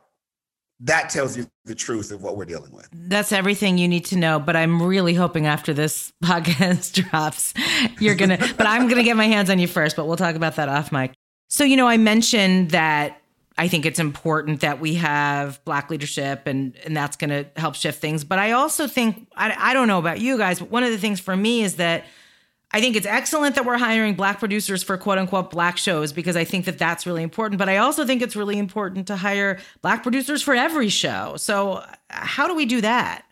that 0.80 1.10
tells 1.10 1.36
you 1.36 1.46
the 1.66 1.74
truth 1.74 2.10
of 2.10 2.22
what 2.22 2.36
we're 2.36 2.46
dealing 2.46 2.72
with. 2.72 2.88
That's 2.92 3.32
everything 3.32 3.76
you 3.76 3.86
need 3.86 4.06
to 4.06 4.16
know. 4.16 4.40
But 4.40 4.56
I'm 4.56 4.82
really 4.82 5.12
hoping 5.12 5.46
after 5.46 5.74
this 5.74 6.12
podcast 6.24 6.92
drops, 7.10 7.52
you're 7.98 8.14
going 8.14 8.30
to, 8.30 8.54
but 8.56 8.66
I'm 8.66 8.84
going 8.84 8.96
to 8.96 9.02
get 9.02 9.16
my 9.16 9.26
hands 9.26 9.50
on 9.50 9.58
you 9.58 9.68
first, 9.68 9.94
but 9.94 10.06
we'll 10.06 10.16
talk 10.16 10.36
about 10.36 10.56
that 10.56 10.68
off 10.68 10.90
mic. 10.90 11.12
So, 11.48 11.64
you 11.64 11.76
know, 11.76 11.86
I 11.86 11.96
mentioned 11.96 12.70
that 12.70 13.19
I 13.60 13.68
think 13.68 13.84
it's 13.84 13.98
important 13.98 14.62
that 14.62 14.80
we 14.80 14.94
have 14.94 15.62
black 15.66 15.90
leadership 15.90 16.46
and, 16.46 16.74
and 16.82 16.96
that's 16.96 17.18
going 17.18 17.28
to 17.28 17.46
help 17.60 17.74
shift 17.74 18.00
things. 18.00 18.24
But 18.24 18.38
I 18.38 18.52
also 18.52 18.86
think, 18.86 19.28
I, 19.36 19.54
I 19.54 19.74
don't 19.74 19.86
know 19.86 19.98
about 19.98 20.18
you 20.18 20.38
guys, 20.38 20.60
but 20.60 20.70
one 20.70 20.82
of 20.82 20.90
the 20.90 20.96
things 20.96 21.20
for 21.20 21.36
me 21.36 21.62
is 21.62 21.76
that 21.76 22.06
I 22.70 22.80
think 22.80 22.96
it's 22.96 23.06
excellent 23.06 23.56
that 23.56 23.66
we're 23.66 23.76
hiring 23.76 24.14
black 24.14 24.38
producers 24.38 24.82
for 24.82 24.96
quote 24.96 25.18
unquote 25.18 25.50
black 25.50 25.76
shows 25.76 26.10
because 26.10 26.36
I 26.36 26.44
think 26.44 26.64
that 26.64 26.78
that's 26.78 27.06
really 27.06 27.22
important. 27.22 27.58
But 27.58 27.68
I 27.68 27.76
also 27.76 28.06
think 28.06 28.22
it's 28.22 28.34
really 28.34 28.58
important 28.58 29.08
to 29.08 29.16
hire 29.16 29.58
black 29.82 30.04
producers 30.04 30.40
for 30.40 30.54
every 30.54 30.88
show. 30.88 31.34
So, 31.36 31.84
how 32.08 32.48
do 32.48 32.54
we 32.54 32.64
do 32.64 32.80
that? 32.80 33.26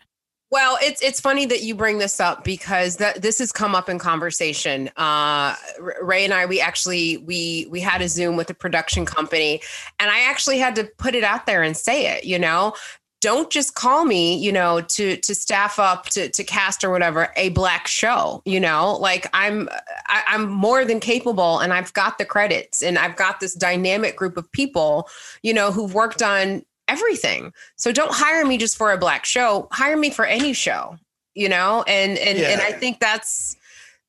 Well, 0.51 0.79
it's 0.81 1.01
it's 1.03 1.19
funny 1.19 1.45
that 1.45 1.61
you 1.61 1.75
bring 1.75 1.99
this 1.99 2.19
up 2.19 2.43
because 2.43 2.95
that 2.97 3.21
this 3.21 3.37
has 3.37 3.51
come 3.51 3.75
up 3.75 3.87
in 3.87 3.99
conversation. 3.99 4.89
Uh, 4.97 5.55
Ray 6.01 6.25
and 6.25 6.33
I, 6.33 6.47
we 6.47 6.59
actually 6.59 7.17
we 7.17 7.67
we 7.69 7.79
had 7.79 8.01
a 8.01 8.09
Zoom 8.09 8.35
with 8.35 8.49
a 8.49 8.55
production 8.55 9.05
company, 9.05 9.61
and 9.99 10.09
I 10.09 10.21
actually 10.21 10.57
had 10.57 10.75
to 10.75 10.85
put 10.97 11.13
it 11.13 11.23
out 11.23 11.45
there 11.45 11.61
and 11.61 11.77
say 11.77 12.17
it. 12.17 12.23
You 12.23 12.39
know, 12.39 12.73
don't 13.21 13.49
just 13.49 13.75
call 13.75 14.05
me 14.05 14.37
you 14.37 14.51
know 14.51 14.81
to 14.81 15.17
to 15.17 15.35
staff 15.35 15.77
up 15.77 16.05
to 16.05 16.29
to 16.29 16.43
cast 16.43 16.83
or 16.83 16.89
whatever 16.89 17.31
a 17.35 17.49
black 17.49 17.87
show 17.87 18.41
you 18.45 18.59
know 18.59 18.97
like 18.97 19.27
i'm 19.33 19.67
I, 20.07 20.23
i'm 20.27 20.49
more 20.49 20.85
than 20.85 20.99
capable 20.99 21.59
and 21.59 21.73
i've 21.73 21.93
got 21.93 22.17
the 22.17 22.25
credits 22.25 22.81
and 22.81 22.97
i've 22.97 23.15
got 23.15 23.39
this 23.39 23.53
dynamic 23.53 24.15
group 24.15 24.37
of 24.37 24.49
people 24.51 25.09
you 25.43 25.53
know 25.53 25.71
who've 25.71 25.93
worked 25.93 26.21
on 26.21 26.63
everything 26.89 27.53
so 27.75 27.91
don't 27.91 28.11
hire 28.11 28.45
me 28.45 28.57
just 28.57 28.77
for 28.77 28.91
a 28.91 28.97
black 28.97 29.25
show 29.25 29.67
hire 29.71 29.97
me 29.97 30.09
for 30.09 30.25
any 30.25 30.53
show 30.53 30.97
you 31.35 31.47
know 31.47 31.83
and 31.87 32.17
and 32.17 32.37
yeah. 32.37 32.49
and 32.49 32.61
i 32.61 32.71
think 32.71 32.99
that's 32.99 33.55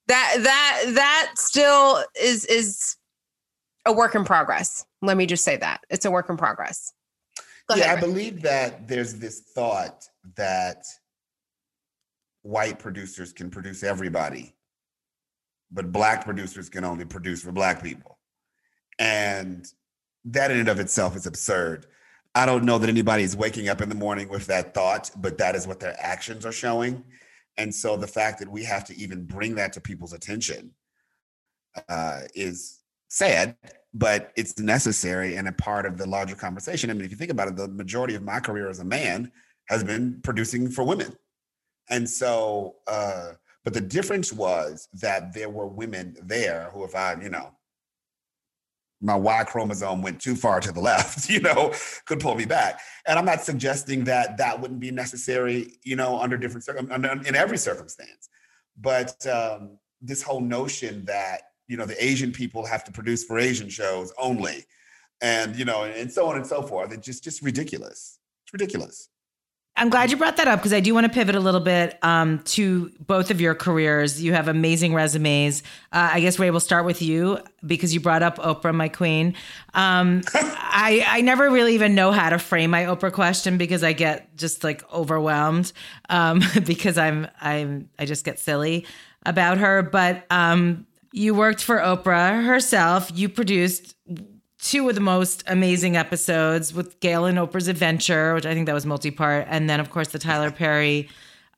that 0.08 0.36
that 0.38 0.82
that 0.94 1.32
still 1.36 2.02
is 2.20 2.44
is 2.46 2.96
a 3.86 3.92
work 3.92 4.14
in 4.14 4.24
progress 4.24 4.84
let 5.02 5.16
me 5.16 5.26
just 5.26 5.44
say 5.44 5.56
that 5.56 5.80
it's 5.90 6.04
a 6.04 6.10
work 6.10 6.28
in 6.28 6.36
progress 6.36 6.92
Go 7.70 7.76
yeah, 7.76 7.84
ahead. 7.84 7.98
I 7.98 8.00
believe 8.00 8.42
that 8.42 8.88
there's 8.88 9.14
this 9.14 9.40
thought 9.54 10.04
that 10.34 10.84
white 12.42 12.80
producers 12.80 13.32
can 13.32 13.48
produce 13.48 13.84
everybody, 13.84 14.56
but 15.70 15.92
black 15.92 16.24
producers 16.24 16.68
can 16.68 16.84
only 16.84 17.04
produce 17.04 17.42
for 17.42 17.52
black 17.52 17.80
people. 17.80 18.18
And 18.98 19.64
that 20.24 20.50
in 20.50 20.58
and 20.58 20.68
of 20.68 20.80
itself 20.80 21.14
is 21.14 21.26
absurd. 21.26 21.86
I 22.34 22.46
don't 22.46 22.64
know 22.64 22.78
that 22.78 22.88
anybody 22.88 23.24
is 23.24 23.36
waking 23.36 23.68
up 23.68 23.80
in 23.80 23.88
the 23.88 23.94
morning 23.94 24.28
with 24.28 24.46
that 24.46 24.72
thought, 24.72 25.10
but 25.16 25.38
that 25.38 25.56
is 25.56 25.66
what 25.66 25.80
their 25.80 25.96
actions 25.98 26.46
are 26.46 26.52
showing. 26.52 27.04
And 27.56 27.74
so 27.74 27.96
the 27.96 28.06
fact 28.06 28.38
that 28.38 28.48
we 28.48 28.64
have 28.64 28.84
to 28.84 28.96
even 28.96 29.24
bring 29.24 29.56
that 29.56 29.72
to 29.74 29.80
people's 29.80 30.12
attention 30.12 30.72
uh, 31.88 32.20
is 32.34 32.78
sad 33.08 33.56
but 33.92 34.32
it's 34.36 34.58
necessary 34.58 35.36
and 35.36 35.48
a 35.48 35.52
part 35.52 35.86
of 35.86 35.96
the 35.96 36.06
larger 36.06 36.36
conversation. 36.36 36.90
I 36.90 36.94
mean, 36.94 37.04
if 37.04 37.10
you 37.10 37.16
think 37.16 37.30
about 37.30 37.48
it, 37.48 37.56
the 37.56 37.68
majority 37.68 38.14
of 38.14 38.22
my 38.22 38.40
career 38.40 38.68
as 38.68 38.78
a 38.78 38.84
man 38.84 39.32
has 39.68 39.82
been 39.82 40.20
producing 40.22 40.70
for 40.70 40.84
women. 40.84 41.16
And 41.88 42.08
so, 42.08 42.76
uh, 42.86 43.32
but 43.64 43.74
the 43.74 43.80
difference 43.80 44.32
was 44.32 44.88
that 44.94 45.34
there 45.34 45.50
were 45.50 45.66
women 45.66 46.16
there 46.22 46.70
who, 46.72 46.84
if 46.84 46.94
I, 46.94 47.20
you 47.20 47.30
know, 47.30 47.52
my 49.00 49.14
Y 49.14 49.44
chromosome 49.44 50.02
went 50.02 50.20
too 50.20 50.36
far 50.36 50.60
to 50.60 50.72
the 50.72 50.80
left, 50.90 51.28
you 51.28 51.40
know, 51.40 51.72
could 52.04 52.20
pull 52.20 52.34
me 52.34 52.44
back. 52.44 52.80
And 53.06 53.18
I'm 53.18 53.24
not 53.24 53.42
suggesting 53.42 54.04
that 54.04 54.36
that 54.38 54.60
wouldn't 54.60 54.80
be 54.80 54.90
necessary, 54.90 55.78
you 55.82 55.96
know, 55.96 56.18
under 56.18 56.36
different 56.36 56.64
circumstances, 56.64 57.28
in 57.28 57.34
every 57.34 57.58
circumstance. 57.58 58.28
But 58.76 59.26
um, 59.26 59.78
this 60.00 60.22
whole 60.22 60.40
notion 60.40 61.04
that 61.04 61.42
you 61.68 61.76
know 61.76 61.86
the 61.86 62.04
asian 62.04 62.32
people 62.32 62.66
have 62.66 62.84
to 62.84 62.92
produce 62.92 63.24
for 63.24 63.38
asian 63.38 63.68
shows 63.68 64.12
only 64.18 64.64
and 65.20 65.56
you 65.56 65.64
know 65.64 65.84
and 65.84 66.10
so 66.10 66.26
on 66.26 66.36
and 66.36 66.46
so 66.46 66.62
forth 66.62 66.92
it's 66.92 67.06
just 67.06 67.22
just 67.22 67.42
ridiculous 67.42 68.18
it's 68.44 68.52
ridiculous 68.52 69.08
I'm 69.80 69.88
glad 69.88 70.10
you 70.10 70.18
brought 70.18 70.36
that 70.36 70.46
up 70.46 70.58
because 70.58 70.74
I 70.74 70.80
do 70.80 70.92
want 70.92 71.06
to 71.06 71.08
pivot 71.10 71.34
a 71.34 71.40
little 71.40 71.58
bit 71.58 71.98
um, 72.02 72.40
to 72.40 72.92
both 73.00 73.30
of 73.30 73.40
your 73.40 73.54
careers. 73.54 74.22
You 74.22 74.34
have 74.34 74.46
amazing 74.46 74.92
resumes. 74.92 75.62
Uh, 75.90 76.10
I 76.12 76.20
guess 76.20 76.38
Ray 76.38 76.50
will 76.50 76.60
start 76.60 76.84
with 76.84 77.00
you 77.00 77.38
because 77.64 77.94
you 77.94 78.00
brought 78.00 78.22
up 78.22 78.36
Oprah, 78.36 78.74
my 78.74 78.90
queen. 78.90 79.34
Um, 79.72 80.20
I 80.34 81.02
I 81.08 81.22
never 81.22 81.48
really 81.48 81.74
even 81.76 81.94
know 81.94 82.12
how 82.12 82.28
to 82.28 82.38
frame 82.38 82.70
my 82.70 82.84
Oprah 82.84 83.10
question 83.10 83.56
because 83.56 83.82
I 83.82 83.94
get 83.94 84.36
just 84.36 84.64
like 84.64 84.84
overwhelmed 84.92 85.72
um, 86.10 86.42
because 86.66 86.98
I'm 86.98 87.26
I'm 87.40 87.88
I 87.98 88.04
just 88.04 88.22
get 88.22 88.38
silly 88.38 88.84
about 89.24 89.56
her. 89.56 89.80
But 89.80 90.26
um, 90.28 90.86
you 91.12 91.34
worked 91.34 91.62
for 91.62 91.78
Oprah 91.78 92.44
herself. 92.44 93.10
You 93.14 93.30
produced 93.30 93.96
two 94.62 94.88
of 94.88 94.94
the 94.94 95.00
most 95.00 95.42
amazing 95.46 95.96
episodes 95.96 96.74
with 96.74 97.00
Gayle 97.00 97.24
and 97.24 97.38
Oprah's 97.38 97.68
Adventure, 97.68 98.34
which 98.34 98.46
I 98.46 98.54
think 98.54 98.66
that 98.66 98.74
was 98.74 98.86
multi-part, 98.86 99.46
and 99.48 99.68
then 99.68 99.80
of 99.80 99.90
course 99.90 100.08
the 100.08 100.18
Tyler 100.18 100.50
Perry, 100.50 101.08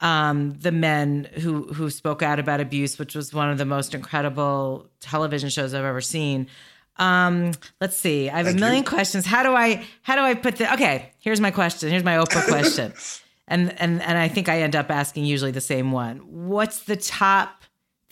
um, 0.00 0.52
the 0.60 0.72
men 0.72 1.28
who 1.34 1.64
who 1.72 1.90
spoke 1.90 2.22
out 2.22 2.38
about 2.38 2.60
abuse, 2.60 2.98
which 2.98 3.14
was 3.14 3.32
one 3.32 3.50
of 3.50 3.58
the 3.58 3.64
most 3.64 3.94
incredible 3.94 4.86
television 5.00 5.48
shows 5.48 5.74
I've 5.74 5.84
ever 5.84 6.00
seen. 6.00 6.48
Um, 6.96 7.52
let's 7.80 7.96
see. 7.96 8.28
I 8.28 8.38
have 8.38 8.46
Thank 8.46 8.58
a 8.58 8.60
million 8.60 8.82
you. 8.84 8.88
questions. 8.88 9.26
How 9.26 9.42
do 9.42 9.54
I 9.54 9.84
how 10.02 10.14
do 10.14 10.22
I 10.22 10.34
put 10.34 10.56
the 10.56 10.72
okay? 10.74 11.10
Here's 11.18 11.40
my 11.40 11.50
question. 11.50 11.90
Here's 11.90 12.04
my 12.04 12.16
Oprah 12.16 12.46
question. 12.46 12.92
and 13.48 13.78
and 13.80 14.02
and 14.02 14.18
I 14.18 14.28
think 14.28 14.48
I 14.48 14.62
end 14.62 14.76
up 14.76 14.90
asking 14.90 15.24
usually 15.24 15.50
the 15.50 15.60
same 15.60 15.92
one. 15.92 16.18
What's 16.18 16.84
the 16.84 16.96
top 16.96 17.61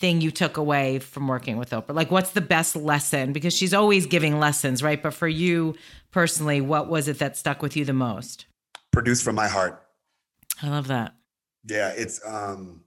thing 0.00 0.22
you 0.22 0.30
took 0.30 0.56
away 0.56 0.98
from 0.98 1.28
working 1.28 1.58
with 1.58 1.70
Oprah? 1.70 1.94
Like, 1.94 2.10
what's 2.10 2.30
the 2.30 2.40
best 2.40 2.74
lesson? 2.74 3.32
Because 3.32 3.54
she's 3.54 3.74
always 3.74 4.06
giving 4.06 4.40
lessons, 4.40 4.82
right? 4.82 5.00
But 5.00 5.14
for 5.14 5.28
you 5.28 5.76
personally, 6.10 6.60
what 6.60 6.88
was 6.88 7.06
it 7.06 7.18
that 7.18 7.36
stuck 7.36 7.62
with 7.62 7.76
you 7.76 7.84
the 7.84 7.92
most? 7.92 8.46
Produced 8.90 9.22
from 9.22 9.36
my 9.36 9.46
heart. 9.46 9.82
I 10.62 10.68
love 10.68 10.88
that. 10.88 11.14
Yeah, 11.64 11.92
it's 11.94 12.20
um 12.26 12.82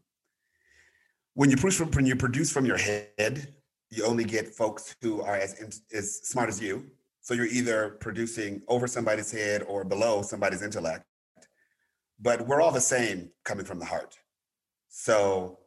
when 1.36 1.50
you 1.50 1.58
produce 1.58 1.78
from 1.78 1.92
when 1.92 2.06
you 2.06 2.16
produce 2.16 2.52
from 2.52 2.66
your 2.66 2.78
head, 2.78 3.54
you 3.90 4.04
only 4.04 4.24
get 4.24 4.48
folks 4.54 4.96
who 5.02 5.22
are 5.22 5.36
as 5.36 5.80
as 5.94 6.28
smart 6.28 6.50
as 6.50 6.60
you. 6.60 6.86
So 7.22 7.34
you're 7.34 7.46
either 7.46 7.98
producing 8.02 8.62
over 8.68 8.86
somebody's 8.88 9.32
head 9.32 9.64
or 9.64 9.86
below 9.86 10.24
somebody's 10.24 10.62
intellect. 10.62 11.06
But 12.20 12.48
we're 12.48 12.62
all 12.62 12.72
the 12.72 12.82
same 12.82 13.30
coming 13.46 13.66
from 13.66 13.80
the 13.80 13.86
heart. 13.86 14.18
So 14.90 15.60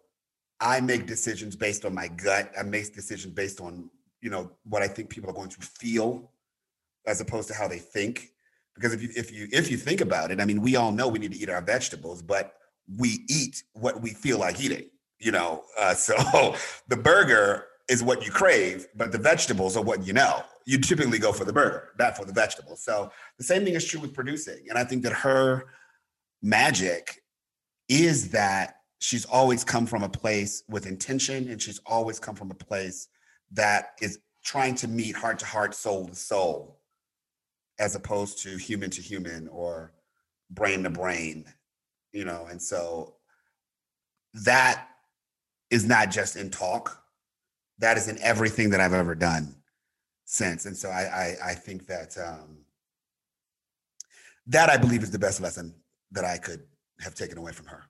I 0.60 0.80
make 0.80 1.06
decisions 1.06 1.54
based 1.56 1.84
on 1.84 1.94
my 1.94 2.08
gut. 2.08 2.50
I 2.58 2.62
make 2.62 2.94
decisions 2.94 3.34
based 3.34 3.60
on, 3.60 3.90
you 4.20 4.30
know, 4.30 4.50
what 4.64 4.82
I 4.82 4.88
think 4.88 5.10
people 5.10 5.30
are 5.30 5.34
going 5.34 5.50
to 5.50 5.60
feel 5.60 6.30
as 7.06 7.20
opposed 7.20 7.48
to 7.48 7.54
how 7.54 7.68
they 7.68 7.78
think. 7.78 8.30
Because 8.74 8.92
if 8.92 9.02
you 9.02 9.08
if 9.16 9.32
you 9.32 9.48
if 9.52 9.70
you 9.70 9.76
think 9.76 10.00
about 10.00 10.30
it, 10.30 10.40
I 10.40 10.44
mean, 10.44 10.60
we 10.60 10.76
all 10.76 10.92
know 10.92 11.08
we 11.08 11.18
need 11.18 11.32
to 11.32 11.38
eat 11.38 11.48
our 11.48 11.62
vegetables, 11.62 12.22
but 12.22 12.54
we 12.98 13.24
eat 13.28 13.62
what 13.72 14.02
we 14.02 14.10
feel 14.10 14.38
like 14.38 14.60
eating, 14.60 14.90
you 15.18 15.32
know. 15.32 15.62
Uh, 15.78 15.94
so 15.94 16.54
the 16.88 16.96
burger 16.96 17.66
is 17.88 18.02
what 18.02 18.24
you 18.24 18.30
crave, 18.30 18.86
but 18.94 19.12
the 19.12 19.18
vegetables 19.18 19.76
are 19.76 19.82
what 19.82 20.06
you 20.06 20.12
know. 20.12 20.42
You 20.66 20.78
typically 20.78 21.18
go 21.18 21.32
for 21.32 21.44
the 21.44 21.52
burger, 21.52 21.90
not 21.98 22.16
for 22.16 22.24
the 22.24 22.32
vegetables. 22.32 22.82
So 22.82 23.12
the 23.38 23.44
same 23.44 23.64
thing 23.64 23.74
is 23.74 23.84
true 23.84 24.00
with 24.00 24.12
producing. 24.12 24.66
And 24.68 24.76
I 24.76 24.84
think 24.84 25.04
that 25.04 25.12
her 25.12 25.66
magic 26.42 27.22
is 27.88 28.30
that 28.30 28.80
she's 28.98 29.24
always 29.26 29.64
come 29.64 29.86
from 29.86 30.02
a 30.02 30.08
place 30.08 30.62
with 30.68 30.86
intention 30.86 31.48
and 31.48 31.60
she's 31.60 31.80
always 31.86 32.18
come 32.18 32.34
from 32.34 32.50
a 32.50 32.54
place 32.54 33.08
that 33.52 33.90
is 34.00 34.18
trying 34.44 34.74
to 34.74 34.88
meet 34.88 35.14
heart 35.16 35.38
to 35.38 35.46
heart 35.46 35.74
soul 35.74 36.06
to 36.06 36.14
soul 36.14 36.80
as 37.78 37.94
opposed 37.94 38.42
to 38.42 38.56
human 38.56 38.90
to 38.90 39.02
human 39.02 39.48
or 39.48 39.92
brain 40.50 40.82
to 40.82 40.90
brain 40.90 41.44
you 42.16 42.24
know? 42.24 42.46
And 42.50 42.60
so 42.60 43.16
that 44.32 44.88
is 45.70 45.84
not 45.84 46.10
just 46.10 46.36
in 46.36 46.50
talk. 46.50 47.02
That 47.78 47.98
is 47.98 48.08
in 48.08 48.18
everything 48.22 48.70
that 48.70 48.80
i've 48.80 48.94
ever 48.94 49.14
done 49.14 49.54
since. 50.24 50.64
And 50.64 50.76
so 50.76 50.88
i 50.88 51.02
i, 51.02 51.50
I 51.50 51.54
think 51.54 51.86
that 51.86 52.16
um 52.16 52.64
that 54.46 54.70
i 54.70 54.76
believe 54.76 55.02
is 55.02 55.10
the 55.10 55.18
best 55.18 55.40
lesson 55.40 55.74
that 56.12 56.24
i 56.24 56.38
could 56.38 56.62
have 57.00 57.14
taken 57.14 57.36
away 57.36 57.52
from 57.52 57.66
her. 57.66 57.84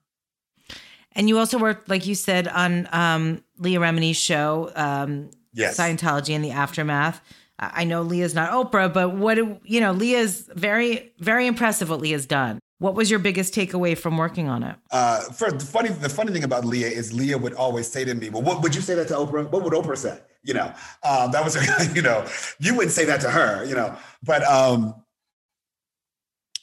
And 1.17 1.27
you 1.27 1.37
also 1.39 1.57
worked, 1.57 1.89
like 1.89 2.05
you 2.05 2.15
said, 2.15 2.47
on 2.47 2.87
um, 2.93 3.43
Leah 3.57 3.79
Remini's 3.79 4.17
show, 4.17 4.71
um, 4.75 5.31
Yes. 5.53 5.75
Scientology 5.75 6.35
and 6.35 6.45
the 6.45 6.51
Aftermath. 6.51 7.19
I 7.57 7.83
know 7.83 8.03
Leah's 8.03 8.35
not 8.35 8.51
Oprah, 8.51 8.93
but 8.93 9.15
what, 9.15 9.37
you 9.67 9.81
know, 9.81 9.91
Leah's 9.91 10.47
very, 10.53 11.11
very 11.17 11.47
impressive 11.47 11.89
what 11.89 11.99
Leah's 11.99 12.27
done. 12.27 12.59
What 12.77 12.93
was 12.93 13.09
your 13.09 13.17
biggest 13.17 13.55
takeaway 13.55 13.97
from 13.97 14.17
working 14.17 14.47
on 14.47 14.61
it? 14.61 14.75
Uh, 14.91 15.21
for 15.21 15.49
the 15.51 15.65
funny, 15.65 15.89
the 15.89 16.09
funny 16.09 16.31
thing 16.31 16.43
about 16.43 16.63
Leah 16.63 16.89
is 16.89 17.11
Leah 17.11 17.39
would 17.39 17.55
always 17.55 17.87
say 17.87 18.05
to 18.05 18.13
me, 18.13 18.29
"Well, 18.29 18.43
what 18.43 18.61
would 18.61 18.75
you 18.75 18.81
say 18.81 18.93
that 18.93 19.07
to 19.07 19.15
Oprah? 19.15 19.49
What 19.49 19.63
would 19.63 19.73
Oprah 19.73 19.97
say?" 19.97 20.19
You 20.43 20.53
know, 20.53 20.71
um, 21.03 21.31
that 21.31 21.43
was 21.43 21.55
her. 21.55 21.93
You 21.95 22.03
know, 22.03 22.23
you 22.59 22.75
wouldn't 22.75 22.93
say 22.93 23.05
that 23.05 23.19
to 23.21 23.31
her. 23.31 23.65
You 23.65 23.73
know, 23.73 23.97
but 24.21 24.43
um, 24.43 24.93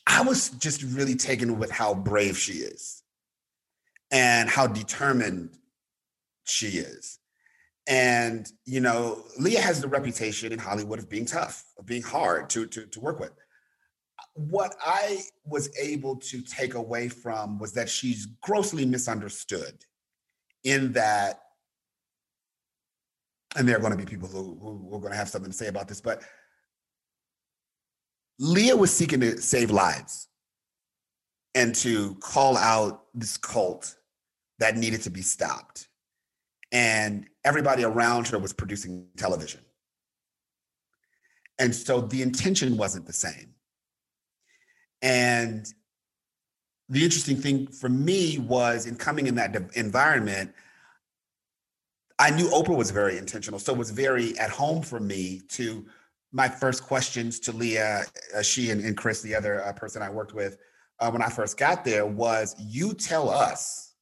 I 0.07 0.23
was 0.23 0.51
just 0.51 0.85
really 0.85 1.17
taken 1.17 1.59
with 1.59 1.73
how 1.73 1.95
brave 1.95 2.39
she 2.39 2.53
is, 2.53 3.03
and 4.15 4.49
how 4.49 4.67
determined 4.67 5.51
she 6.45 6.69
is. 6.69 7.19
And 7.87 8.51
you 8.65 8.81
know, 8.81 9.25
Leah 9.39 9.61
has 9.61 9.83
the 9.83 9.89
reputation 9.89 10.51
in 10.51 10.59
Hollywood 10.59 10.99
of 10.99 11.11
being 11.11 11.27
tough, 11.27 11.63
of 11.79 11.85
being 11.85 12.03
hard 12.03 12.49
to 12.51 12.67
to 12.67 12.87
to 12.87 13.01
work 13.01 13.21
with 13.21 13.33
what 14.35 14.75
I 14.85 15.23
was 15.45 15.71
able 15.79 16.17
to 16.17 16.43
take 16.43 16.75
away 16.75 17.09
from 17.09 17.59
was 17.59 17.73
that 17.75 17.89
she's 17.89 18.27
grossly 18.43 18.85
misunderstood 18.85 19.85
in 20.65 20.93
that, 20.93 21.41
and 23.57 23.69
there 23.69 23.77
are 23.77 23.81
going 23.81 23.93
to 23.93 23.99
be 23.99 24.05
people 24.05 24.29
who, 24.29 24.59
who, 24.61 24.97
are 24.97 25.01
going 25.01 25.13
to 25.13 25.19
have 25.19 25.29
something 25.29 25.51
to 25.51 25.57
say 25.57 25.69
about 25.69 25.87
this, 25.87 26.01
but 26.01 26.23
Leah 28.41 28.77
was 28.77 28.93
seeking 28.93 29.21
to 29.21 29.41
save 29.41 29.71
lives 29.71 30.29
and 31.55 31.73
to 31.77 32.17
call 32.17 32.57
out 32.57 33.05
this 33.15 33.37
cult 33.37 33.95
that 34.59 34.77
needed 34.77 35.03
to 35.03 35.11
be 35.11 35.23
stopped. 35.23 35.89
And 36.73 37.27
everybody 37.45 37.85
around 37.85 38.29
her 38.29 38.39
was 38.39 38.53
producing 38.53 39.07
television. 39.17 39.61
And 41.59 41.75
so 41.75 42.01
the 42.01 42.23
intention 42.23 42.77
wasn't 42.77 43.07
the 43.07 43.13
same. 43.13 43.55
And 45.03 45.67
the 46.89 47.05
interesting 47.05 47.37
thing 47.37 47.69
for 47.69 47.89
me 47.89 48.39
was 48.39 48.87
in 48.87 48.97
coming 48.97 49.27
in 49.27 49.35
that 49.37 49.55
environment, 49.75 50.53
I 52.19 52.31
knew 52.31 52.49
Oprah 52.49 52.77
was 52.77 52.91
very 52.91 53.19
intentional. 53.19 53.59
So 53.59 53.73
it 53.73 53.79
was 53.79 53.91
very 53.91 54.37
at 54.39 54.51
home 54.51 54.83
for 54.83 55.01
me 55.01 55.43
to 55.51 55.87
my 56.33 56.49
first 56.49 56.83
questions 56.83 57.39
to 57.41 57.53
Leah, 57.53 58.05
uh, 58.37 58.43
she 58.43 58.71
and, 58.71 58.85
and 58.85 58.97
Chris, 58.97 59.23
the 59.23 59.35
other 59.35 59.65
uh, 59.65 59.73
person 59.73 60.03
I 60.03 60.11
worked 60.11 60.35
with 60.35 60.59
uh, 61.01 61.11
when 61.11 61.23
I 61.23 61.29
first 61.29 61.57
got 61.57 61.85
there, 61.85 62.07
was 62.07 62.55
you 62.59 62.95
tell 62.95 63.31
us 63.31 63.94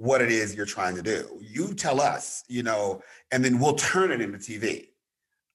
what 0.00 0.22
it 0.22 0.32
is 0.32 0.54
you're 0.54 0.64
trying 0.64 0.96
to 0.96 1.02
do. 1.02 1.28
You 1.42 1.74
tell 1.74 2.00
us, 2.00 2.42
you 2.48 2.62
know, 2.62 3.02
and 3.32 3.44
then 3.44 3.58
we'll 3.58 3.74
turn 3.74 4.10
it 4.10 4.22
into 4.22 4.38
TV. 4.38 4.88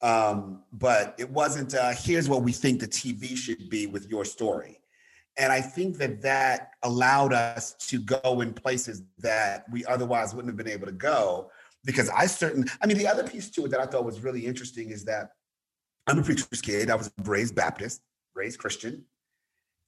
Um, 0.03 0.61
but 0.71 1.15
it 1.17 1.27
wasn't, 1.31 1.73
uh, 1.73 1.93
here's 1.97 2.29
what 2.29 2.43
we 2.43 2.51
think 2.51 2.79
the 2.79 2.87
TV 2.87 3.35
should 3.35 3.71
be 3.71 3.87
with 3.87 4.07
your 4.07 4.23
story. 4.23 4.79
And 5.35 5.51
I 5.51 5.61
think 5.61 5.97
that 5.97 6.21
that 6.21 6.69
allowed 6.83 7.33
us 7.33 7.73
to 7.87 7.99
go 7.99 8.41
in 8.41 8.53
places 8.53 9.01
that 9.17 9.65
we 9.71 9.83
otherwise 9.85 10.35
wouldn't 10.35 10.51
have 10.51 10.63
been 10.63 10.71
able 10.71 10.85
to 10.85 10.93
go. 10.93 11.49
Because 11.83 12.09
I 12.09 12.27
certain, 12.27 12.65
I 12.83 12.85
mean, 12.85 12.99
the 12.99 13.07
other 13.07 13.23
piece 13.23 13.49
to 13.49 13.65
it 13.65 13.71
that 13.71 13.79
I 13.79 13.87
thought 13.87 14.05
was 14.05 14.19
really 14.19 14.45
interesting 14.45 14.91
is 14.91 15.05
that 15.05 15.31
I'm 16.05 16.19
a 16.19 16.23
preacher's 16.23 16.61
kid. 16.61 16.91
I 16.91 16.95
was 16.95 17.11
raised 17.23 17.55
Baptist, 17.55 17.99
raised 18.35 18.59
Christian. 18.59 19.05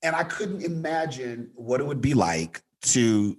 And 0.02 0.16
I 0.16 0.24
couldn't 0.24 0.64
imagine 0.64 1.52
what 1.54 1.80
it 1.80 1.86
would 1.86 2.02
be 2.02 2.16
like 2.16 2.64
to 2.86 3.38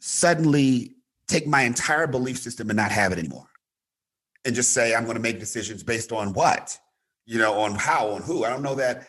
suddenly 0.00 0.94
take 1.28 1.46
my 1.46 1.62
entire 1.62 2.06
belief 2.06 2.38
system 2.38 2.70
and 2.70 2.76
not 2.76 2.90
have 2.90 3.12
it 3.12 3.18
anymore 3.18 3.48
and 4.46 4.54
just 4.54 4.72
say 4.72 4.94
i'm 4.94 5.04
going 5.04 5.16
to 5.16 5.20
make 5.22 5.38
decisions 5.38 5.82
based 5.82 6.12
on 6.12 6.32
what? 6.32 6.78
You 7.26 7.38
know 7.38 7.60
on 7.60 7.74
how 7.74 8.10
on 8.10 8.22
who. 8.22 8.44
I 8.44 8.48
don't 8.48 8.62
know 8.62 8.76
that 8.76 9.08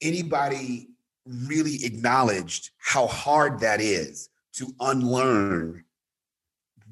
anybody 0.00 0.88
really 1.26 1.84
acknowledged 1.84 2.70
how 2.78 3.06
hard 3.06 3.60
that 3.60 3.80
is 3.80 4.30
to 4.54 4.74
unlearn 4.80 5.84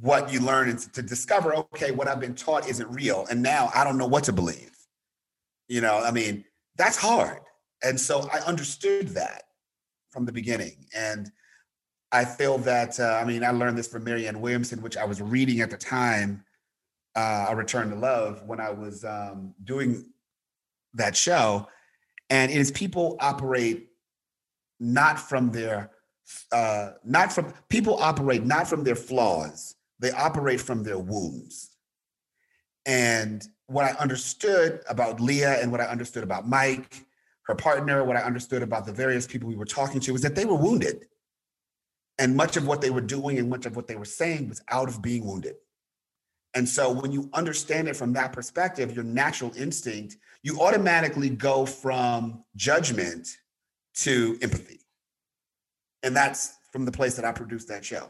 what 0.01 0.33
you 0.33 0.41
learn 0.41 0.69
and 0.69 0.79
to 0.79 1.03
discover 1.03 1.55
okay 1.55 1.91
what 1.91 2.09
i've 2.09 2.21
been 2.21 2.35
taught 2.35 2.69
isn't 2.69 2.91
real 2.91 3.27
and 3.31 3.41
now 3.41 3.71
i 3.75 3.85
don't 3.85 3.99
know 3.99 4.07
what 4.07 4.25
to 4.25 4.33
believe. 4.33 4.71
You 5.69 5.81
know 5.81 6.03
i 6.05 6.11
mean 6.11 6.45
that's 6.77 6.99
hard. 6.99 7.41
And 7.83 7.99
so 7.99 8.29
i 8.33 8.39
understood 8.41 9.09
that 9.09 9.45
from 10.11 10.27
the 10.27 10.33
beginning. 10.33 10.87
And 10.95 11.33
i 12.13 12.25
feel 12.25 12.59
that 12.59 12.99
uh, 13.01 13.19
i 13.21 13.25
mean 13.25 13.43
i 13.43 13.51
learned 13.51 13.77
this 13.77 13.89
from 13.89 14.05
marianne 14.05 14.41
williamson 14.41 14.81
which 14.83 14.97
i 14.97 15.05
was 15.05 15.21
reading 15.21 15.61
at 15.61 15.71
the 15.71 15.77
time 15.77 16.45
uh, 17.15 17.47
A 17.51 17.57
Return 17.57 17.91
to 17.91 17.97
Love 17.97 18.43
when 18.47 18.61
I 18.61 18.71
was 18.71 19.05
um, 19.05 19.55
doing 19.65 20.05
that 20.95 21.17
show. 21.17 21.69
And 22.31 22.51
it 22.51 22.57
is 22.57 22.71
people 22.71 23.17
operate 23.21 23.89
not 24.81 25.19
from 25.19 25.51
their, 25.51 25.91
uh, 26.51 26.93
not 27.05 27.33
from, 27.33 27.53
people 27.69 27.97
operate 27.99 28.45
not 28.45 28.67
from 28.67 28.85
their 28.85 28.97
flaws, 28.97 29.75
they 29.99 30.11
operate 30.13 30.61
from 30.61 30.83
their 30.83 30.99
wounds. 30.99 31.77
And 32.87 33.47
what 33.67 33.85
I 33.85 33.91
understood 33.99 34.81
about 34.89 35.21
Leah 35.21 35.61
and 35.61 35.71
what 35.71 35.81
I 35.81 35.85
understood 35.85 36.25
about 36.25 36.49
Mike, 36.49 37.05
her 37.47 37.55
partner, 37.55 38.05
what 38.05 38.17
I 38.17 38.21
understood 38.21 38.63
about 38.63 38.87
the 38.87 38.93
various 38.93 39.27
people 39.27 39.49
we 39.49 39.57
were 39.57 39.65
talking 39.65 40.01
to 40.01 40.13
was 40.13 40.23
that 40.23 40.35
they 40.35 40.45
were 40.45 40.57
wounded. 40.57 41.07
And 42.23 42.37
much 42.37 42.57
of 42.57 42.69
what 42.69 42.81
they 42.81 42.91
were 42.91 43.01
doing 43.01 43.37
and 43.41 43.51
much 43.51 43.67
of 43.67 43.75
what 43.75 43.89
they 43.89 43.97
were 43.97 44.05
saying 44.05 44.49
was 44.49 44.63
out 44.69 44.89
of 44.89 45.03
being 45.03 45.27
wounded. 45.27 45.57
And 46.55 46.69
so 46.69 46.89
when 46.89 47.11
you 47.11 47.29
understand 47.35 47.89
it 47.89 47.97
from 47.97 48.13
that 48.13 48.33
perspective, 48.33 48.95
your 48.95 49.03
natural 49.03 49.51
instinct, 49.57 50.19
you 50.45 50.61
automatically 50.61 51.31
go 51.31 51.67
from 51.67 52.45
judgment 52.55 53.29
to 53.95 54.39
empathy. 54.41 54.83
And 56.05 56.15
that's 56.15 56.55
from 56.71 56.85
the 56.85 56.93
place 56.93 57.17
that 57.17 57.25
I 57.25 57.33
produced 57.33 57.67
that 57.71 57.85
show. 57.85 58.09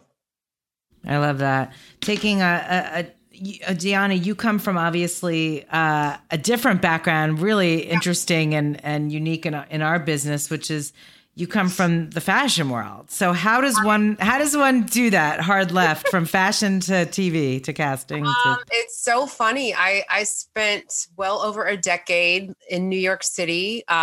I 1.06 1.16
love 1.16 1.38
that. 1.38 1.72
Taking 2.02 2.42
a, 2.42 2.44
a, 2.44 3.00
a 3.00 3.66
uh, 3.66 3.72
Deanna, 3.72 4.22
you 4.22 4.34
come 4.34 4.58
from 4.58 4.76
obviously 4.76 5.64
uh, 5.70 6.18
a 6.30 6.36
different 6.36 6.82
background, 6.82 7.40
really 7.40 7.80
interesting 7.80 8.54
and, 8.54 8.84
and 8.84 9.10
unique 9.10 9.46
in, 9.46 9.54
in 9.70 9.80
our 9.80 9.98
business, 9.98 10.50
which 10.50 10.70
is 10.70 10.92
you 11.34 11.46
come 11.46 11.70
from 11.70 12.10
the 12.10 12.20
fashion 12.20 12.68
world. 12.68 13.10
So 13.10 13.32
how 13.32 13.62
does 13.62 13.82
one 13.82 14.18
how 14.20 14.36
does 14.38 14.54
one 14.54 14.82
do 14.82 15.08
that 15.10 15.40
hard 15.40 15.72
left 15.72 16.08
from 16.08 16.26
fashion 16.26 16.80
to 16.80 16.92
TV 17.06 17.62
to 17.64 17.72
casting? 17.72 18.24
To- 18.24 18.30
Um, 18.30 18.58
it's 18.70 19.00
so 19.02 19.26
funny. 19.26 19.74
I 19.74 20.04
I 20.10 20.24
spent 20.24 21.06
well 21.16 21.40
over 21.40 21.64
a 21.64 21.76
decade 21.76 22.52
in 22.68 22.88
New 22.90 22.98
York 22.98 23.22
City. 23.22 23.82
Uh, 23.88 23.94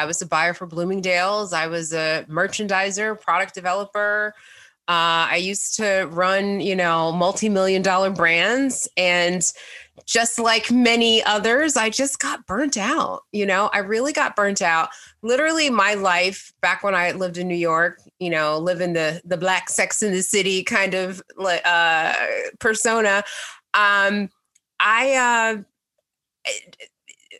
I 0.00 0.04
was 0.06 0.22
a 0.22 0.26
buyer 0.26 0.54
for 0.54 0.66
Bloomingdale's. 0.66 1.52
I 1.52 1.66
was 1.66 1.92
a 1.92 2.24
merchandiser, 2.28 3.20
product 3.20 3.54
developer. 3.54 4.32
Uh, 4.88 5.28
I 5.32 5.36
used 5.36 5.74
to 5.76 6.08
run, 6.10 6.60
you 6.62 6.74
know, 6.74 7.12
multi-million 7.12 7.82
dollar 7.82 8.08
brands 8.08 8.88
and 8.96 9.42
just 10.06 10.38
like 10.38 10.70
many 10.70 11.22
others, 11.24 11.76
I 11.76 11.90
just 11.90 12.18
got 12.20 12.46
burnt 12.46 12.78
out. 12.78 13.24
You 13.32 13.44
know, 13.44 13.68
I 13.74 13.78
really 13.80 14.14
got 14.14 14.34
burnt 14.36 14.62
out. 14.62 14.88
Literally, 15.22 15.70
my 15.70 15.94
life 15.94 16.52
back 16.60 16.82
when 16.82 16.94
I 16.94 17.12
lived 17.12 17.38
in 17.38 17.48
New 17.48 17.56
York, 17.56 18.00
you 18.18 18.30
know, 18.30 18.58
living 18.58 18.92
the 18.92 19.20
the 19.24 19.36
black 19.36 19.68
Sex 19.68 20.02
in 20.02 20.12
the 20.12 20.22
City 20.22 20.62
kind 20.62 20.94
of 20.94 21.22
uh, 21.38 22.14
persona. 22.58 23.24
Um, 23.74 24.30
I 24.80 25.56
uh, 25.56 25.62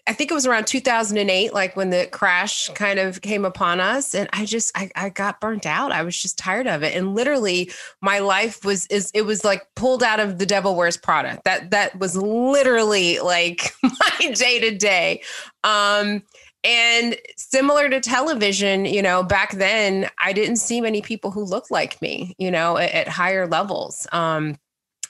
I 0.09 0.15
think 0.15 0.31
it 0.31 0.35
was 0.35 0.47
around 0.47 0.67
2008, 0.67 1.53
like 1.53 1.77
when 1.77 1.91
the 1.91 2.09
crash 2.11 2.71
kind 2.71 2.99
of 2.99 3.21
came 3.21 3.45
upon 3.45 3.79
us, 3.79 4.15
and 4.15 4.27
I 4.33 4.47
just 4.47 4.73
I, 4.75 4.91
I 4.97 5.11
got 5.11 5.39
burnt 5.39 5.67
out. 5.67 5.93
I 5.93 6.03
was 6.03 6.21
just 6.21 6.39
tired 6.39 6.67
of 6.67 6.83
it, 6.83 6.97
and 6.97 7.15
literally 7.15 7.71
my 8.01 8.19
life 8.21 8.65
was 8.65 8.87
is 8.87 9.11
it 9.13 9.23
was 9.23 9.45
like 9.45 9.67
pulled 9.77 10.03
out 10.03 10.19
of 10.19 10.39
the 10.39 10.47
Devil 10.47 10.75
Wears 10.75 10.97
Prada. 10.97 11.41
That 11.45 11.71
that 11.73 11.99
was 11.99 12.17
literally 12.17 13.19
like 13.19 13.75
my 13.83 14.33
day 14.33 14.59
to 14.61 14.79
day. 14.79 15.23
Um, 15.63 16.23
and 16.65 17.17
similar 17.37 17.89
to 17.89 18.01
television, 18.01 18.85
you 18.85 19.03
know, 19.03 19.23
back 19.23 19.53
then 19.53 20.09
I 20.19 20.33
didn't 20.33 20.57
see 20.57 20.81
many 20.81 21.03
people 21.03 21.31
who 21.31 21.45
looked 21.45 21.71
like 21.71 22.01
me, 22.03 22.35
you 22.39 22.51
know, 22.51 22.77
at, 22.77 22.93
at 22.93 23.09
higher 23.09 23.47
levels. 23.47 24.07
Um, 24.13 24.57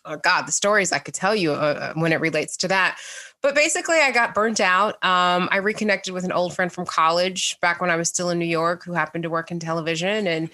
oh 0.04 0.16
God, 0.16 0.42
the 0.42 0.52
stories 0.52 0.92
I 0.92 0.98
could 0.98 1.14
tell 1.14 1.34
you 1.34 1.52
uh, 1.52 1.92
when 1.94 2.12
it 2.12 2.20
relates 2.20 2.56
to 2.58 2.68
that. 2.68 2.98
But 3.40 3.54
basically, 3.54 3.98
I 3.98 4.10
got 4.10 4.34
burnt 4.34 4.58
out. 4.58 5.02
Um, 5.04 5.48
I 5.52 5.58
reconnected 5.58 6.12
with 6.12 6.24
an 6.24 6.32
old 6.32 6.54
friend 6.54 6.72
from 6.72 6.84
college 6.84 7.58
back 7.60 7.80
when 7.80 7.88
I 7.88 7.94
was 7.94 8.08
still 8.08 8.30
in 8.30 8.38
New 8.38 8.44
York 8.44 8.84
who 8.84 8.92
happened 8.92 9.22
to 9.22 9.30
work 9.30 9.52
in 9.52 9.60
television. 9.60 10.26
And 10.26 10.50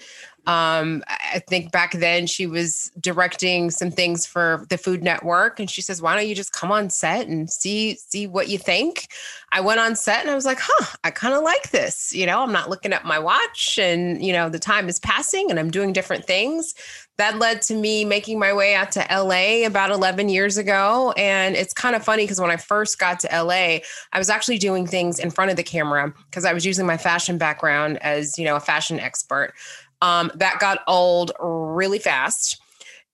Um, 0.47 1.03
I 1.07 1.41
think 1.47 1.71
back 1.71 1.93
then 1.93 2.27
she 2.27 2.47
was 2.47 2.91
directing 2.99 3.71
some 3.71 3.91
things 3.91 4.25
for 4.25 4.65
the 4.69 4.77
Food 4.77 5.03
Network, 5.03 5.59
and 5.59 5.69
she 5.69 5.81
says, 5.81 6.01
"Why 6.01 6.15
don't 6.15 6.27
you 6.27 6.35
just 6.35 6.53
come 6.53 6.71
on 6.71 6.89
set 6.89 7.27
and 7.27 7.49
see 7.49 7.95
see 7.95 8.27
what 8.27 8.47
you 8.47 8.57
think?" 8.57 9.07
I 9.51 9.61
went 9.61 9.79
on 9.79 9.95
set 9.95 10.21
and 10.21 10.29
I 10.29 10.35
was 10.35 10.45
like, 10.45 10.59
"Huh, 10.61 10.97
I 11.03 11.11
kind 11.11 11.33
of 11.33 11.43
like 11.43 11.71
this." 11.71 12.13
You 12.13 12.25
know, 12.25 12.41
I'm 12.41 12.51
not 12.51 12.69
looking 12.69 12.93
at 12.93 13.05
my 13.05 13.19
watch, 13.19 13.77
and 13.77 14.23
you 14.23 14.33
know, 14.33 14.49
the 14.49 14.59
time 14.59 14.87
is 14.89 14.99
passing, 14.99 15.49
and 15.49 15.59
I'm 15.59 15.71
doing 15.71 15.93
different 15.93 16.25
things 16.25 16.75
that 17.17 17.39
led 17.39 17.61
to 17.61 17.75
me 17.75 18.03
making 18.03 18.37
my 18.39 18.53
way 18.53 18.75
out 18.75 18.91
to 18.91 19.05
LA 19.09 19.65
about 19.65 19.89
11 19.89 20.27
years 20.27 20.57
ago. 20.57 21.13
And 21.15 21.55
it's 21.55 21.73
kind 21.73 21.95
of 21.95 22.03
funny 22.03 22.23
because 22.23 22.41
when 22.41 22.51
I 22.51 22.57
first 22.57 22.99
got 22.99 23.19
to 23.21 23.27
LA, 23.27 23.79
I 24.11 24.17
was 24.17 24.29
actually 24.29 24.57
doing 24.57 24.85
things 24.85 25.19
in 25.19 25.31
front 25.31 25.49
of 25.49 25.57
the 25.57 25.63
camera 25.63 26.13
because 26.29 26.43
I 26.43 26.53
was 26.53 26.65
using 26.65 26.85
my 26.85 26.97
fashion 26.97 27.37
background 27.37 27.99
as, 28.01 28.37
you 28.37 28.43
know, 28.43 28.55
a 28.55 28.59
fashion 28.59 28.99
expert. 28.99 29.53
Um, 30.01 30.31
that 30.35 30.59
got 30.59 30.79
old 30.87 31.31
really 31.39 31.99
fast. 31.99 32.61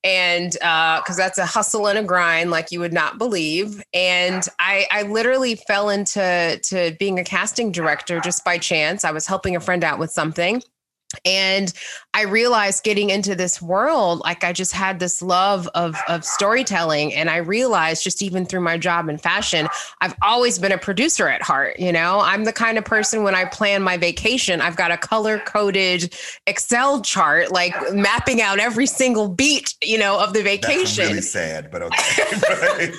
And 0.04 0.50
because 0.50 1.10
uh, 1.10 1.16
that's 1.16 1.38
a 1.38 1.46
hustle 1.46 1.86
and 1.86 1.96
a 1.96 2.02
grind 2.02 2.50
like 2.50 2.72
you 2.72 2.80
would 2.80 2.92
not 2.92 3.18
believe. 3.18 3.82
And 3.94 4.46
I, 4.58 4.86
I 4.90 5.02
literally 5.02 5.54
fell 5.54 5.90
into 5.90 6.58
to 6.60 6.96
being 6.98 7.20
a 7.20 7.24
casting 7.24 7.70
director 7.70 8.18
just 8.18 8.44
by 8.44 8.58
chance. 8.58 9.04
I 9.04 9.12
was 9.12 9.28
helping 9.28 9.54
a 9.54 9.60
friend 9.60 9.84
out 9.84 10.00
with 10.00 10.10
something 10.10 10.60
and 11.24 11.72
i 12.14 12.22
realized 12.22 12.84
getting 12.84 13.10
into 13.10 13.34
this 13.34 13.60
world 13.60 14.20
like 14.20 14.44
i 14.44 14.52
just 14.52 14.72
had 14.72 14.98
this 14.98 15.22
love 15.22 15.68
of 15.74 15.96
of 16.08 16.24
storytelling. 16.24 17.14
And 17.14 17.30
i 17.30 17.36
realized 17.36 18.02
just 18.02 18.22
even 18.22 18.46
through 18.46 18.60
my 18.60 18.78
job 18.78 19.08
in 19.08 19.18
fashion 19.18 19.68
i've 20.00 20.14
always 20.22 20.58
been 20.58 20.72
a 20.72 20.78
producer 20.78 21.28
at 21.28 21.42
heart 21.42 21.78
you 21.78 21.92
know? 21.92 22.20
I'm 22.20 22.44
the 22.44 22.52
kind 22.52 22.78
of 22.78 22.84
person 22.84 23.22
when 23.22 23.34
i 23.34 23.44
plan 23.44 23.82
my 23.82 23.96
vacation 23.96 24.60
i've 24.60 24.76
got 24.76 24.90
a 24.90 24.96
color 24.96 25.38
coded 25.38 26.14
excel 26.46 27.00
chart 27.02 27.52
like 27.52 27.74
mapping 27.92 28.40
out 28.40 28.58
every 28.58 28.86
single 28.86 29.28
beat 29.28 29.74
you 29.82 29.98
know 29.98 30.18
of 30.18 30.32
the 30.32 30.42
vacation 30.42 31.04
That's 31.04 31.10
really 31.10 31.20
sad 31.22 31.70
but 31.70 31.82
okay. 31.82 31.92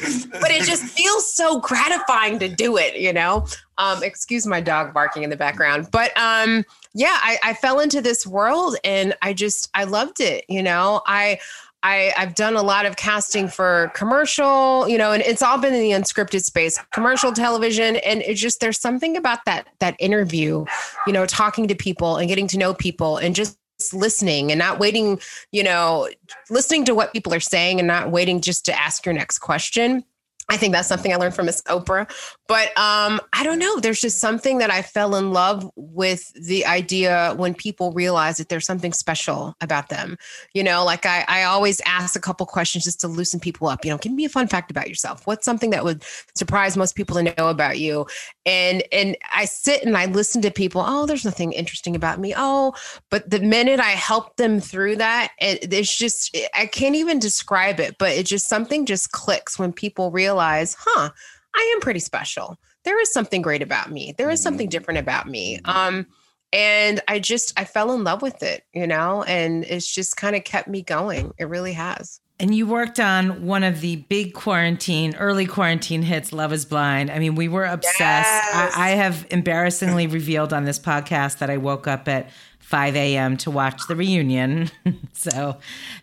But 0.44 0.52
it 0.52 0.64
just 0.66 0.84
feels 0.84 1.32
so 1.32 1.60
gratifying 1.60 2.40
to 2.40 2.48
do 2.48 2.78
it 2.78 2.98
you 2.98 3.14
know? 3.14 3.46
Um 3.78 4.04
excuse 4.04 4.46
my 4.46 4.62
dog 4.62 4.94
barking 4.94 5.24
in 5.24 5.30
the 5.30 5.38
background. 5.38 5.90
But 5.92 6.16
um 6.18 6.66
yeah, 6.94 7.18
I, 7.22 7.38
I 7.44 7.54
fell 7.54 7.80
into 7.80 8.02
this 8.02 8.26
world 8.28 8.76
and 8.84 9.16
I 9.22 9.34
just 9.34 9.70
I 9.74 9.86
loved 9.86 10.20
it. 10.20 10.46
You 10.48 10.64
know, 10.64 11.02
I 11.06 11.40
I, 11.84 12.14
I've 12.18 12.34
done 12.34 12.56
a 12.56 12.62
lot 12.62 12.86
of 12.86 12.96
casting 12.96 13.50
for 13.50 13.92
commercial, 13.94 14.88
you 14.88 14.98
know, 14.98 15.12
and 15.12 15.22
it's 15.22 15.42
all 15.42 15.58
been 15.58 15.74
in 15.74 15.82
the 15.82 15.92
unscripted 15.92 16.44
space, 16.44 16.80
commercial 16.94 17.34
television. 17.34 17.98
And 17.98 18.22
it's 18.22 18.40
just 18.40 18.62
there's 18.62 18.80
something 18.80 19.18
about 19.18 19.44
that 19.46 19.68
that 19.80 19.98
interview, 20.00 20.66
you 21.06 21.14
know, 21.14 21.26
talking 21.26 21.68
to 21.68 21.76
people 21.76 22.16
and 22.16 22.30
getting 22.30 22.48
to 22.48 22.58
know 22.58 22.74
people 22.74 23.18
and 23.18 23.36
just 23.36 23.58
listening 23.92 24.52
and 24.52 24.60
not 24.60 24.80
waiting, 24.80 25.20
you 25.52 25.64
know, 25.64 26.10
listening 26.50 26.86
to 26.86 26.96
what 26.96 27.12
people 27.12 27.34
are 27.34 27.42
saying 27.42 27.80
and 27.80 27.88
not 27.88 28.12
waiting 28.12 28.40
just 28.40 28.64
to 28.66 28.80
ask 28.80 29.06
your 29.06 29.14
next 29.14 29.40
question. 29.40 30.06
I 30.50 30.58
think 30.58 30.74
that's 30.74 30.88
something 30.88 31.12
I 31.12 31.16
learned 31.16 31.36
from 31.36 31.48
Miss 31.48 31.62
Oprah. 31.64 32.10
But 32.48 32.78
um, 32.78 33.22
I 33.32 33.44
don't 33.44 33.60
know. 33.60 33.80
There's 33.80 34.02
just 34.02 34.20
something 34.20 34.58
that 34.58 34.70
I 34.70 34.82
fell 34.82 35.16
in 35.16 35.32
love 35.32 35.70
with 35.76 36.32
the 36.34 36.66
idea 36.66 37.34
when 37.38 37.54
people 37.54 37.94
realize 37.94 38.38
that 38.38 38.50
there's 38.50 38.66
something 38.66 38.92
special 38.92 39.56
about 39.62 39.88
them. 39.88 40.18
You 40.54 40.64
know, 40.64 40.84
like 40.84 41.06
I, 41.06 41.24
I 41.30 41.44
always 41.44 41.80
ask 41.86 42.18
a 42.18 42.20
couple 42.20 42.46
questions 42.46 42.84
just 42.84 43.00
to 43.02 43.08
loosen 43.08 43.40
people 43.40 43.68
up. 43.68 43.86
You 43.86 43.92
know, 43.92 43.98
give 43.98 44.12
me 44.12 44.26
a 44.26 44.30
fun 44.30 44.48
fact 44.48 44.72
about 44.72 44.90
yourself. 44.90 45.26
What's 45.26 45.46
something 45.46 45.70
that 45.70 45.86
would 45.86 46.04
surprise 46.36 46.76
most 46.76 46.96
people 46.96 47.16
to 47.16 47.24
know 47.24 47.48
about 47.48 47.80
you? 47.80 48.08
And 48.46 48.84
and 48.92 49.16
I 49.34 49.46
sit 49.46 49.84
and 49.84 49.96
I 49.96 50.06
listen 50.08 50.42
to 50.42 50.52
people. 50.52 50.84
Oh, 50.86 51.06
there's 51.06 51.26
nothing 51.26 51.54
interesting 51.54 51.96
about 51.96 52.20
me. 52.20 52.34
Oh, 52.36 52.74
but 53.10 53.30
the 53.30 53.40
minute 53.40 53.80
I 53.80 53.92
help 53.92 54.36
them 54.36 54.60
through 54.60 54.98
that, 54.98 55.32
it, 55.40 55.74
it's 55.74 55.98
just 55.98 56.36
I 56.54 56.66
can't 56.66 56.96
even 56.96 57.20
describe 57.20 57.80
it. 57.80 57.98
But 57.98 58.12
it 58.12 58.26
just 58.26 58.50
something 58.50 58.86
just 58.86 59.14
clicks 59.14 59.58
when 59.58 59.72
people 59.72 60.12
realize, 60.12 60.76
huh 60.78 61.12
I 61.56 61.72
am 61.76 61.82
pretty 61.82 62.00
special. 62.00 62.58
There 62.84 63.00
is 63.00 63.12
something 63.12 63.42
great 63.42 63.62
about 63.62 63.92
me. 63.92 64.14
There 64.18 64.30
is 64.30 64.42
something 64.42 64.68
mm-hmm. 64.68 64.72
different 64.72 65.00
about 65.00 65.28
me. 65.28 65.60
Mm-hmm. 65.60 65.98
Um, 65.98 66.08
and 66.52 67.02
I 67.08 67.20
just 67.20 67.60
I 67.60 67.66
fell 67.66 67.94
in 67.94 68.04
love 68.04 68.22
with 68.22 68.44
it, 68.44 68.64
you 68.74 68.86
know, 68.86 69.24
and 69.24 69.64
it's 69.64 69.94
just 69.94 70.18
kind 70.18 70.36
of 70.36 70.44
kept 70.44 70.68
me 70.68 70.84
going. 70.84 71.34
It 71.38 71.46
really 71.46 71.74
has. 71.74 72.22
And 72.40 72.54
you 72.54 72.68
worked 72.68 73.00
on 73.00 73.46
one 73.46 73.64
of 73.64 73.82
the 73.82 73.98
big 73.98 74.34
quarantine, 74.34 75.16
early 75.16 75.46
quarantine 75.46 76.02
hits, 76.02 76.34
Love 76.34 76.52
is 76.52 76.66
Blind. 76.66 77.12
I 77.12 77.20
mean, 77.20 77.36
we 77.36 77.48
were 77.48 77.64
obsessed. 77.64 78.00
Yes. 78.00 78.74
I, 78.76 78.88
I 78.88 78.90
have 78.92 79.26
embarrassingly 79.30 80.08
revealed 80.08 80.52
on 80.52 80.66
this 80.66 80.80
podcast 80.80 81.38
that 81.38 81.50
I 81.50 81.58
woke 81.58 81.88
up 81.88 82.08
at 82.08 82.32
5 82.60 82.96
a.m. 82.96 83.38
to 83.38 83.52
watch 83.52 83.88
the 83.88 83.96
reunion. 83.96 84.72
so 85.14 85.58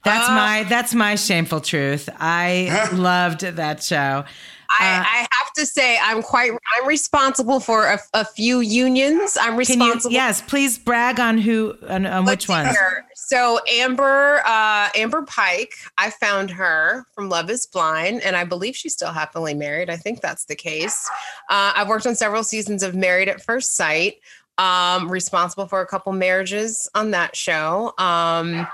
that's 0.04 0.28
uh, 0.28 0.34
my 0.34 0.64
that's 0.68 0.94
my 0.94 1.16
shameful 1.16 1.60
truth. 1.60 2.08
I 2.18 2.88
loved 2.94 3.40
that 3.40 3.82
show. 3.82 4.24
I, 4.70 4.98
uh, 4.98 5.02
I, 5.02 5.26
have 5.30 5.52
to 5.56 5.66
say 5.66 5.98
I'm 6.00 6.22
quite 6.22 6.52
I'm 6.76 6.86
responsible 6.86 7.58
for 7.58 7.86
a, 7.86 7.98
a 8.14 8.24
few 8.24 8.60
unions. 8.60 9.36
I'm 9.40 9.56
responsible. 9.56 10.12
You, 10.12 10.18
yes, 10.18 10.42
please 10.42 10.78
brag 10.78 11.18
on 11.18 11.38
who 11.38 11.76
on, 11.88 12.06
on 12.06 12.24
which 12.24 12.48
ones. 12.48 12.76
So 13.14 13.60
Amber 13.70 14.42
uh, 14.46 14.88
Amber 14.94 15.22
Pike, 15.22 15.74
I 15.98 16.10
found 16.10 16.50
her 16.52 17.04
from 17.14 17.28
Love 17.28 17.50
Is 17.50 17.66
Blind, 17.66 18.22
and 18.22 18.36
I 18.36 18.44
believe 18.44 18.76
she's 18.76 18.92
still 18.92 19.12
happily 19.12 19.54
married. 19.54 19.90
I 19.90 19.96
think 19.96 20.20
that's 20.20 20.44
the 20.44 20.56
case. 20.56 21.08
Uh, 21.48 21.72
I've 21.74 21.88
worked 21.88 22.06
on 22.06 22.14
several 22.14 22.44
seasons 22.44 22.82
of 22.82 22.94
Married 22.94 23.28
at 23.28 23.42
First 23.42 23.74
Sight. 23.74 24.16
Um, 24.58 25.10
responsible 25.10 25.66
for 25.66 25.80
a 25.80 25.86
couple 25.86 26.12
marriages 26.12 26.88
on 26.94 27.12
that 27.12 27.34
show. 27.34 27.94
Um, 27.96 28.66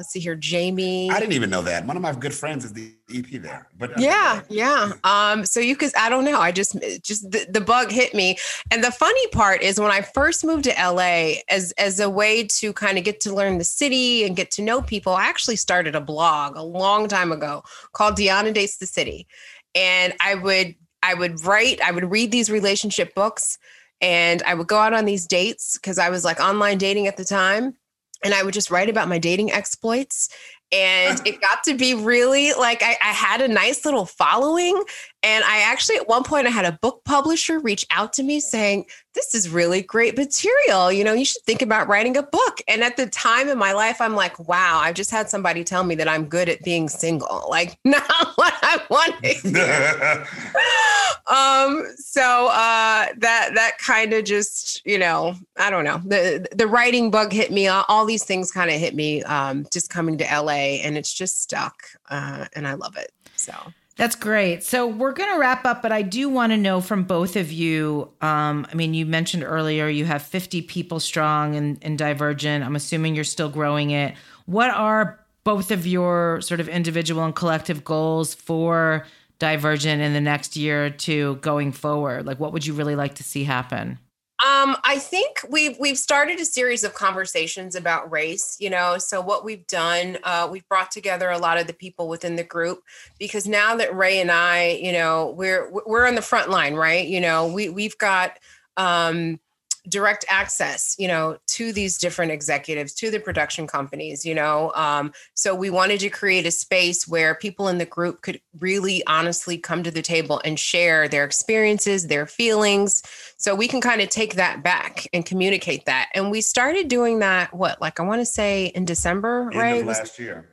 let's 0.00 0.12
see 0.12 0.20
here, 0.20 0.34
Jamie. 0.34 1.10
I 1.10 1.20
didn't 1.20 1.34
even 1.34 1.50
know 1.50 1.60
that. 1.60 1.84
One 1.84 1.94
of 1.94 2.00
my 2.00 2.12
good 2.14 2.32
friends 2.32 2.64
is 2.64 2.72
the 2.72 2.94
EP 3.14 3.42
there. 3.42 3.68
But 3.76 4.00
yeah, 4.00 4.40
yeah. 4.48 4.92
Um, 5.04 5.44
so 5.44 5.60
you 5.60 5.76
could, 5.76 5.94
I 5.94 6.08
don't 6.08 6.24
know. 6.24 6.40
I 6.40 6.52
just, 6.52 6.74
just 7.02 7.30
the, 7.30 7.46
the, 7.50 7.60
bug 7.60 7.90
hit 7.90 8.14
me. 8.14 8.38
And 8.70 8.82
the 8.82 8.92
funny 8.92 9.26
part 9.26 9.60
is 9.60 9.78
when 9.78 9.90
I 9.90 10.00
first 10.00 10.42
moved 10.42 10.64
to 10.64 10.70
LA, 10.70 11.42
as 11.50 11.72
as 11.72 12.00
a 12.00 12.08
way 12.08 12.44
to 12.44 12.72
kind 12.72 12.96
of 12.96 13.04
get 13.04 13.20
to 13.20 13.34
learn 13.34 13.58
the 13.58 13.64
city 13.64 14.24
and 14.24 14.34
get 14.34 14.50
to 14.52 14.62
know 14.62 14.80
people, 14.80 15.12
I 15.12 15.24
actually 15.24 15.56
started 15.56 15.94
a 15.94 16.00
blog 16.00 16.56
a 16.56 16.62
long 16.62 17.06
time 17.06 17.30
ago 17.30 17.62
called 17.92 18.16
Deanna 18.16 18.54
Dates 18.54 18.78
the 18.78 18.86
City, 18.86 19.26
and 19.74 20.14
I 20.18 20.34
would 20.34 20.76
I 21.02 21.12
would 21.12 21.44
write, 21.44 21.82
I 21.82 21.90
would 21.90 22.10
read 22.10 22.32
these 22.32 22.50
relationship 22.50 23.14
books. 23.14 23.58
And 24.02 24.42
I 24.44 24.54
would 24.54 24.66
go 24.66 24.78
out 24.78 24.94
on 24.94 25.04
these 25.04 25.26
dates 25.26 25.76
because 25.76 25.98
I 25.98 26.08
was 26.08 26.24
like 26.24 26.40
online 26.40 26.78
dating 26.78 27.06
at 27.06 27.18
the 27.18 27.24
time 27.24 27.76
and 28.24 28.34
I 28.34 28.42
would 28.42 28.54
just 28.54 28.70
write 28.70 28.88
about 28.88 29.08
my 29.08 29.18
dating 29.18 29.52
exploits. 29.52 30.28
And 30.72 31.20
it 31.26 31.40
got 31.40 31.64
to 31.64 31.74
be 31.74 31.94
really 31.94 32.52
like 32.52 32.80
I, 32.80 32.96
I, 33.02 33.08
had 33.08 33.40
a 33.40 33.48
nice 33.48 33.84
little 33.84 34.06
following. 34.06 34.80
And 35.24 35.42
I 35.44 35.62
actually, 35.62 35.96
at 35.96 36.06
one 36.06 36.22
point, 36.22 36.46
I 36.46 36.50
had 36.50 36.64
a 36.64 36.78
book 36.80 37.02
publisher 37.04 37.58
reach 37.58 37.84
out 37.90 38.12
to 38.14 38.22
me 38.22 38.38
saying, 38.38 38.86
This 39.16 39.34
is 39.34 39.48
really 39.48 39.82
great 39.82 40.16
material. 40.16 40.92
You 40.92 41.02
know, 41.02 41.12
you 41.12 41.24
should 41.24 41.42
think 41.42 41.60
about 41.60 41.88
writing 41.88 42.16
a 42.16 42.22
book. 42.22 42.62
And 42.68 42.84
at 42.84 42.96
the 42.96 43.08
time 43.08 43.48
in 43.48 43.58
my 43.58 43.72
life, 43.72 44.00
I'm 44.00 44.14
like, 44.14 44.38
Wow, 44.48 44.78
I've 44.78 44.94
just 44.94 45.10
had 45.10 45.28
somebody 45.28 45.64
tell 45.64 45.82
me 45.82 45.96
that 45.96 46.06
I'm 46.06 46.26
good 46.26 46.48
at 46.48 46.62
being 46.62 46.88
single. 46.88 47.38
Like, 47.50 47.76
not 47.84 48.08
what 48.36 48.54
I 48.62 48.80
wanted. 48.88 49.44
um 51.26 51.84
so 51.96 52.48
uh 52.48 52.69
that 53.18 53.50
that 53.54 53.78
kind 53.78 54.12
of 54.12 54.24
just 54.24 54.84
you 54.86 54.98
know 54.98 55.34
i 55.58 55.70
don't 55.70 55.84
know 55.84 56.00
the 56.04 56.46
the 56.52 56.66
writing 56.66 57.10
bug 57.10 57.32
hit 57.32 57.50
me 57.50 57.68
all 57.68 58.04
these 58.04 58.24
things 58.24 58.50
kind 58.50 58.70
of 58.70 58.76
hit 58.76 58.94
me 58.94 59.22
um 59.24 59.66
just 59.72 59.90
coming 59.90 60.16
to 60.18 60.24
la 60.40 60.50
and 60.50 60.96
it's 60.96 61.12
just 61.12 61.42
stuck 61.42 61.82
uh 62.10 62.46
and 62.54 62.66
i 62.66 62.74
love 62.74 62.96
it 62.96 63.12
so 63.36 63.54
that's 64.00 64.16
great. 64.16 64.62
So 64.62 64.86
we're 64.86 65.12
going 65.12 65.30
to 65.30 65.38
wrap 65.38 65.66
up, 65.66 65.82
but 65.82 65.92
I 65.92 66.00
do 66.00 66.30
want 66.30 66.52
to 66.52 66.56
know 66.56 66.80
from 66.80 67.04
both 67.04 67.36
of 67.36 67.52
you. 67.52 68.10
Um, 68.22 68.66
I 68.70 68.74
mean, 68.74 68.94
you 68.94 69.04
mentioned 69.04 69.44
earlier 69.44 69.88
you 69.88 70.06
have 70.06 70.22
50 70.22 70.62
people 70.62 71.00
strong 71.00 71.52
in, 71.52 71.76
in 71.82 71.98
Divergent. 71.98 72.64
I'm 72.64 72.76
assuming 72.76 73.14
you're 73.14 73.24
still 73.24 73.50
growing 73.50 73.90
it. 73.90 74.14
What 74.46 74.70
are 74.70 75.20
both 75.44 75.70
of 75.70 75.86
your 75.86 76.40
sort 76.40 76.60
of 76.60 76.68
individual 76.68 77.24
and 77.24 77.34
collective 77.34 77.84
goals 77.84 78.32
for 78.32 79.06
Divergent 79.40 80.00
in 80.00 80.12
the 80.12 80.20
next 80.20 80.54
year 80.54 80.86
or 80.86 80.90
two 80.90 81.36
going 81.36 81.72
forward? 81.72 82.26
Like, 82.26 82.38
what 82.38 82.52
would 82.52 82.64
you 82.64 82.74
really 82.74 82.94
like 82.94 83.16
to 83.16 83.24
see 83.24 83.42
happen? 83.42 83.98
Um, 84.42 84.76
I 84.84 84.98
think 84.98 85.44
we've 85.50 85.76
we've 85.78 85.98
started 85.98 86.40
a 86.40 86.46
series 86.46 86.82
of 86.82 86.94
conversations 86.94 87.74
about 87.74 88.10
race. 88.10 88.56
You 88.58 88.70
know, 88.70 88.96
so 88.96 89.20
what 89.20 89.44
we've 89.44 89.66
done, 89.66 90.16
uh, 90.24 90.48
we've 90.50 90.66
brought 90.68 90.90
together 90.90 91.28
a 91.28 91.38
lot 91.38 91.58
of 91.58 91.66
the 91.66 91.74
people 91.74 92.08
within 92.08 92.36
the 92.36 92.44
group 92.44 92.82
because 93.18 93.46
now 93.46 93.76
that 93.76 93.94
Ray 93.94 94.20
and 94.20 94.30
I, 94.30 94.78
you 94.82 94.92
know, 94.92 95.34
we're 95.36 95.70
we're 95.70 96.06
on 96.06 96.14
the 96.14 96.22
front 96.22 96.48
line, 96.48 96.74
right? 96.74 97.06
You 97.06 97.20
know, 97.20 97.48
we 97.48 97.68
we've 97.68 97.98
got 97.98 98.38
um, 98.78 99.40
direct 99.88 100.24
access 100.28 100.94
you 100.98 101.08
know 101.08 101.38
to 101.46 101.72
these 101.72 101.98
different 101.98 102.32
executives 102.32 102.92
to 102.92 103.10
the 103.10 103.18
production 103.18 103.66
companies 103.66 104.24
you 104.24 104.34
know 104.34 104.72
um, 104.74 105.12
so 105.34 105.54
we 105.54 105.70
wanted 105.70 106.00
to 106.00 106.10
create 106.10 106.46
a 106.46 106.50
space 106.50 107.06
where 107.08 107.34
people 107.34 107.68
in 107.68 107.78
the 107.78 107.86
group 107.86 108.22
could 108.22 108.40
really 108.58 109.02
honestly 109.06 109.58
come 109.58 109.82
to 109.82 109.90
the 109.90 110.02
table 110.02 110.40
and 110.44 110.58
share 110.58 111.08
their 111.08 111.24
experiences 111.24 112.06
their 112.06 112.26
feelings. 112.26 113.02
So 113.36 113.54
we 113.54 113.68
can 113.68 113.80
kind 113.80 114.00
of 114.00 114.08
take 114.08 114.34
that 114.34 114.62
back 114.62 115.06
and 115.12 115.24
communicate 115.24 115.86
that. 115.86 116.10
And 116.14 116.30
we 116.30 116.40
started 116.40 116.88
doing 116.88 117.20
that 117.20 117.52
what 117.54 117.80
like 117.80 118.00
i 118.00 118.02
want 118.02 118.20
to 118.20 118.26
say 118.26 118.66
in 118.66 118.84
december 118.84 119.50
End 119.52 119.60
right? 119.60 119.86
Last 119.86 120.18
year 120.18 120.48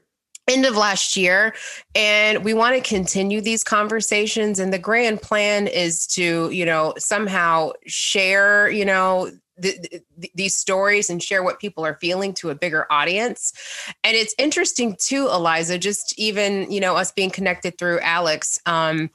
end 0.48 0.66
of 0.66 0.78
last 0.78 1.18
year 1.18 1.54
and 1.96 2.44
we 2.46 2.54
want 2.54 2.76
to 2.76 2.82
continue 2.82 3.42
these 3.42 3.64
conversations. 3.64 4.60
And 4.60 4.72
the 4.74 4.80
grand 4.80 5.22
plan 5.22 5.68
is 5.68 6.08
to 6.08 6.50
you 6.52 6.66
know 6.66 6.94
somehow 6.98 7.72
share 7.86 8.70
you 8.70 8.86
know 8.86 9.32
the, 9.60 10.02
the, 10.18 10.32
these 10.36 10.56
stories 10.56 11.10
and 11.10 11.22
share 11.22 11.42
what 11.44 11.60
people 11.60 11.84
are 11.86 11.96
feeling 12.00 12.34
to 12.36 12.50
a 12.52 12.56
bigger 12.56 12.86
audience. 12.92 13.52
And 14.04 14.16
it's 14.16 14.36
interesting 14.38 14.96
too 15.00 15.28
eliza 15.28 15.78
just 15.78 16.18
even 16.18 16.72
you 16.72 16.80
know 16.80 16.96
us 16.96 17.12
being 17.12 17.32
connected 17.32 17.78
through 17.78 18.00
alex 18.02 18.60
um, 18.66 19.10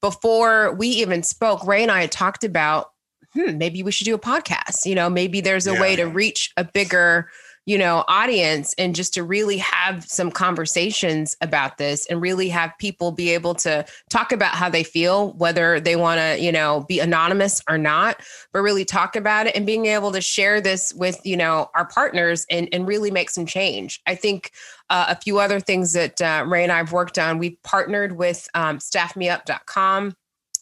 before 0.00 0.72
we 0.74 0.88
even 0.88 1.22
spoke 1.24 1.66
ray 1.66 1.82
and 1.82 1.90
i 1.90 2.00
had 2.02 2.12
talked 2.12 2.44
about 2.44 2.92
hmm, 3.34 3.58
maybe 3.58 3.82
we 3.82 3.90
should 3.92 4.04
do 4.06 4.14
a 4.14 4.18
podcast. 4.18 4.86
You 4.86 4.94
know 4.94 5.10
maybe 5.10 5.40
there's 5.40 5.66
a 5.66 5.74
Yeah. 5.74 5.80
way 5.80 5.96
to 5.96 6.04
reach 6.04 6.52
a 6.56 6.64
bigger 6.64 7.28
you 7.68 7.76
know 7.76 8.02
audience 8.08 8.74
and 8.78 8.94
just 8.94 9.12
to 9.12 9.22
really 9.22 9.58
have 9.58 10.02
some 10.04 10.30
conversations 10.30 11.36
about 11.42 11.76
this 11.76 12.06
and 12.06 12.22
really 12.22 12.48
have 12.48 12.72
people 12.78 13.12
be 13.12 13.28
able 13.28 13.54
to 13.54 13.84
talk 14.08 14.32
about 14.32 14.54
how 14.54 14.70
they 14.70 14.82
feel 14.82 15.34
whether 15.34 15.78
they 15.78 15.94
want 15.94 16.18
to 16.18 16.42
you 16.42 16.50
know 16.50 16.86
be 16.88 16.98
anonymous 16.98 17.62
or 17.68 17.76
not 17.76 18.22
but 18.54 18.62
really 18.62 18.86
talk 18.86 19.14
about 19.16 19.46
it 19.46 19.54
and 19.54 19.66
being 19.66 19.84
able 19.84 20.10
to 20.10 20.20
share 20.22 20.62
this 20.62 20.94
with 20.94 21.20
you 21.24 21.36
know 21.36 21.68
our 21.74 21.86
partners 21.86 22.46
and, 22.50 22.70
and 22.72 22.88
really 22.88 23.10
make 23.10 23.28
some 23.28 23.44
change. 23.44 24.00
I 24.06 24.14
think 24.14 24.52
uh, 24.88 25.04
a 25.08 25.20
few 25.20 25.38
other 25.38 25.60
things 25.60 25.92
that 25.92 26.22
uh, 26.22 26.44
ray 26.48 26.62
and 26.62 26.72
i've 26.72 26.92
worked 26.92 27.18
on 27.18 27.36
we've 27.36 27.62
partnered 27.62 28.12
with 28.12 28.48
um, 28.54 28.78
staffmeup.com 28.78 30.16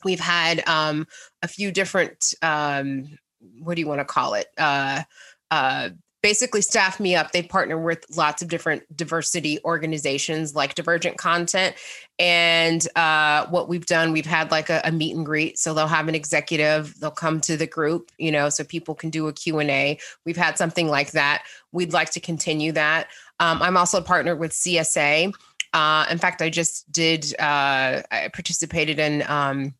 we've 0.05 0.19
had 0.19 0.67
um, 0.69 1.07
a 1.43 1.49
few 1.49 1.71
different 1.71 2.35
um, 2.43 3.17
what 3.61 3.75
do 3.75 3.81
you 3.81 3.87
want 3.87 4.01
to 4.01 4.05
call 4.05 4.35
it? 4.35 4.47
Uh, 4.59 5.03
uh, 5.51 5.91
basically 6.27 6.61
staff 6.61 6.99
me 6.99 7.14
up. 7.14 7.31
They 7.31 7.41
partner 7.41 7.79
with 7.79 8.05
lots 8.16 8.43
of 8.43 8.49
different 8.49 8.83
diversity 8.97 9.61
organizations 9.64 10.57
like 10.57 10.74
divergent 10.74 11.18
content. 11.18 11.77
And 12.18 12.85
uh, 12.97 13.47
what 13.47 13.68
we've 13.68 13.87
done 13.87 14.11
we've 14.11 14.27
had 14.27 14.51
like 14.51 14.68
a, 14.68 14.81
a 14.83 14.91
meet 14.91 15.14
and 15.14 15.24
greet. 15.24 15.57
So 15.57 15.72
they'll 15.72 15.87
have 15.87 16.09
an 16.09 16.16
executive 16.16 16.99
they'll 16.99 17.12
come 17.12 17.41
to 17.43 17.57
the 17.57 17.68
group 17.68 18.11
you 18.18 18.33
know 18.33 18.49
so 18.49 18.64
people 18.64 18.93
can 18.93 19.09
do 19.09 19.29
a 19.29 19.33
q&a 19.33 20.01
we've 20.24 20.37
had 20.37 20.59
something 20.59 20.89
like 20.89 21.12
that. 21.12 21.45
We'd 21.70 21.93
like 21.93 22.11
to 22.11 22.18
continue 22.18 22.72
that. 22.72 23.07
Um, 23.39 23.62
i'm 23.62 23.77
also 23.77 24.01
partnered 24.01 24.41
with 24.41 24.51
csa 24.51 25.33
uh, 25.74 26.07
in 26.11 26.18
fact 26.18 26.43
i 26.43 26.51
just 26.51 26.91
did 26.91 27.39
uh, 27.39 28.03
i 28.11 28.31
participated 28.33 28.99
in 28.99 29.22
um, 29.29 29.74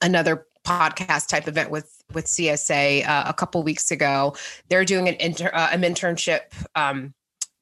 another 0.00 0.46
podcast 0.64 1.28
type 1.28 1.48
event 1.48 1.70
with 1.70 1.90
with 2.12 2.26
CSA 2.26 3.06
uh, 3.06 3.24
a 3.26 3.34
couple 3.34 3.62
weeks 3.62 3.90
ago. 3.90 4.36
They're 4.68 4.84
doing 4.84 5.08
an 5.08 5.14
inter, 5.20 5.50
uh, 5.52 5.68
an 5.72 5.82
internship 5.82 6.40
um, 6.74 7.14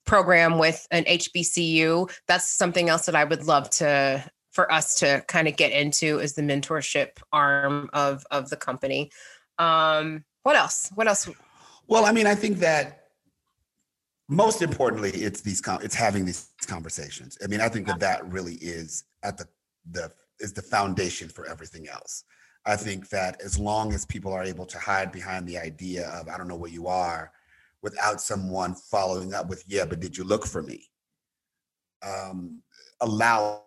program 0.05 0.59
with 0.59 0.87
an 0.91 1.05
HBCU. 1.05 2.11
That's 2.27 2.49
something 2.49 2.89
else 2.89 3.07
that 3.07 3.15
I 3.15 3.25
would 3.25 3.47
love 3.47 3.71
to 3.71 4.25
for 4.51 4.71
us 4.71 4.97
to 4.97 5.25
kind 5.29 5.49
of 5.49 5.57
get 5.57 5.73
into 5.73 6.19
is 6.19 6.35
the 6.35 6.43
mentorship 6.43 7.19
arm 7.33 7.91
of 7.93 8.25
of 8.31 8.51
the 8.51 8.57
company. 8.57 9.11
Um, 9.59 10.25
what 10.43 10.57
else? 10.57 10.91
What 10.95 11.09
else? 11.09 11.29
Well, 11.87 12.05
I 12.05 12.13
mean, 12.13 12.27
I 12.27 12.35
think 12.35 12.59
that 12.59 13.03
most 14.29 14.63
importantly, 14.63 15.11
it's 15.11 15.41
these 15.41 15.63
it's 15.83 15.95
having 15.95 16.25
these 16.25 16.49
conversations. 16.67 17.37
I 17.43 17.47
mean, 17.49 17.61
I 17.61 17.69
think 17.69 17.87
that 17.87 18.01
that 18.01 18.31
really 18.31 18.55
is 18.55 19.05
at 19.23 19.37
the 19.39 19.47
the 19.91 20.13
is 20.41 20.53
the 20.53 20.63
foundation 20.63 21.29
for 21.29 21.47
everything 21.47 21.89
else. 21.89 22.25
I 22.65 22.77
think 22.77 23.09
that 23.09 23.41
as 23.43 23.59
long 23.59 23.93
as 23.93 24.07
people 24.07 24.33
are 24.33 24.45
able 24.45 24.67
to 24.67 24.79
hide 24.79 25.11
behind 25.11 25.47
the 25.47 25.59
idea 25.59 26.09
of 26.11 26.29
I 26.29 26.37
don't 26.39 26.49
know 26.49 26.57
where 26.57 26.71
you 26.71 26.87
are, 26.87 27.33
without 27.83 28.21
someone 28.21 28.75
following 28.75 29.35
up 29.35 29.49
with 29.49 29.65
yeah, 29.67 29.85
but 29.85 30.01
did 30.01 30.17
you 30.17 30.25
look 30.25 30.47
for 30.47 30.63
me? 30.63 30.89
Um, 32.07 32.63
allow 33.01 33.65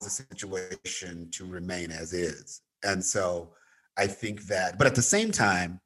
the 0.00 0.10
situation 0.10 1.30
to 1.32 1.46
remain 1.46 1.90
as 1.90 2.12
is, 2.12 2.62
and 2.84 3.04
so 3.04 3.52
I 3.96 4.06
think 4.06 4.46
that. 4.46 4.78
But 4.78 4.86
at 4.86 4.94
the 4.94 5.02
same 5.02 5.30
time, 5.30 5.80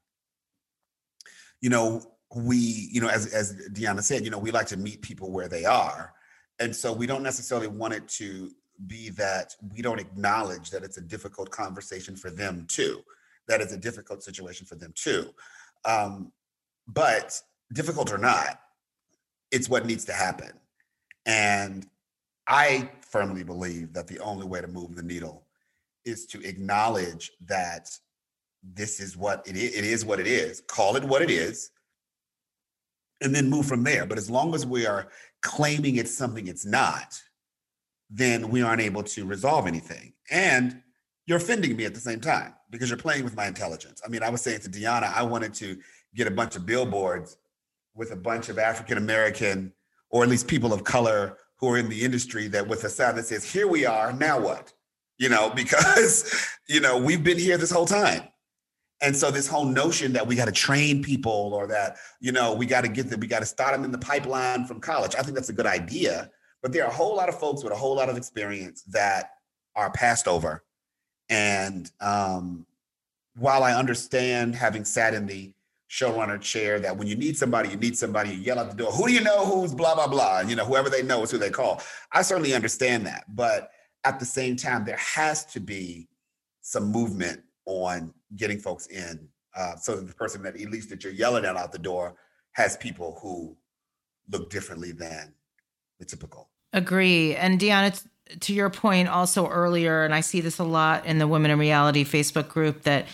you 1.61 1.69
know, 1.69 2.03
we, 2.35 2.57
you 2.57 3.01
know, 3.01 3.09
as 3.09 3.33
as 3.35 3.55
Deanna 3.73 4.03
said, 4.03 4.25
you 4.25 4.31
know, 4.31 4.39
we 4.39 4.51
like 4.51 4.67
to 4.69 4.77
meet 4.77 5.03
people 5.03 5.31
where 5.31 5.49
they 5.49 5.65
are. 5.65 6.15
And 6.59 6.77
so 6.77 6.93
we 6.93 7.07
don't 7.07 7.23
necessarily 7.23 7.69
want 7.69 7.95
it 7.95 8.07
to 8.09 8.51
be 8.87 9.11
that 9.11 9.55
we 9.75 9.83
don't 9.83 10.01
acknowledge 10.01 10.71
that 10.71 10.83
it's 10.83 10.97
a 10.97 11.03
difficult 11.03 11.51
conversation 11.51 12.17
for 12.17 12.31
them 12.31 12.67
too, 12.69 13.03
that 13.49 13.61
it's 13.61 13.73
a 13.73 13.79
difficult 13.79 14.23
situation 14.23 14.67
for 14.67 14.75
them 14.75 14.93
too. 14.95 15.31
Um, 15.85 16.33
but 16.87 17.41
difficult 17.73 18.13
or 18.13 18.19
not, 18.19 18.61
it's 19.51 19.69
what 19.69 19.87
needs 19.87 20.05
to 20.07 20.13
happen. 20.13 20.53
And 21.27 21.87
I 22.47 22.91
firmly 23.01 23.45
believe 23.45 23.93
that 23.93 24.09
the 24.09 24.19
only 24.21 24.47
way 24.47 24.61
to 24.61 24.67
move 24.67 24.97
the 24.97 25.03
needle 25.03 25.47
is 26.05 26.27
to 26.27 26.41
acknowledge 26.41 27.31
that 27.47 27.89
this 28.63 29.01
is 29.01 29.17
what 29.17 29.47
it 29.47 29.57
is. 29.57 29.75
It 29.75 29.85
is 29.85 30.05
what 30.05 30.21
it 30.21 30.27
is. 30.27 30.63
Call 30.63 30.97
it 30.97 31.05
what 31.05 31.23
it 31.23 31.31
is, 31.31 31.71
and 33.21 33.35
then 33.35 33.49
move 33.49 33.67
from 33.67 33.85
there. 33.85 34.07
But 34.07 34.19
as 34.19 34.31
long 34.31 34.55
as 34.55 34.67
we 34.67 34.87
are 34.87 35.09
claiming 35.43 35.97
it's 35.97 36.17
something 36.17 36.47
it's 36.47 36.67
not, 36.67 37.21
then 38.11 38.51
we 38.51 38.63
aren't 38.63 38.83
able 38.83 39.03
to 39.05 39.25
resolve 39.25 39.67
anything. 39.67 40.13
And 40.31 40.83
you're 41.27 41.39
offending 41.39 41.77
me 41.77 41.85
at 41.85 41.95
the 41.95 42.01
same 42.01 42.21
time 42.21 42.55
because 42.71 42.91
you're 42.91 42.99
playing 42.99 43.25
with 43.25 43.37
my 43.37 43.47
intelligence. 43.47 44.03
I 44.05 44.09
mean, 44.09 44.23
I 44.23 44.31
was 44.31 44.43
saying 44.43 44.61
to 44.61 44.69
Deanna, 44.69 45.13
I 45.15 45.23
wanted 45.23 45.55
to 45.55 45.79
get 46.15 46.27
a 46.27 46.31
bunch 46.31 46.57
of 46.57 46.67
billboards 46.67 47.37
with 47.95 48.11
a 48.11 48.17
bunch 48.17 48.49
of 48.49 48.59
African 48.59 48.99
American 48.99 49.73
or 50.11 50.25
at 50.25 50.29
least 50.29 50.49
people 50.49 50.73
of 50.73 50.83
color 50.83 51.39
who 51.57 51.69
are 51.71 51.79
in 51.79 51.89
the 51.89 52.03
industry 52.03 52.49
that 52.49 52.67
with 52.67 52.83
a 52.85 52.89
sign 52.89 53.15
that 53.17 53.27
says, 53.27 53.45
"Here 53.45 53.69
we 53.69 53.87
are, 53.87 54.13
now 54.13 54.41
what?" 54.41 54.73
You 55.19 55.29
know, 55.29 55.51
because 55.55 56.49
you 56.69 56.81
know 56.81 56.99
we've 56.99 57.23
been 57.23 57.39
here 57.39 57.57
this 57.57 57.71
whole 57.71 57.87
time. 57.87 58.23
And 59.03 59.17
so 59.17 59.31
this 59.31 59.47
whole 59.47 59.65
notion 59.65 60.13
that 60.13 60.27
we 60.27 60.37
got 60.37 60.45
to 60.45 60.53
train 60.53 61.03
people 61.03 61.55
or 61.55 61.67
that, 61.69 61.97
you 62.21 62.33
know, 62.33 62.53
we 62.53 62.67
got 62.67 62.83
to 62.83 62.89
get 62.89 63.09
them, 63.09 63.21
we 63.21 63.27
got 63.27 63.39
to 63.39 63.47
start 63.47 63.73
them 63.73 63.83
in 63.83 63.93
the 63.93 63.99
pipeline 63.99 64.67
from 64.67 64.79
college. 64.79 65.15
I 65.15 65.23
think 65.23 65.35
that's 65.35 65.49
a 65.49 65.55
good 65.55 65.65
idea. 65.65 66.31
But 66.63 66.73
there 66.73 66.85
are 66.85 66.91
a 66.91 66.95
whole 66.95 67.17
lot 67.17 67.29
of 67.29 67.39
folks 67.39 67.65
with 67.65 67.73
a 67.73 67.77
whole 67.77 67.95
lot 67.97 68.09
of 68.09 68.17
experience 68.17 68.83
that 68.89 69.31
are 69.77 69.91
passed 69.91 70.29
over. 70.29 70.65
And 71.29 71.91
um, 72.01 72.67
while 73.37 73.63
I 73.63 73.73
understand 73.73 74.55
having 74.55 74.85
sat 74.85 75.15
in 75.15 75.27
the 75.27 75.53
showrunner 75.89 76.41
chair 76.41 76.79
that 76.81 76.97
when 76.97 77.09
you 77.09 77.17
need 77.17 77.37
somebody, 77.37 77.69
you 77.69 77.77
need 77.77 77.97
somebody, 77.97 78.31
you 78.31 78.37
yell 78.37 78.59
out 78.59 78.71
the 78.71 78.77
door, 78.77 78.93
who 78.93 79.09
do 79.09 79.13
you 79.13 79.21
know 79.21 79.45
who's 79.45 79.75
blah, 79.75 79.95
blah, 79.95 80.07
blah. 80.07 80.41
You 80.41 80.57
know, 80.57 80.65
whoever 80.65 80.89
they 80.89 81.03
know 81.03 81.23
is 81.23 81.31
who 81.31 81.39
they 81.39 81.51
call. 81.51 81.83
I 82.13 82.23
certainly 82.23 82.55
understand 82.55 83.07
that. 83.07 83.25
But 83.29 83.71
at 84.05 84.19
the 84.19 84.25
same 84.25 84.57
time, 84.57 84.85
there 84.85 84.97
has 84.97 85.45
to 85.47 85.61
be 85.61 86.09
some 86.63 86.91
movement 86.93 87.43
on 87.67 88.13
getting 88.37 88.59
folks 88.59 88.87
in 88.87 89.29
uh, 89.57 89.77
so 89.77 89.97
that 89.97 90.07
the 90.07 90.15
person 90.15 90.43
that 90.43 90.61
at 90.61 90.71
least 90.71 90.91
that 90.91 91.03
you're 91.03 91.13
yelling 91.13 91.45
at 91.45 91.57
out 91.57 91.73
the 91.73 91.79
door 91.79 92.15
has 92.53 92.77
people 92.77 93.19
who 93.21 93.57
look 94.31 94.51
differently 94.51 94.93
than 94.93 95.33
typical. 96.05 96.49
Agree. 96.73 97.35
And 97.35 97.59
Deanna, 97.61 98.01
to 98.41 98.53
your 98.53 98.71
point 98.71 99.09
also 99.09 99.49
earlier, 99.49 100.05
and 100.05 100.15
I 100.15 100.21
see 100.21 100.41
this 100.41 100.59
a 100.59 100.65
lot 100.65 101.05
in 101.07 101.19
the 101.19 101.27
Women 101.27 101.51
in 101.51 101.59
Reality 101.59 102.05
Facebook 102.05 102.49
group 102.49 102.83
that 102.83 103.07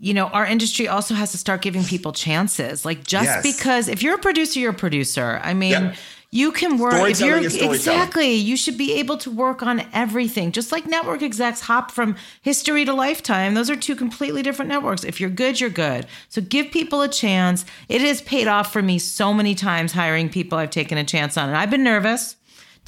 you 0.00 0.12
know, 0.12 0.26
our 0.26 0.44
industry 0.44 0.88
also 0.88 1.14
has 1.14 1.30
to 1.30 1.38
start 1.38 1.62
giving 1.62 1.84
people 1.84 2.12
chances. 2.12 2.84
Like 2.84 3.04
just 3.04 3.24
Yes. 3.26 3.42
because 3.42 3.88
if 3.88 4.02
you're 4.02 4.16
a 4.16 4.18
producer, 4.18 4.58
you're 4.58 4.72
a 4.72 4.74
producer. 4.74 5.40
I 5.42 5.54
mean, 5.54 5.70
Yep. 5.70 5.96
You 6.34 6.50
can 6.50 6.78
work 6.78 6.94
if 7.08 7.20
you're 7.20 7.38
exactly, 7.38 8.32
you 8.32 8.56
should 8.56 8.76
be 8.76 8.94
able 8.94 9.16
to 9.18 9.30
work 9.30 9.62
on 9.62 9.86
everything. 9.92 10.50
Just 10.50 10.72
like 10.72 10.84
network 10.84 11.22
execs 11.22 11.60
hop 11.60 11.92
from 11.92 12.16
history 12.42 12.84
to 12.84 12.92
lifetime. 12.92 13.54
Those 13.54 13.70
are 13.70 13.76
two 13.76 13.94
completely 13.94 14.42
different 14.42 14.68
networks. 14.68 15.04
If 15.04 15.20
you're 15.20 15.30
good, 15.30 15.60
you're 15.60 15.70
good. 15.70 16.08
So 16.28 16.40
give 16.40 16.72
people 16.72 17.02
a 17.02 17.08
chance. 17.08 17.64
It 17.88 18.00
has 18.00 18.20
paid 18.20 18.48
off 18.48 18.72
for 18.72 18.82
me 18.82 18.98
so 18.98 19.32
many 19.32 19.54
times 19.54 19.92
hiring 19.92 20.28
people 20.28 20.58
I've 20.58 20.70
taken 20.70 20.98
a 20.98 21.04
chance 21.04 21.36
on. 21.36 21.48
And 21.50 21.56
I've 21.56 21.70
been 21.70 21.84
nervous. 21.84 22.34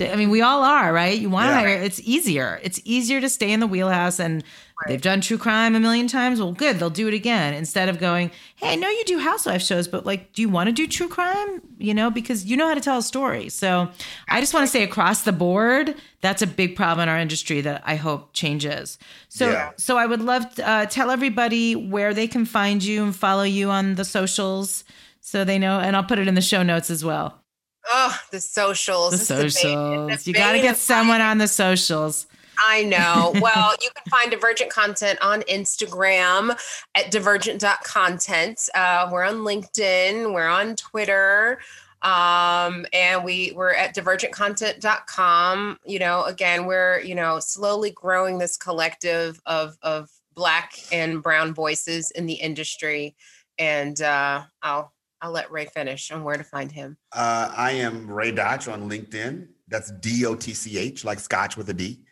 I 0.01 0.17
mean, 0.17 0.31
we 0.31 0.43
all 0.43 0.65
are, 0.65 0.93
right? 0.93 1.17
You 1.17 1.31
want 1.31 1.47
to 1.47 1.53
Yeah. 1.53 1.61
hire, 1.61 1.69
it's 1.69 2.01
easier. 2.01 2.59
It's 2.65 2.81
easier 2.85 3.21
to 3.21 3.29
stay 3.29 3.53
in 3.53 3.61
the 3.61 3.67
wheelhouse 3.69 4.19
and 4.19 4.43
They've 4.87 5.01
done 5.01 5.23
true 5.23 5.39
crime 5.39 5.75
a 5.75 5.81
million 5.81 6.07
times. 6.07 6.39
Well, 6.39 6.53
good, 6.53 6.79
they'll 6.79 6.91
do 6.91 7.09
it 7.09 7.15
again 7.15 7.55
instead 7.55 7.89
of 7.89 7.99
going, 7.99 8.31
"Hey, 8.57 8.73
I 8.73 8.75
know 8.77 8.89
you 8.91 9.05
do 9.07 9.19
housewife 9.19 9.63
shows, 9.63 9.89
but 9.89 10.05
like, 10.05 10.35
do 10.35 10.43
you 10.43 10.51
want 10.51 10.67
to 10.69 10.73
do 10.73 10.87
true 10.87 11.09
crime?" 11.09 11.63
You 11.79 11.95
know, 11.95 12.11
because 12.11 12.45
you 12.45 12.59
know 12.59 12.69
how 12.69 12.75
to 12.75 12.81
tell 12.81 12.99
a 12.99 13.03
story. 13.03 13.49
So, 13.49 13.89
I 14.29 14.41
just 14.41 14.53
want 14.53 14.65
to 14.67 14.71
say 14.71 14.83
across 14.83 15.23
the 15.23 15.33
board, 15.33 15.95
that's 16.21 16.43
a 16.43 16.47
big 16.47 16.77
problem 16.77 17.05
in 17.05 17.09
our 17.09 17.19
industry 17.19 17.63
that 17.63 17.83
I 17.87 17.97
hope 17.97 18.35
changes. 18.35 18.99
So, 19.29 19.51
Yeah. 19.51 19.71
so 19.79 19.97
I 19.97 20.05
would 20.05 20.21
love 20.21 20.55
to 20.57 20.69
uh, 20.69 20.87
tell 20.87 21.11
everybody 21.11 21.75
where 21.75 22.13
they 22.13 22.27
can 22.29 22.45
find 22.45 22.85
you 22.85 23.03
and 23.03 23.17
follow 23.17 23.45
you 23.45 23.71
on 23.71 23.95
the 23.95 24.05
socials, 24.05 24.85
so 25.23 25.43
they 25.43 25.59
know. 25.59 25.81
And 25.81 25.97
I'll 25.97 26.05
put 26.05 26.19
it 26.19 26.29
in 26.29 26.35
the 26.35 26.43
show 26.43 26.63
notes 26.63 26.91
as 26.91 27.03
well. 27.03 27.41
Oh, 27.89 28.19
the 28.31 28.41
socials. 28.41 29.13
The 29.13 29.35
bane- 29.35 29.49
socials. 29.51 30.25
the 30.25 30.31
You 30.31 30.35
got 30.35 30.53
to 30.53 30.61
get 30.61 30.77
someone 30.77 31.21
on 31.23 31.39
the 31.39 31.49
socials. 31.49 32.27
I 32.59 32.83
know. 32.85 33.33
Well, 33.41 33.75
you 33.83 33.91
can 33.95 34.11
find 34.11 34.31
Divergent 34.31 34.71
Content 34.71 35.19
on 35.23 35.43
Instagram 35.43 36.59
at 36.95 37.11
divergent.content. 37.11 38.69
Uh, 38.75 39.09
we're 39.13 39.25
on 39.25 39.37
LinkedIn, 39.37 40.33
we're 40.33 40.49
on 40.49 40.77
Twitter. 40.77 41.59
Um, 42.03 42.87
and 42.93 43.25
we 43.25 43.53
we're 43.57 43.75
at 43.75 43.95
divergentcontent.com. 43.95 45.79
You 45.85 45.99
know, 45.99 46.25
again, 46.25 46.67
we're, 46.67 47.01
you 47.01 47.15
know, 47.15 47.41
slowly 47.41 47.91
growing 47.91 48.39
this 48.39 48.57
collective 48.57 49.41
of 49.47 49.77
of 49.83 50.11
black 50.35 50.73
and 50.93 51.23
brown 51.23 51.55
voices 51.55 52.11
in 52.13 52.27
the 52.27 52.35
industry. 52.35 53.17
And 53.59 54.01
uh 54.03 54.43
I'll 54.63 54.93
I'll 55.23 55.33
let 55.33 55.51
Ray 55.51 55.65
finish 55.65 56.11
on 56.13 56.23
where 56.23 56.37
to 56.37 56.45
find 56.45 56.71
him. 56.71 56.97
Uh, 57.13 57.53
I 57.57 57.73
am 57.73 58.09
Ray 58.09 58.33
Dotch 58.33 58.69
on 58.69 58.89
LinkedIn. 58.89 59.49
That's 59.67 59.91
D 59.93 60.27
O 60.27 60.35
T 60.35 60.55
C 60.55 60.79
H, 60.79 61.05
like 61.05 61.19
Scotch 61.19 61.57
with 61.57 61.69
a 61.71 61.75
D. 61.75 62.05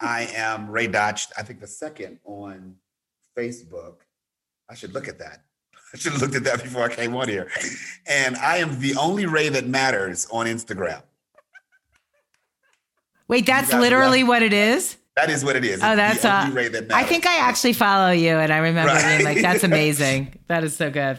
I 0.00 0.28
am 0.34 0.70
Ray 0.70 0.86
Dotch. 0.86 1.26
I 1.36 1.42
think 1.42 1.60
the 1.60 1.66
second 1.66 2.18
on 2.24 2.76
Facebook. 3.36 3.96
I 4.70 4.74
should 4.74 4.92
look 4.92 5.08
at 5.08 5.18
that. 5.18 5.44
I 5.94 5.96
should 5.96 6.12
have 6.12 6.20
looked 6.20 6.34
at 6.34 6.44
that 6.44 6.62
before 6.62 6.82
I 6.82 6.94
came 6.94 7.16
on 7.16 7.28
here. 7.28 7.50
And 8.06 8.36
I 8.36 8.58
am 8.58 8.78
the 8.80 8.94
only 8.96 9.26
Ray 9.26 9.48
that 9.48 9.66
matters 9.66 10.26
on 10.30 10.46
Instagram. 10.46 11.02
Wait, 13.28 13.46
that's 13.46 13.72
literally 13.72 14.24
what 14.24 14.42
it 14.42 14.52
is. 14.52 14.96
That 15.16 15.30
is 15.30 15.44
what 15.44 15.56
it 15.56 15.64
is. 15.64 15.82
Oh, 15.82 15.88
It's 15.92 15.96
that's 15.96 16.22
the 16.22 16.32
uh, 16.32 16.42
only 16.44 16.54
Ray 16.54 16.68
that 16.68 16.92
I 16.92 17.02
think 17.02 17.26
I 17.26 17.38
actually 17.38 17.72
follow 17.72 18.10
you, 18.10 18.36
and 18.36 18.52
I 18.52 18.58
remember 18.58 18.94
being 18.94 19.24
like, 19.24 19.42
"That's 19.42 19.64
amazing. 19.72 20.38
That 20.46 20.62
is 20.62 20.76
so 20.76 20.90
good." 20.90 21.18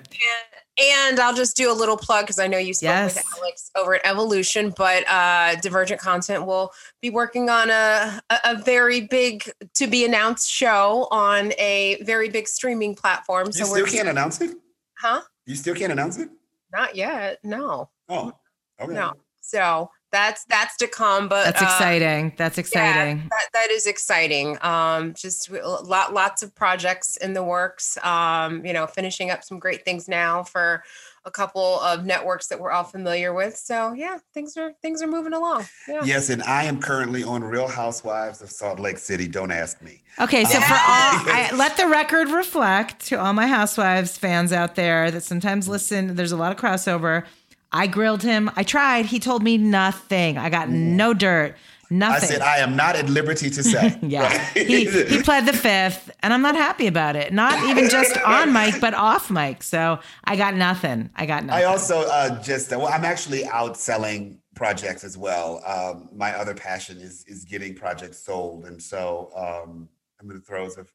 And 0.81 1.19
I'll 1.19 1.33
just 1.35 1.57
do 1.57 1.71
a 1.71 1.73
little 1.73 1.97
plug 1.97 2.25
because 2.25 2.39
I 2.39 2.47
know 2.47 2.57
you 2.57 2.73
spoke 2.73 2.87
Yes. 2.89 3.15
with 3.15 3.25
Alex 3.37 3.71
over 3.75 3.95
at 3.95 4.01
Evolution, 4.05 4.73
but 4.77 5.07
uh, 5.09 5.55
Divergent 5.61 5.99
Content 5.99 6.45
will 6.45 6.71
be 7.01 7.09
working 7.09 7.49
on 7.49 7.69
a, 7.69 8.21
a, 8.29 8.37
a 8.45 8.55
very 8.63 9.01
big 9.01 9.43
to 9.73 9.87
be 9.87 10.05
announced 10.05 10.49
show 10.49 11.07
on 11.11 11.51
a 11.57 12.01
very 12.03 12.29
big 12.29 12.47
streaming 12.47 12.95
platform. 12.95 13.47
You 13.47 13.51
So 13.53 13.65
still 13.65 13.83
we're 13.83 13.87
can't 13.87 14.07
announce 14.07 14.39
it? 14.41 14.55
huh? 14.99 15.21
You 15.45 15.55
still 15.55 15.75
can't 15.75 15.91
announce 15.91 16.17
it? 16.17 16.29
Not 16.71 16.95
yet. 16.95 17.39
No, 17.43 17.89
Oh, 18.07 18.31
okay. 18.79 18.93
no. 18.93 19.13
So 19.41 19.89
that's 20.11 20.45
that's 20.45 20.77
to 20.77 20.87
come. 20.87 21.27
But 21.27 21.45
That's 21.45 21.61
uh, 21.61 21.65
exciting. 21.65 22.33
That's 22.37 22.57
exciting. 22.57 23.27
that, 23.29 23.49
that 23.53 23.71
is 23.71 23.87
exciting. 23.87 24.57
Um, 24.61 25.13
just 25.13 25.49
lot, 25.51 26.13
lots 26.13 26.43
of 26.43 26.53
projects 26.55 27.17
in 27.17 27.33
the 27.33 27.43
works. 27.43 27.97
Um, 28.03 28.65
you 28.65 28.73
know, 28.73 28.87
finishing 28.87 29.29
up 29.29 29.43
some 29.43 29.59
great 29.59 29.85
things 29.85 30.07
now 30.07 30.43
for 30.43 30.83
a 31.25 31.31
couple 31.31 31.79
of 31.81 32.05
networks 32.05 32.47
that 32.47 32.59
we're 32.59 32.71
all 32.71 32.83
familiar 32.83 33.33
with. 33.33 33.55
So 33.55 33.93
yeah, 33.93 34.17
things 34.33 34.57
are 34.57 34.73
things 34.81 35.01
are 35.01 35.07
moving 35.07 35.33
along. 35.33 35.65
Yeah. 35.87 36.03
Yes, 36.03 36.29
and 36.29 36.41
I 36.43 36.63
am 36.63 36.81
currently 36.81 37.23
on 37.23 37.43
Real 37.43 37.67
Housewives 37.67 38.41
of 38.41 38.49
Salt 38.49 38.79
Lake 38.79 38.97
City. 38.97 39.27
Don't 39.27 39.51
ask 39.51 39.81
me. 39.81 40.01
Okay, 40.19 40.43
so 40.43 40.59
for 40.59 40.73
all, 40.73 40.79
I, 40.79 41.51
let 41.55 41.77
the 41.77 41.87
record 41.87 42.29
reflect 42.29 43.05
to 43.07 43.19
all 43.19 43.33
my 43.33 43.47
Housewives 43.47 44.17
fans 44.17 44.51
out 44.51 44.75
there 44.75 45.11
that 45.11 45.21
sometimes 45.21 45.67
listen. 45.67 46.15
There's 46.15 46.31
a 46.31 46.37
lot 46.37 46.51
of 46.51 46.57
crossover. 46.57 47.25
I 47.71 47.87
grilled 47.87 48.23
him. 48.23 48.49
I 48.55 48.63
tried. 48.63 49.05
He 49.05 49.19
told 49.19 49.43
me 49.43 49.57
nothing. 49.57 50.37
I 50.37 50.49
got 50.49 50.69
no 50.69 51.13
dirt. 51.13 51.55
Nothing. 51.91 52.29
I 52.29 52.33
said 52.33 52.41
I 52.41 52.57
am 52.57 52.75
not 52.75 52.95
at 52.95 53.09
liberty 53.09 53.49
to 53.49 53.63
say. 53.63 53.97
yeah, 54.03 54.45
he 54.53 54.85
he 54.85 55.23
pled 55.23 55.47
the 55.47 55.53
fifth, 55.53 56.11
and 56.19 56.31
I'm 56.33 56.43
not 56.43 56.55
happy 56.55 56.85
about 56.85 57.15
it. 57.15 57.33
Not 57.33 57.67
even 57.67 57.89
just 57.89 58.15
on 58.25 58.53
mic, 58.53 58.79
but 58.79 58.93
off 58.93 59.31
mic. 59.31 59.63
So 59.63 59.99
I 60.23 60.35
got 60.35 60.53
nothing. 60.53 61.09
I 61.15 61.25
got 61.25 61.45
nothing. 61.45 61.63
I 61.63 61.65
also 61.65 62.01
uh, 62.01 62.41
just 62.43 62.69
well, 62.69 62.87
I'm 62.87 63.05
actually 63.05 63.43
out 63.47 63.75
selling 63.75 64.39
projects 64.53 65.03
as 65.03 65.17
well. 65.17 65.63
Um, 65.65 66.09
my 66.13 66.37
other 66.37 66.53
passion 66.53 66.99
is 66.99 67.25
is 67.27 67.43
getting 67.43 67.73
projects 67.73 68.19
sold, 68.19 68.65
and 68.65 68.81
so 68.81 69.31
um, 69.35 69.89
I'm 70.21 70.29
in 70.29 70.37
the 70.37 70.43
throes 70.43 70.77
of. 70.77 70.93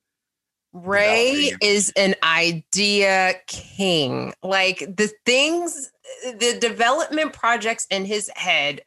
Ray 0.75 1.53
is 1.63 1.93
an 1.97 2.17
idea 2.25 3.35
king. 3.47 4.35
Like 4.43 4.81
the 4.81 5.11
things, 5.25 5.93
the 6.25 6.59
development 6.61 7.33
projects 7.33 7.87
in 7.91 8.05
his 8.05 8.29
head 8.35 8.83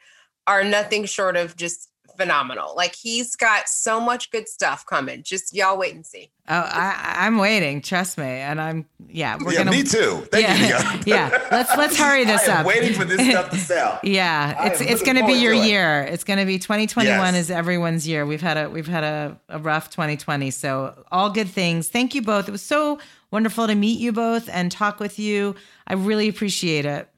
are 0.45 0.63
nothing 0.63 1.05
short 1.05 1.37
of 1.37 1.55
just 1.55 1.89
phenomenal. 2.17 2.73
Like 2.75 2.95
he's 2.95 3.35
got 3.35 3.69
so 3.69 3.99
much 3.99 4.31
good 4.31 4.47
stuff 4.47 4.85
coming. 4.85 5.23
Just 5.23 5.53
y'all 5.55 5.77
wait 5.77 5.93
and 5.95 6.05
see. 6.05 6.31
Oh, 6.49 6.53
I, 6.55 7.15
I'm 7.25 7.37
waiting. 7.39 7.81
Trust 7.81 8.17
me, 8.17 8.23
and 8.25 8.59
I'm 8.61 8.85
yeah. 9.09 9.37
We're 9.39 9.51
yeah, 9.51 9.57
gonna 9.59 9.71
me 9.71 9.83
too. 9.83 10.25
Thank 10.31 10.47
yeah, 10.47 10.93
you. 10.95 11.03
yeah. 11.05 11.47
Let's 11.51 11.75
let's 11.77 11.97
hurry 11.97 12.23
this 12.25 12.47
I 12.47 12.53
am 12.53 12.59
up. 12.61 12.65
waiting 12.65 12.93
for 12.93 13.03
this 13.05 13.19
stuff 13.29 13.49
to 13.51 13.57
sell. 13.57 13.99
Yeah, 14.03 14.55
I 14.57 14.67
it's 14.67 14.81
it's 14.81 15.03
going 15.03 15.17
to 15.17 15.25
be 15.25 15.33
your 15.33 15.53
to 15.53 15.59
it. 15.59 15.67
year. 15.67 16.03
It's 16.03 16.23
going 16.23 16.39
to 16.39 16.45
be 16.45 16.57
2021 16.57 17.07
Yes. 17.19 17.35
is 17.35 17.51
everyone's 17.51 18.07
year. 18.07 18.25
We've 18.25 18.41
had 18.41 18.57
a 18.57 18.69
we've 18.69 18.87
had 18.87 19.03
a, 19.03 19.37
a 19.49 19.59
rough 19.59 19.89
2020. 19.89 20.49
So 20.51 21.05
all 21.11 21.29
good 21.29 21.49
things. 21.49 21.89
Thank 21.89 22.15
you 22.15 22.21
both. 22.21 22.47
It 22.47 22.51
was 22.51 22.61
so 22.61 22.99
wonderful 23.31 23.67
to 23.67 23.75
meet 23.75 23.99
you 23.99 24.13
both 24.13 24.47
and 24.49 24.71
talk 24.71 24.99
with 25.01 25.19
you. 25.19 25.55
I 25.85 25.93
really 25.95 26.29
appreciate 26.29 26.85
it. 26.85 27.09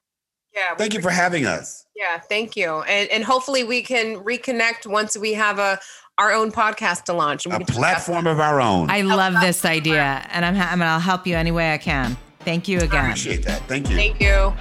Yeah. 0.56 0.76
Thank 0.76 0.95
you 0.95 1.02
for 1.02 1.12
having 1.12 1.45
us. 1.45 1.86
Yeah. 2.00 2.18
Thank 2.18 2.56
you. 2.56 2.80
And 2.84 3.10
and 3.12 3.26
hopefully 3.26 3.66
we 3.66 3.82
can 3.82 4.16
reconnect 4.24 4.88
once 4.88 5.18
we 5.18 5.34
have 5.34 5.60
a 5.60 5.80
our 6.18 6.32
own 6.32 6.52
podcast 6.52 7.04
to 7.06 7.14
launch. 7.14 7.45
A 7.45 7.50
can 7.50 7.60
talk 7.60 7.70
about 7.70 7.76
platform 7.76 8.28
of 8.28 8.39
our 8.39 8.62
own. 8.62 8.89
I 8.89 9.00
I 9.00 9.02
love 9.02 9.34
this 9.41 9.66
idea, 9.66 10.26
and 10.32 10.45
I'm 10.45 10.56
ha- 10.56 10.70
I 10.72 10.76
mean, 10.76 10.88
I'll 10.88 11.00
help 11.00 11.28
you 11.28 11.36
any 11.36 11.52
way 11.52 11.74
I 11.74 11.78
can. 11.78 12.18
Thank 12.39 12.70
you 12.70 12.80
again. 12.80 13.06
appreciate 13.06 13.43
that. 13.43 13.62
Thank 13.68 13.89
you. 13.89 13.95
Thank 13.97 14.22
you. 14.22 14.54